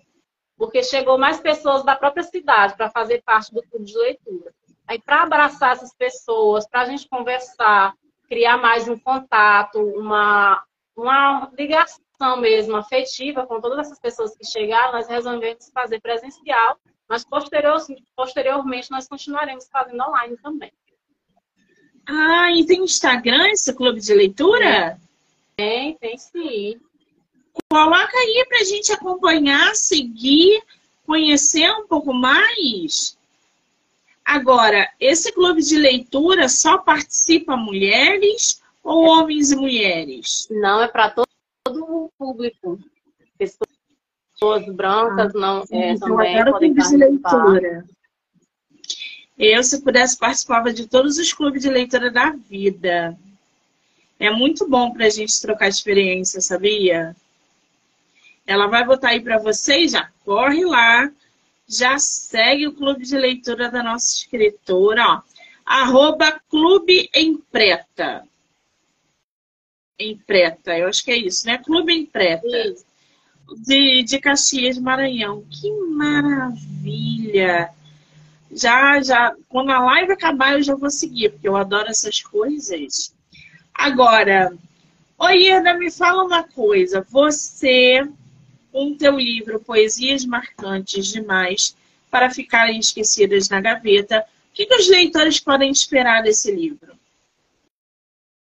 porque 0.56 0.82
chegou 0.82 1.18
mais 1.18 1.38
pessoas 1.38 1.84
da 1.84 1.94
própria 1.94 2.22
cidade 2.22 2.76
para 2.76 2.90
fazer 2.90 3.22
parte 3.22 3.52
do 3.52 3.62
clube 3.62 3.84
de 3.84 3.96
leitura. 3.98 4.54
Aí, 4.86 5.00
para 5.00 5.22
abraçar 5.22 5.72
essas 5.72 5.94
pessoas, 5.94 6.66
para 6.66 6.82
a 6.82 6.86
gente 6.86 7.08
conversar, 7.08 7.94
criar 8.28 8.58
mais 8.58 8.88
um 8.88 8.98
contato, 8.98 9.78
uma, 9.78 10.62
uma 10.96 11.50
ligação 11.58 12.36
mesmo 12.38 12.76
afetiva 12.76 13.46
com 13.46 13.60
todas 13.60 13.78
essas 13.78 13.98
pessoas 13.98 14.36
que 14.36 14.44
chegaram, 14.46 14.92
nós 14.92 15.08
resolvemos 15.08 15.70
fazer 15.72 16.00
presencial 16.00 16.78
mas 17.08 17.24
posterior, 17.24 17.76
posteriormente 18.16 18.90
nós 18.90 19.06
continuaremos 19.06 19.68
fazendo 19.70 20.02
online 20.02 20.36
também. 20.38 20.72
Ah, 22.06 22.50
e 22.52 22.66
tem 22.66 22.84
Instagram 22.84 23.48
esse 23.48 23.74
clube 23.74 24.00
de 24.00 24.12
leitura? 24.12 24.98
Tem, 25.56 25.96
tem 25.96 26.18
sim. 26.18 26.80
Coloca 27.70 28.16
aí 28.16 28.44
para 28.48 28.58
a 28.58 28.64
gente 28.64 28.92
acompanhar, 28.92 29.74
seguir, 29.74 30.62
conhecer 31.06 31.70
um 31.70 31.86
pouco 31.86 32.12
mais. 32.12 33.13
Agora, 34.24 34.90
esse 34.98 35.32
clube 35.32 35.62
de 35.62 35.76
leitura 35.76 36.48
só 36.48 36.78
participa 36.78 37.56
mulheres 37.56 38.62
ou 38.82 39.04
homens 39.04 39.52
e 39.52 39.56
mulheres? 39.56 40.48
Não, 40.50 40.82
é 40.82 40.88
para 40.88 41.10
todo, 41.10 41.28
todo 41.62 41.84
o 41.84 42.10
público. 42.18 42.78
Pessoas 43.36 44.66
brancas 44.74 45.34
ah, 45.36 45.38
não 45.38 45.64
é, 45.70 45.98
também 45.98 46.38
eu 46.38 46.52
podem 46.52 46.74
clube 46.74 46.88
de 46.88 46.96
leitura. 46.96 47.84
Eu, 49.36 49.62
se 49.62 49.82
pudesse, 49.82 50.16
participava 50.16 50.72
de 50.72 50.86
todos 50.86 51.18
os 51.18 51.32
clubes 51.32 51.62
de 51.62 51.68
leitura 51.68 52.10
da 52.10 52.30
vida. 52.30 53.18
É 54.18 54.30
muito 54.30 54.68
bom 54.68 54.92
para 54.92 55.06
a 55.06 55.10
gente 55.10 55.40
trocar 55.40 55.68
experiência, 55.68 56.40
sabia? 56.40 57.14
Ela 58.46 58.68
vai 58.68 58.84
botar 58.84 59.08
aí 59.08 59.20
para 59.20 59.38
vocês, 59.38 59.92
já 59.92 60.08
corre 60.24 60.64
lá, 60.64 61.10
já 61.66 61.98
segue 61.98 62.66
o 62.66 62.74
clube 62.74 63.04
de 63.04 63.16
leitura 63.16 63.70
da 63.70 63.82
nossa 63.82 64.16
escritora, 64.16 65.06
ó. 65.06 65.22
Arroba 65.64 66.40
Clube 66.50 67.08
em 67.14 67.38
Preta. 67.38 68.22
Em 69.98 70.18
Preta, 70.18 70.76
eu 70.76 70.88
acho 70.88 71.02
que 71.02 71.10
é 71.10 71.16
isso, 71.16 71.46
né? 71.46 71.58
Clube 71.58 71.92
em 71.92 72.04
Preta. 72.04 72.46
De, 73.58 74.02
de 74.02 74.18
Caxias, 74.18 74.78
Maranhão. 74.78 75.44
Que 75.50 75.70
maravilha! 75.70 77.70
Já, 78.50 79.02
já, 79.02 79.34
quando 79.48 79.70
a 79.70 79.80
live 79.80 80.12
acabar, 80.12 80.52
eu 80.52 80.62
já 80.62 80.74
vou 80.74 80.90
seguir, 80.90 81.30
porque 81.30 81.48
eu 81.48 81.56
adoro 81.56 81.88
essas 81.88 82.22
coisas. 82.22 83.14
Agora, 83.74 84.56
oi, 85.18 85.50
Ana, 85.50 85.74
me 85.74 85.90
fala 85.90 86.24
uma 86.24 86.44
coisa. 86.44 87.04
Você 87.10 88.06
com 88.74 88.92
teu 88.92 89.16
livro 89.16 89.60
Poesias 89.60 90.24
Marcantes 90.24 91.06
Demais 91.06 91.76
para 92.10 92.28
Ficarem 92.28 92.80
Esquecidas 92.80 93.48
na 93.48 93.60
Gaveta. 93.60 94.26
O 94.50 94.52
que, 94.52 94.66
que 94.66 94.74
os 94.74 94.88
leitores 94.88 95.38
podem 95.38 95.70
esperar 95.70 96.24
desse 96.24 96.50
livro? 96.50 96.98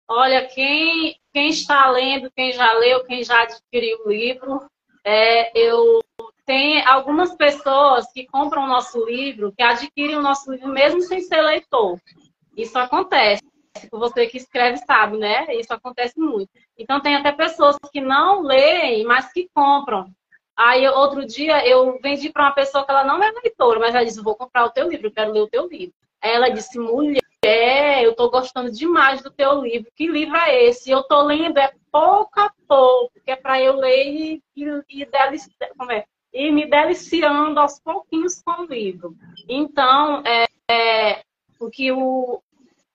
Olha, 0.05 0.45
quem, 0.47 1.17
quem 1.33 1.47
está 1.47 1.89
lendo, 1.89 2.29
quem 2.35 2.51
já 2.51 2.73
leu, 2.73 3.05
quem 3.05 3.23
já 3.23 3.43
adquiriu 3.43 3.99
o 4.05 4.09
livro, 4.09 4.69
é, 5.01 5.57
eu 5.57 6.03
tenho 6.45 6.85
algumas 6.85 7.33
pessoas 7.33 8.11
que 8.11 8.27
compram 8.27 8.65
o 8.65 8.67
nosso 8.67 9.05
livro, 9.05 9.53
que 9.55 9.63
adquirem 9.63 10.17
o 10.17 10.21
nosso 10.21 10.51
livro 10.51 10.67
mesmo 10.67 11.01
sem 11.03 11.21
ser 11.21 11.41
leitor. 11.41 12.01
Isso 12.55 12.77
acontece. 12.77 13.41
Você 13.91 14.27
que 14.27 14.37
escreve 14.37 14.77
sabe, 14.79 15.17
né? 15.17 15.55
Isso 15.55 15.73
acontece 15.73 16.19
muito. 16.19 16.49
Então, 16.77 16.99
tem 16.99 17.15
até 17.15 17.31
pessoas 17.31 17.77
que 17.93 18.01
não 18.01 18.41
leem, 18.41 19.05
mas 19.05 19.31
que 19.31 19.47
compram. 19.53 20.13
Aí, 20.57 20.87
outro 20.87 21.23
dia, 21.23 21.67
eu 21.67 21.99
vendi 22.01 22.31
para 22.31 22.45
uma 22.45 22.51
pessoa 22.51 22.83
que 22.83 22.89
ela 22.89 23.03
não 23.03 23.21
é 23.21 23.31
leitora, 23.31 23.79
mas 23.79 23.93
ela 23.93 24.03
disse: 24.03 24.23
Vou 24.23 24.35
comprar 24.35 24.65
o 24.65 24.71
teu 24.71 24.89
livro, 24.89 25.07
eu 25.07 25.11
quero 25.11 25.31
ler 25.31 25.41
o 25.41 25.47
teu 25.47 25.67
livro. 25.67 25.93
Aí 26.19 26.31
ela 26.31 26.49
disse: 26.49 26.79
Mulher, 26.79 27.21
eu 28.03 28.11
estou 28.11 28.31
gostando 28.31 28.71
demais 28.71 29.21
do 29.21 29.29
teu 29.29 29.61
livro. 29.61 29.91
Que 29.95 30.07
livro 30.07 30.35
é 30.35 30.63
esse? 30.65 30.89
Eu 30.89 31.01
estou 31.01 31.21
lendo, 31.21 31.59
é 31.59 31.71
pouco 31.91 32.39
a 32.39 32.51
pouco, 32.67 33.13
que 33.23 33.29
é 33.29 33.35
para 33.35 33.61
eu 33.61 33.75
ler 33.75 34.07
e, 34.07 34.43
e, 34.55 34.63
e, 34.89 35.05
delici... 35.05 35.51
é? 35.91 36.05
e 36.33 36.51
me 36.51 36.67
deliciando 36.67 37.59
aos 37.59 37.79
pouquinhos 37.79 38.41
com 38.41 38.63
o 38.63 38.65
livro. 38.65 39.15
Então, 39.47 40.23
é, 40.25 40.45
é, 40.69 41.23
o 41.59 41.69
que 41.69 41.91
o, 41.91 42.41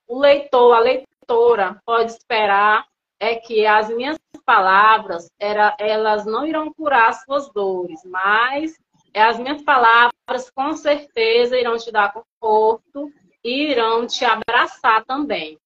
o 0.09 0.19
leitor, 0.19 0.75
a 0.75 0.81
leitora 0.81 1.81
pode 1.87 2.11
esperar 2.11 2.87
é 3.23 3.37
que 3.37 3.65
as 3.65 3.89
minhas 3.89 4.19
palavras, 4.45 5.31
era, 5.39 5.77
elas 5.79 6.27
não 6.27 6.45
irão 6.45 6.73
curar 6.73 7.15
suas 7.15 7.49
dores, 7.53 8.01
mas 8.05 8.77
as 9.15 9.39
minhas 9.39 9.63
palavras 9.63 10.51
com 10.53 10.73
certeza 10.73 11.57
irão 11.57 11.79
te 11.79 11.93
dar 11.93 12.13
conforto 12.13 13.13
e 13.45 13.71
irão 13.71 14.09
te 14.09 14.25
abraçar 14.25 15.05
também. 15.05 15.57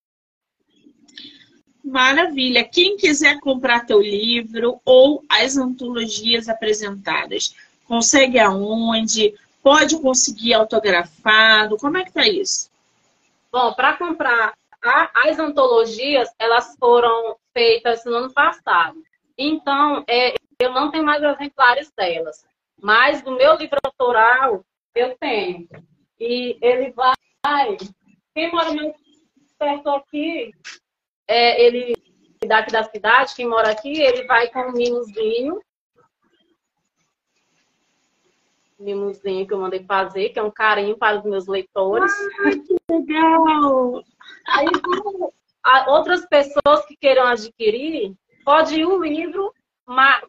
Maravilha! 1.82 2.62
Quem 2.62 2.98
quiser 2.98 3.40
comprar 3.40 3.86
teu 3.86 4.02
livro 4.02 4.78
ou 4.84 5.24
as 5.26 5.56
antologias 5.56 6.50
apresentadas, 6.50 7.56
consegue 7.88 8.38
aonde? 8.38 9.34
Pode 9.62 9.98
conseguir 9.98 10.52
autografado? 10.52 11.78
Como 11.78 11.96
é 11.96 12.04
que 12.04 12.12
tá 12.12 12.28
isso? 12.28 12.70
Bom, 13.50 13.72
para 13.72 13.94
comprar 13.94 14.52
as 15.24 15.38
antologias, 15.38 16.28
elas 16.38 16.76
foram 16.78 17.36
feitas 17.56 18.04
no 18.04 18.14
ano 18.16 18.34
passado. 18.34 19.02
Então, 19.38 20.04
é, 20.06 20.34
eu 20.60 20.72
não 20.72 20.90
tenho 20.90 21.04
mais 21.04 21.22
exemplares 21.22 21.90
delas. 21.96 22.44
Mas 22.78 23.22
do 23.22 23.34
meu 23.34 23.56
livro 23.56 23.78
autoral, 23.82 24.62
eu 24.94 25.16
tenho. 25.16 25.66
E 26.20 26.58
ele 26.60 26.92
vai. 26.92 27.14
Quem 28.34 28.52
mora 28.52 28.74
mais 28.74 28.94
perto 29.58 29.88
aqui, 29.88 30.52
é, 31.26 31.64
ele 31.64 31.94
daqui 32.46 32.70
da 32.70 32.84
cidade, 32.84 33.34
quem 33.34 33.48
mora 33.48 33.70
aqui, 33.70 34.02
ele 34.02 34.24
vai 34.24 34.48
com 34.50 34.60
um 34.60 34.72
mimozinho. 34.72 35.58
Mimozinho 38.78 39.46
que 39.46 39.54
eu 39.54 39.58
mandei 39.58 39.82
fazer, 39.84 40.28
que 40.28 40.38
é 40.38 40.42
um 40.42 40.50
carinho 40.50 40.98
para 40.98 41.18
os 41.18 41.24
meus 41.24 41.46
leitores. 41.46 42.12
Ai, 42.44 42.58
que 42.58 42.76
legal! 42.90 44.04
Aí, 44.48 44.66
outras 45.88 46.26
pessoas 46.26 46.84
que 46.86 46.96
queiram 46.96 47.26
adquirir, 47.26 48.14
pode 48.44 48.80
ir 48.80 48.86
o 48.86 49.02
livro 49.02 49.52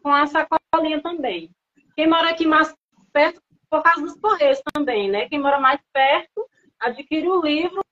com 0.02 0.12
a 0.12 0.28
sacolinha 0.28 1.02
também. 1.02 1.50
Quem 1.96 2.08
mora 2.08 2.30
aqui 2.30 2.46
mais 2.46 2.74
perto, 3.12 3.42
por 3.70 3.82
causa 3.82 4.02
dos 4.02 4.20
correios 4.20 4.62
também, 4.74 5.10
né? 5.10 5.28
Quem 5.28 5.40
mora 5.40 5.60
mais 5.60 5.80
perto, 5.92 6.48
adquire 6.80 7.28
o 7.28 7.42
livro 7.42 7.84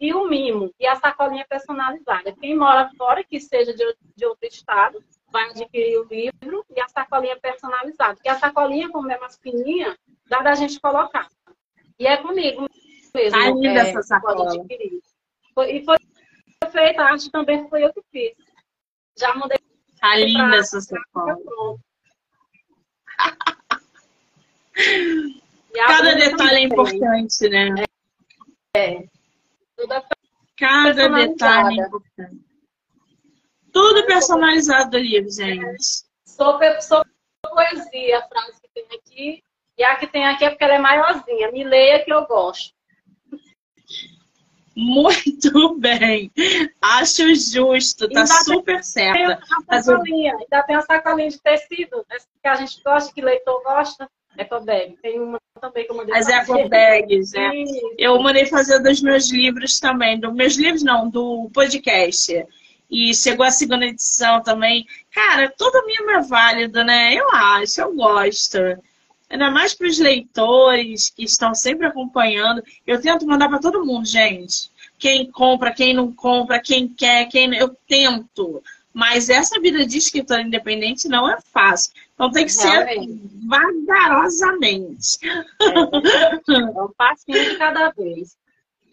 e 0.00 0.12
o 0.12 0.28
mimo, 0.28 0.72
e 0.80 0.86
a 0.86 0.96
sacolinha 0.96 1.46
personalizada. 1.48 2.32
Quem 2.32 2.56
mora 2.56 2.90
fora, 2.98 3.22
que 3.22 3.40
seja 3.40 3.72
de, 3.72 3.84
de 4.16 4.26
outro 4.26 4.48
estado, 4.48 5.02
vai 5.30 5.48
adquirir 5.50 5.98
o 5.98 6.04
livro 6.04 6.64
e 6.74 6.80
a 6.80 6.88
sacolinha 6.88 7.38
personalizada. 7.40 8.14
Porque 8.14 8.28
a 8.28 8.38
sacolinha, 8.38 8.90
como 8.90 9.10
é 9.10 9.18
mais 9.18 9.38
fininha, 9.38 9.96
dá 10.28 10.40
da 10.40 10.54
gente 10.54 10.80
colocar. 10.80 11.28
E 11.98 12.06
é 12.06 12.16
comigo 12.16 12.66
mesmo. 13.14 13.38
Ainda 13.38 13.68
é, 13.68 13.90
essa 13.90 14.02
sacola. 14.02 14.52
E 15.68 15.84
foi 15.84 15.96
feita, 16.70 17.02
a 17.02 17.12
arte 17.12 17.30
também 17.30 17.68
foi 17.68 17.84
eu 17.84 17.92
que 17.92 18.02
fiz. 18.10 18.32
Já 19.18 19.34
mandei. 19.34 19.58
Tá 20.00 20.16
linda 20.16 20.56
essa 20.56 20.80
sacola. 20.80 21.36
Cada 25.74 26.14
detalhe 26.14 26.56
é 26.56 26.62
importante, 26.62 27.48
né? 27.48 27.84
É. 28.74 28.94
é. 28.94 29.08
Cada 30.58 31.08
detalhe 31.08 31.80
é 31.80 31.86
importante. 31.86 32.44
Tudo 33.72 34.06
personalizado 34.06 34.90
do 34.90 34.98
livro, 34.98 35.30
gente. 35.30 36.04
Sou, 36.26 36.58
sou 36.80 37.04
poesia, 37.42 38.18
a 38.18 38.28
frase 38.28 38.60
que 38.60 38.68
tem 38.74 38.98
aqui. 38.98 39.42
E 39.78 39.84
a 39.84 39.96
que 39.96 40.06
tem 40.06 40.26
aqui 40.26 40.44
é 40.44 40.50
porque 40.50 40.64
ela 40.64 40.74
é 40.74 40.78
maiorzinha. 40.78 41.50
Me 41.50 41.64
leia 41.64 42.04
que 42.04 42.12
eu 42.12 42.26
gosto. 42.26 42.74
Muito 44.74 45.78
bem. 45.78 46.30
Acho 46.80 47.34
justo, 47.34 48.08
tá 48.08 48.26
super 48.26 48.82
certo. 48.82 49.42
Sacolinha, 49.82 50.34
ainda 50.34 50.62
tem 50.64 50.76
uma 50.76 50.82
sacolinha 50.82 51.28
de 51.28 51.40
tecido, 51.40 52.04
que 52.42 52.48
a 52.48 52.54
gente 52.54 52.82
gosta, 52.82 53.12
que 53.12 53.20
leitor 53.20 53.62
gosta. 53.62 54.08
É 54.36 54.42
Ecobag. 54.42 54.96
Tem 55.02 55.20
uma 55.20 55.38
também 55.60 55.84
que 55.84 55.92
eu 55.92 55.96
mandei 55.96 56.14
As 56.14 56.28
ecobags, 56.28 57.32
né? 57.32 57.50
Eu 57.98 58.20
mandei 58.22 58.46
fazer 58.46 58.78
dos 58.80 59.02
meus 59.02 59.30
livros 59.30 59.78
também. 59.78 60.18
Dos 60.18 60.32
meus 60.32 60.56
livros, 60.56 60.82
não, 60.82 61.08
do 61.08 61.50
podcast. 61.52 62.46
E 62.90 63.14
chegou 63.14 63.44
a 63.44 63.50
segunda 63.50 63.86
edição 63.86 64.42
também. 64.42 64.86
Cara, 65.10 65.52
todo 65.56 65.86
mimo 65.86 66.10
é 66.10 66.22
válido, 66.22 66.82
né? 66.82 67.14
Eu 67.14 67.30
acho, 67.30 67.80
eu 67.80 67.94
gosto. 67.94 68.58
Ainda 69.32 69.50
mais 69.50 69.72
para 69.72 69.88
os 69.88 69.98
leitores 69.98 71.08
que 71.08 71.24
estão 71.24 71.54
sempre 71.54 71.86
acompanhando. 71.86 72.62
Eu 72.86 73.00
tento 73.00 73.26
mandar 73.26 73.48
para 73.48 73.58
todo 73.58 73.84
mundo, 73.84 74.06
gente. 74.06 74.70
Quem 74.98 75.30
compra, 75.30 75.72
quem 75.72 75.94
não 75.94 76.12
compra, 76.12 76.60
quem 76.60 76.86
quer, 76.86 77.24
quem. 77.30 77.56
Eu 77.56 77.74
tento. 77.88 78.62
Mas 78.92 79.30
essa 79.30 79.58
vida 79.58 79.86
de 79.86 79.96
escritor 79.96 80.38
independente 80.38 81.08
não 81.08 81.26
é 81.26 81.40
fácil. 81.40 81.94
Então 82.14 82.30
tem 82.30 82.44
que 82.44 82.52
Realmente. 82.52 83.10
ser 83.10 83.48
vagarosamente. 83.48 85.18
É, 85.62 86.52
é 86.52 86.82
um 86.82 86.92
passinho 86.94 87.42
de 87.42 87.56
cada 87.56 87.88
vez. 87.88 88.36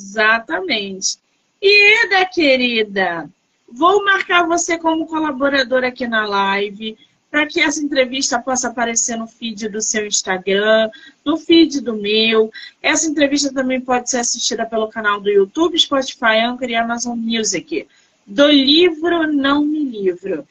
Exatamente. 0.00 1.16
E 1.62 2.04
Eda, 2.04 2.26
querida, 2.26 3.30
vou 3.68 4.04
marcar 4.04 4.48
você 4.48 4.76
como 4.76 5.06
colaboradora 5.06 5.86
aqui 5.86 6.08
na 6.08 6.26
live 6.26 6.98
para 7.30 7.46
que 7.46 7.60
essa 7.60 7.80
entrevista 7.80 8.40
possa 8.40 8.68
aparecer 8.68 9.16
no 9.16 9.26
feed 9.26 9.68
do 9.68 9.80
seu 9.80 10.06
Instagram, 10.06 10.90
no 11.24 11.36
feed 11.36 11.80
do 11.80 11.94
meu. 11.94 12.52
Essa 12.82 13.06
entrevista 13.06 13.52
também 13.52 13.80
pode 13.80 14.10
ser 14.10 14.18
assistida 14.18 14.66
pelo 14.66 14.88
canal 14.88 15.20
do 15.20 15.30
YouTube, 15.30 15.78
Spotify, 15.78 16.40
Anchor 16.44 16.68
e 16.68 16.74
Amazon 16.74 17.16
Music. 17.16 17.86
Do 18.26 18.48
livro 18.48 19.32
Não 19.32 19.64
Me 19.64 19.84
Livro. 19.84 20.46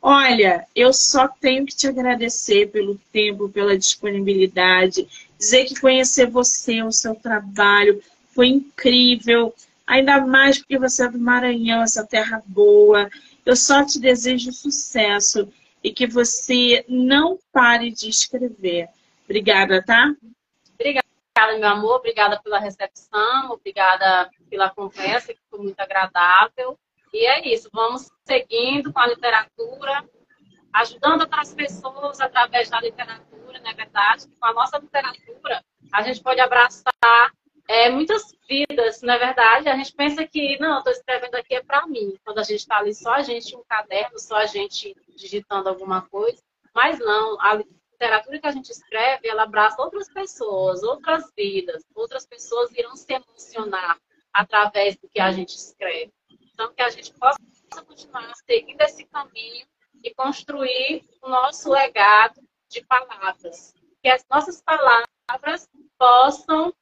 Olha, 0.00 0.66
eu 0.76 0.92
só 0.92 1.26
tenho 1.26 1.66
que 1.66 1.74
te 1.74 1.88
agradecer 1.88 2.70
pelo 2.70 3.00
tempo, 3.12 3.48
pela 3.48 3.76
disponibilidade, 3.76 5.08
dizer 5.38 5.64
que 5.64 5.80
conhecer 5.80 6.26
você, 6.26 6.82
o 6.82 6.92
seu 6.92 7.14
trabalho, 7.14 8.00
foi 8.32 8.48
incrível, 8.48 9.52
ainda 9.86 10.24
mais 10.24 10.58
porque 10.58 10.78
você 10.78 11.04
é 11.04 11.08
do 11.08 11.18
Maranhão, 11.18 11.82
essa 11.82 12.06
terra 12.06 12.40
boa. 12.46 13.10
Eu 13.44 13.56
só 13.56 13.84
te 13.84 13.98
desejo 13.98 14.52
sucesso 14.52 15.48
e 15.82 15.92
que 15.92 16.06
você 16.06 16.84
não 16.88 17.38
pare 17.52 17.90
de 17.90 18.08
escrever. 18.08 18.88
Obrigada, 19.24 19.84
tá? 19.84 20.12
Obrigada, 20.74 21.08
meu 21.58 21.68
amor. 21.68 21.96
Obrigada 21.96 22.40
pela 22.42 22.58
recepção. 22.58 23.50
Obrigada 23.50 24.30
pela 24.48 24.70
conversa, 24.70 25.32
que 25.32 25.40
foi 25.50 25.60
muito 25.60 25.80
agradável. 25.80 26.78
E 27.12 27.26
é 27.26 27.52
isso. 27.52 27.68
Vamos 27.72 28.10
seguindo 28.24 28.92
com 28.92 29.00
a 29.00 29.06
literatura, 29.06 30.04
ajudando 30.72 31.22
outras 31.22 31.54
pessoas 31.54 32.20
através 32.20 32.68
da 32.68 32.80
literatura, 32.80 33.60
não 33.60 33.70
é 33.70 33.74
verdade? 33.74 34.26
Com 34.38 34.46
a 34.46 34.52
nossa 34.52 34.78
literatura, 34.78 35.64
a 35.92 36.02
gente 36.02 36.22
pode 36.22 36.40
abraçar 36.40 37.32
é, 37.68 37.90
muitas 37.90 38.34
vidas, 38.48 39.02
é 39.02 39.18
verdade? 39.18 39.68
A 39.68 39.76
gente 39.76 39.92
pensa 39.92 40.26
que, 40.26 40.58
não, 40.58 40.78
estou 40.78 40.90
escrevendo 40.90 41.34
aqui 41.34 41.54
é 41.54 41.62
para 41.62 41.86
mim. 41.86 42.16
Quando 42.24 42.38
a 42.38 42.42
gente 42.42 42.60
está 42.60 42.78
ali 42.78 42.94
só 42.94 43.12
a 43.12 43.22
gente 43.22 43.54
um 43.54 43.62
caderno, 43.68 44.18
só 44.18 44.36
a 44.36 44.46
gente 44.46 44.96
digitando 45.14 45.68
alguma 45.68 46.00
coisa. 46.08 46.42
Mas 46.74 46.98
não, 46.98 47.38
a 47.42 47.54
literatura 47.54 48.38
que 48.38 48.46
a 48.46 48.52
gente 48.52 48.70
escreve, 48.70 49.28
ela 49.28 49.42
abraça 49.42 49.82
outras 49.82 50.10
pessoas, 50.10 50.82
outras 50.82 51.30
vidas. 51.36 51.84
Outras 51.94 52.26
pessoas 52.26 52.72
irão 52.72 52.96
se 52.96 53.12
emocionar 53.12 53.98
através 54.32 54.96
do 54.96 55.06
que 55.06 55.20
a 55.20 55.30
gente 55.30 55.54
escreve. 55.54 56.10
Então, 56.54 56.72
que 56.72 56.80
a 56.80 56.88
gente 56.88 57.12
possa 57.14 57.38
continuar 57.86 58.32
seguindo 58.46 58.80
esse 58.80 59.04
caminho 59.04 59.66
e 60.02 60.14
construir 60.14 61.04
o 61.22 61.28
nosso 61.28 61.70
legado 61.70 62.40
de 62.70 62.82
palavras. 62.86 63.74
Que 64.02 64.08
as 64.08 64.24
nossas 64.30 64.62
palavras 64.62 65.68
possam 65.98 66.72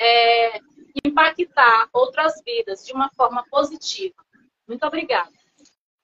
é, 0.00 0.60
impactar 1.04 1.88
outras 1.92 2.34
vidas 2.44 2.84
de 2.84 2.92
uma 2.92 3.10
forma 3.10 3.44
positiva. 3.50 4.14
Muito 4.66 4.84
obrigada. 4.86 5.32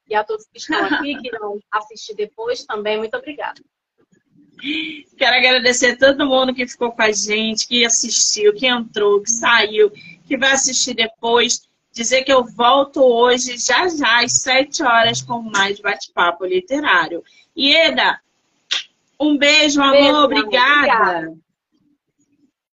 E 0.09 0.15
a 0.15 0.25
todos 0.25 0.47
que 0.47 0.59
estão 0.59 0.85
aqui, 0.85 1.17
que 1.17 1.31
vão 1.39 1.61
assistir 1.71 2.15
depois 2.15 2.65
também, 2.65 2.99
muito 2.99 3.17
obrigada. 3.17 3.61
Quero 5.17 5.37
agradecer 5.37 5.93
a 5.93 5.97
todo 5.97 6.27
mundo 6.27 6.55
que 6.55 6.67
ficou 6.67 6.93
com 6.93 7.03
a 7.03 7.11
gente, 7.11 7.67
que 7.67 7.85
assistiu, 7.85 8.53
que 8.55 8.67
entrou, 8.67 9.23
que 9.23 9.31
saiu, 9.31 9.91
que 10.27 10.37
vai 10.37 10.53
assistir 10.53 10.95
depois. 10.95 11.63
Dizer 11.93 12.23
que 12.23 12.33
eu 12.33 12.45
volto 12.45 13.03
hoje, 13.03 13.57
já 13.59 13.89
já, 13.89 14.23
às 14.23 14.33
sete 14.35 14.83
horas, 14.83 15.23
com 15.23 15.43
mais 15.43 15.81
bate-papo 15.81 16.45
literário. 16.45 17.25
Ieda, 17.57 18.21
um 19.19 19.37
beijo, 19.37 19.81
amor. 19.81 19.93
Beijo, 19.93 20.17
obrigada. 20.17 20.77
obrigada. 20.77 21.50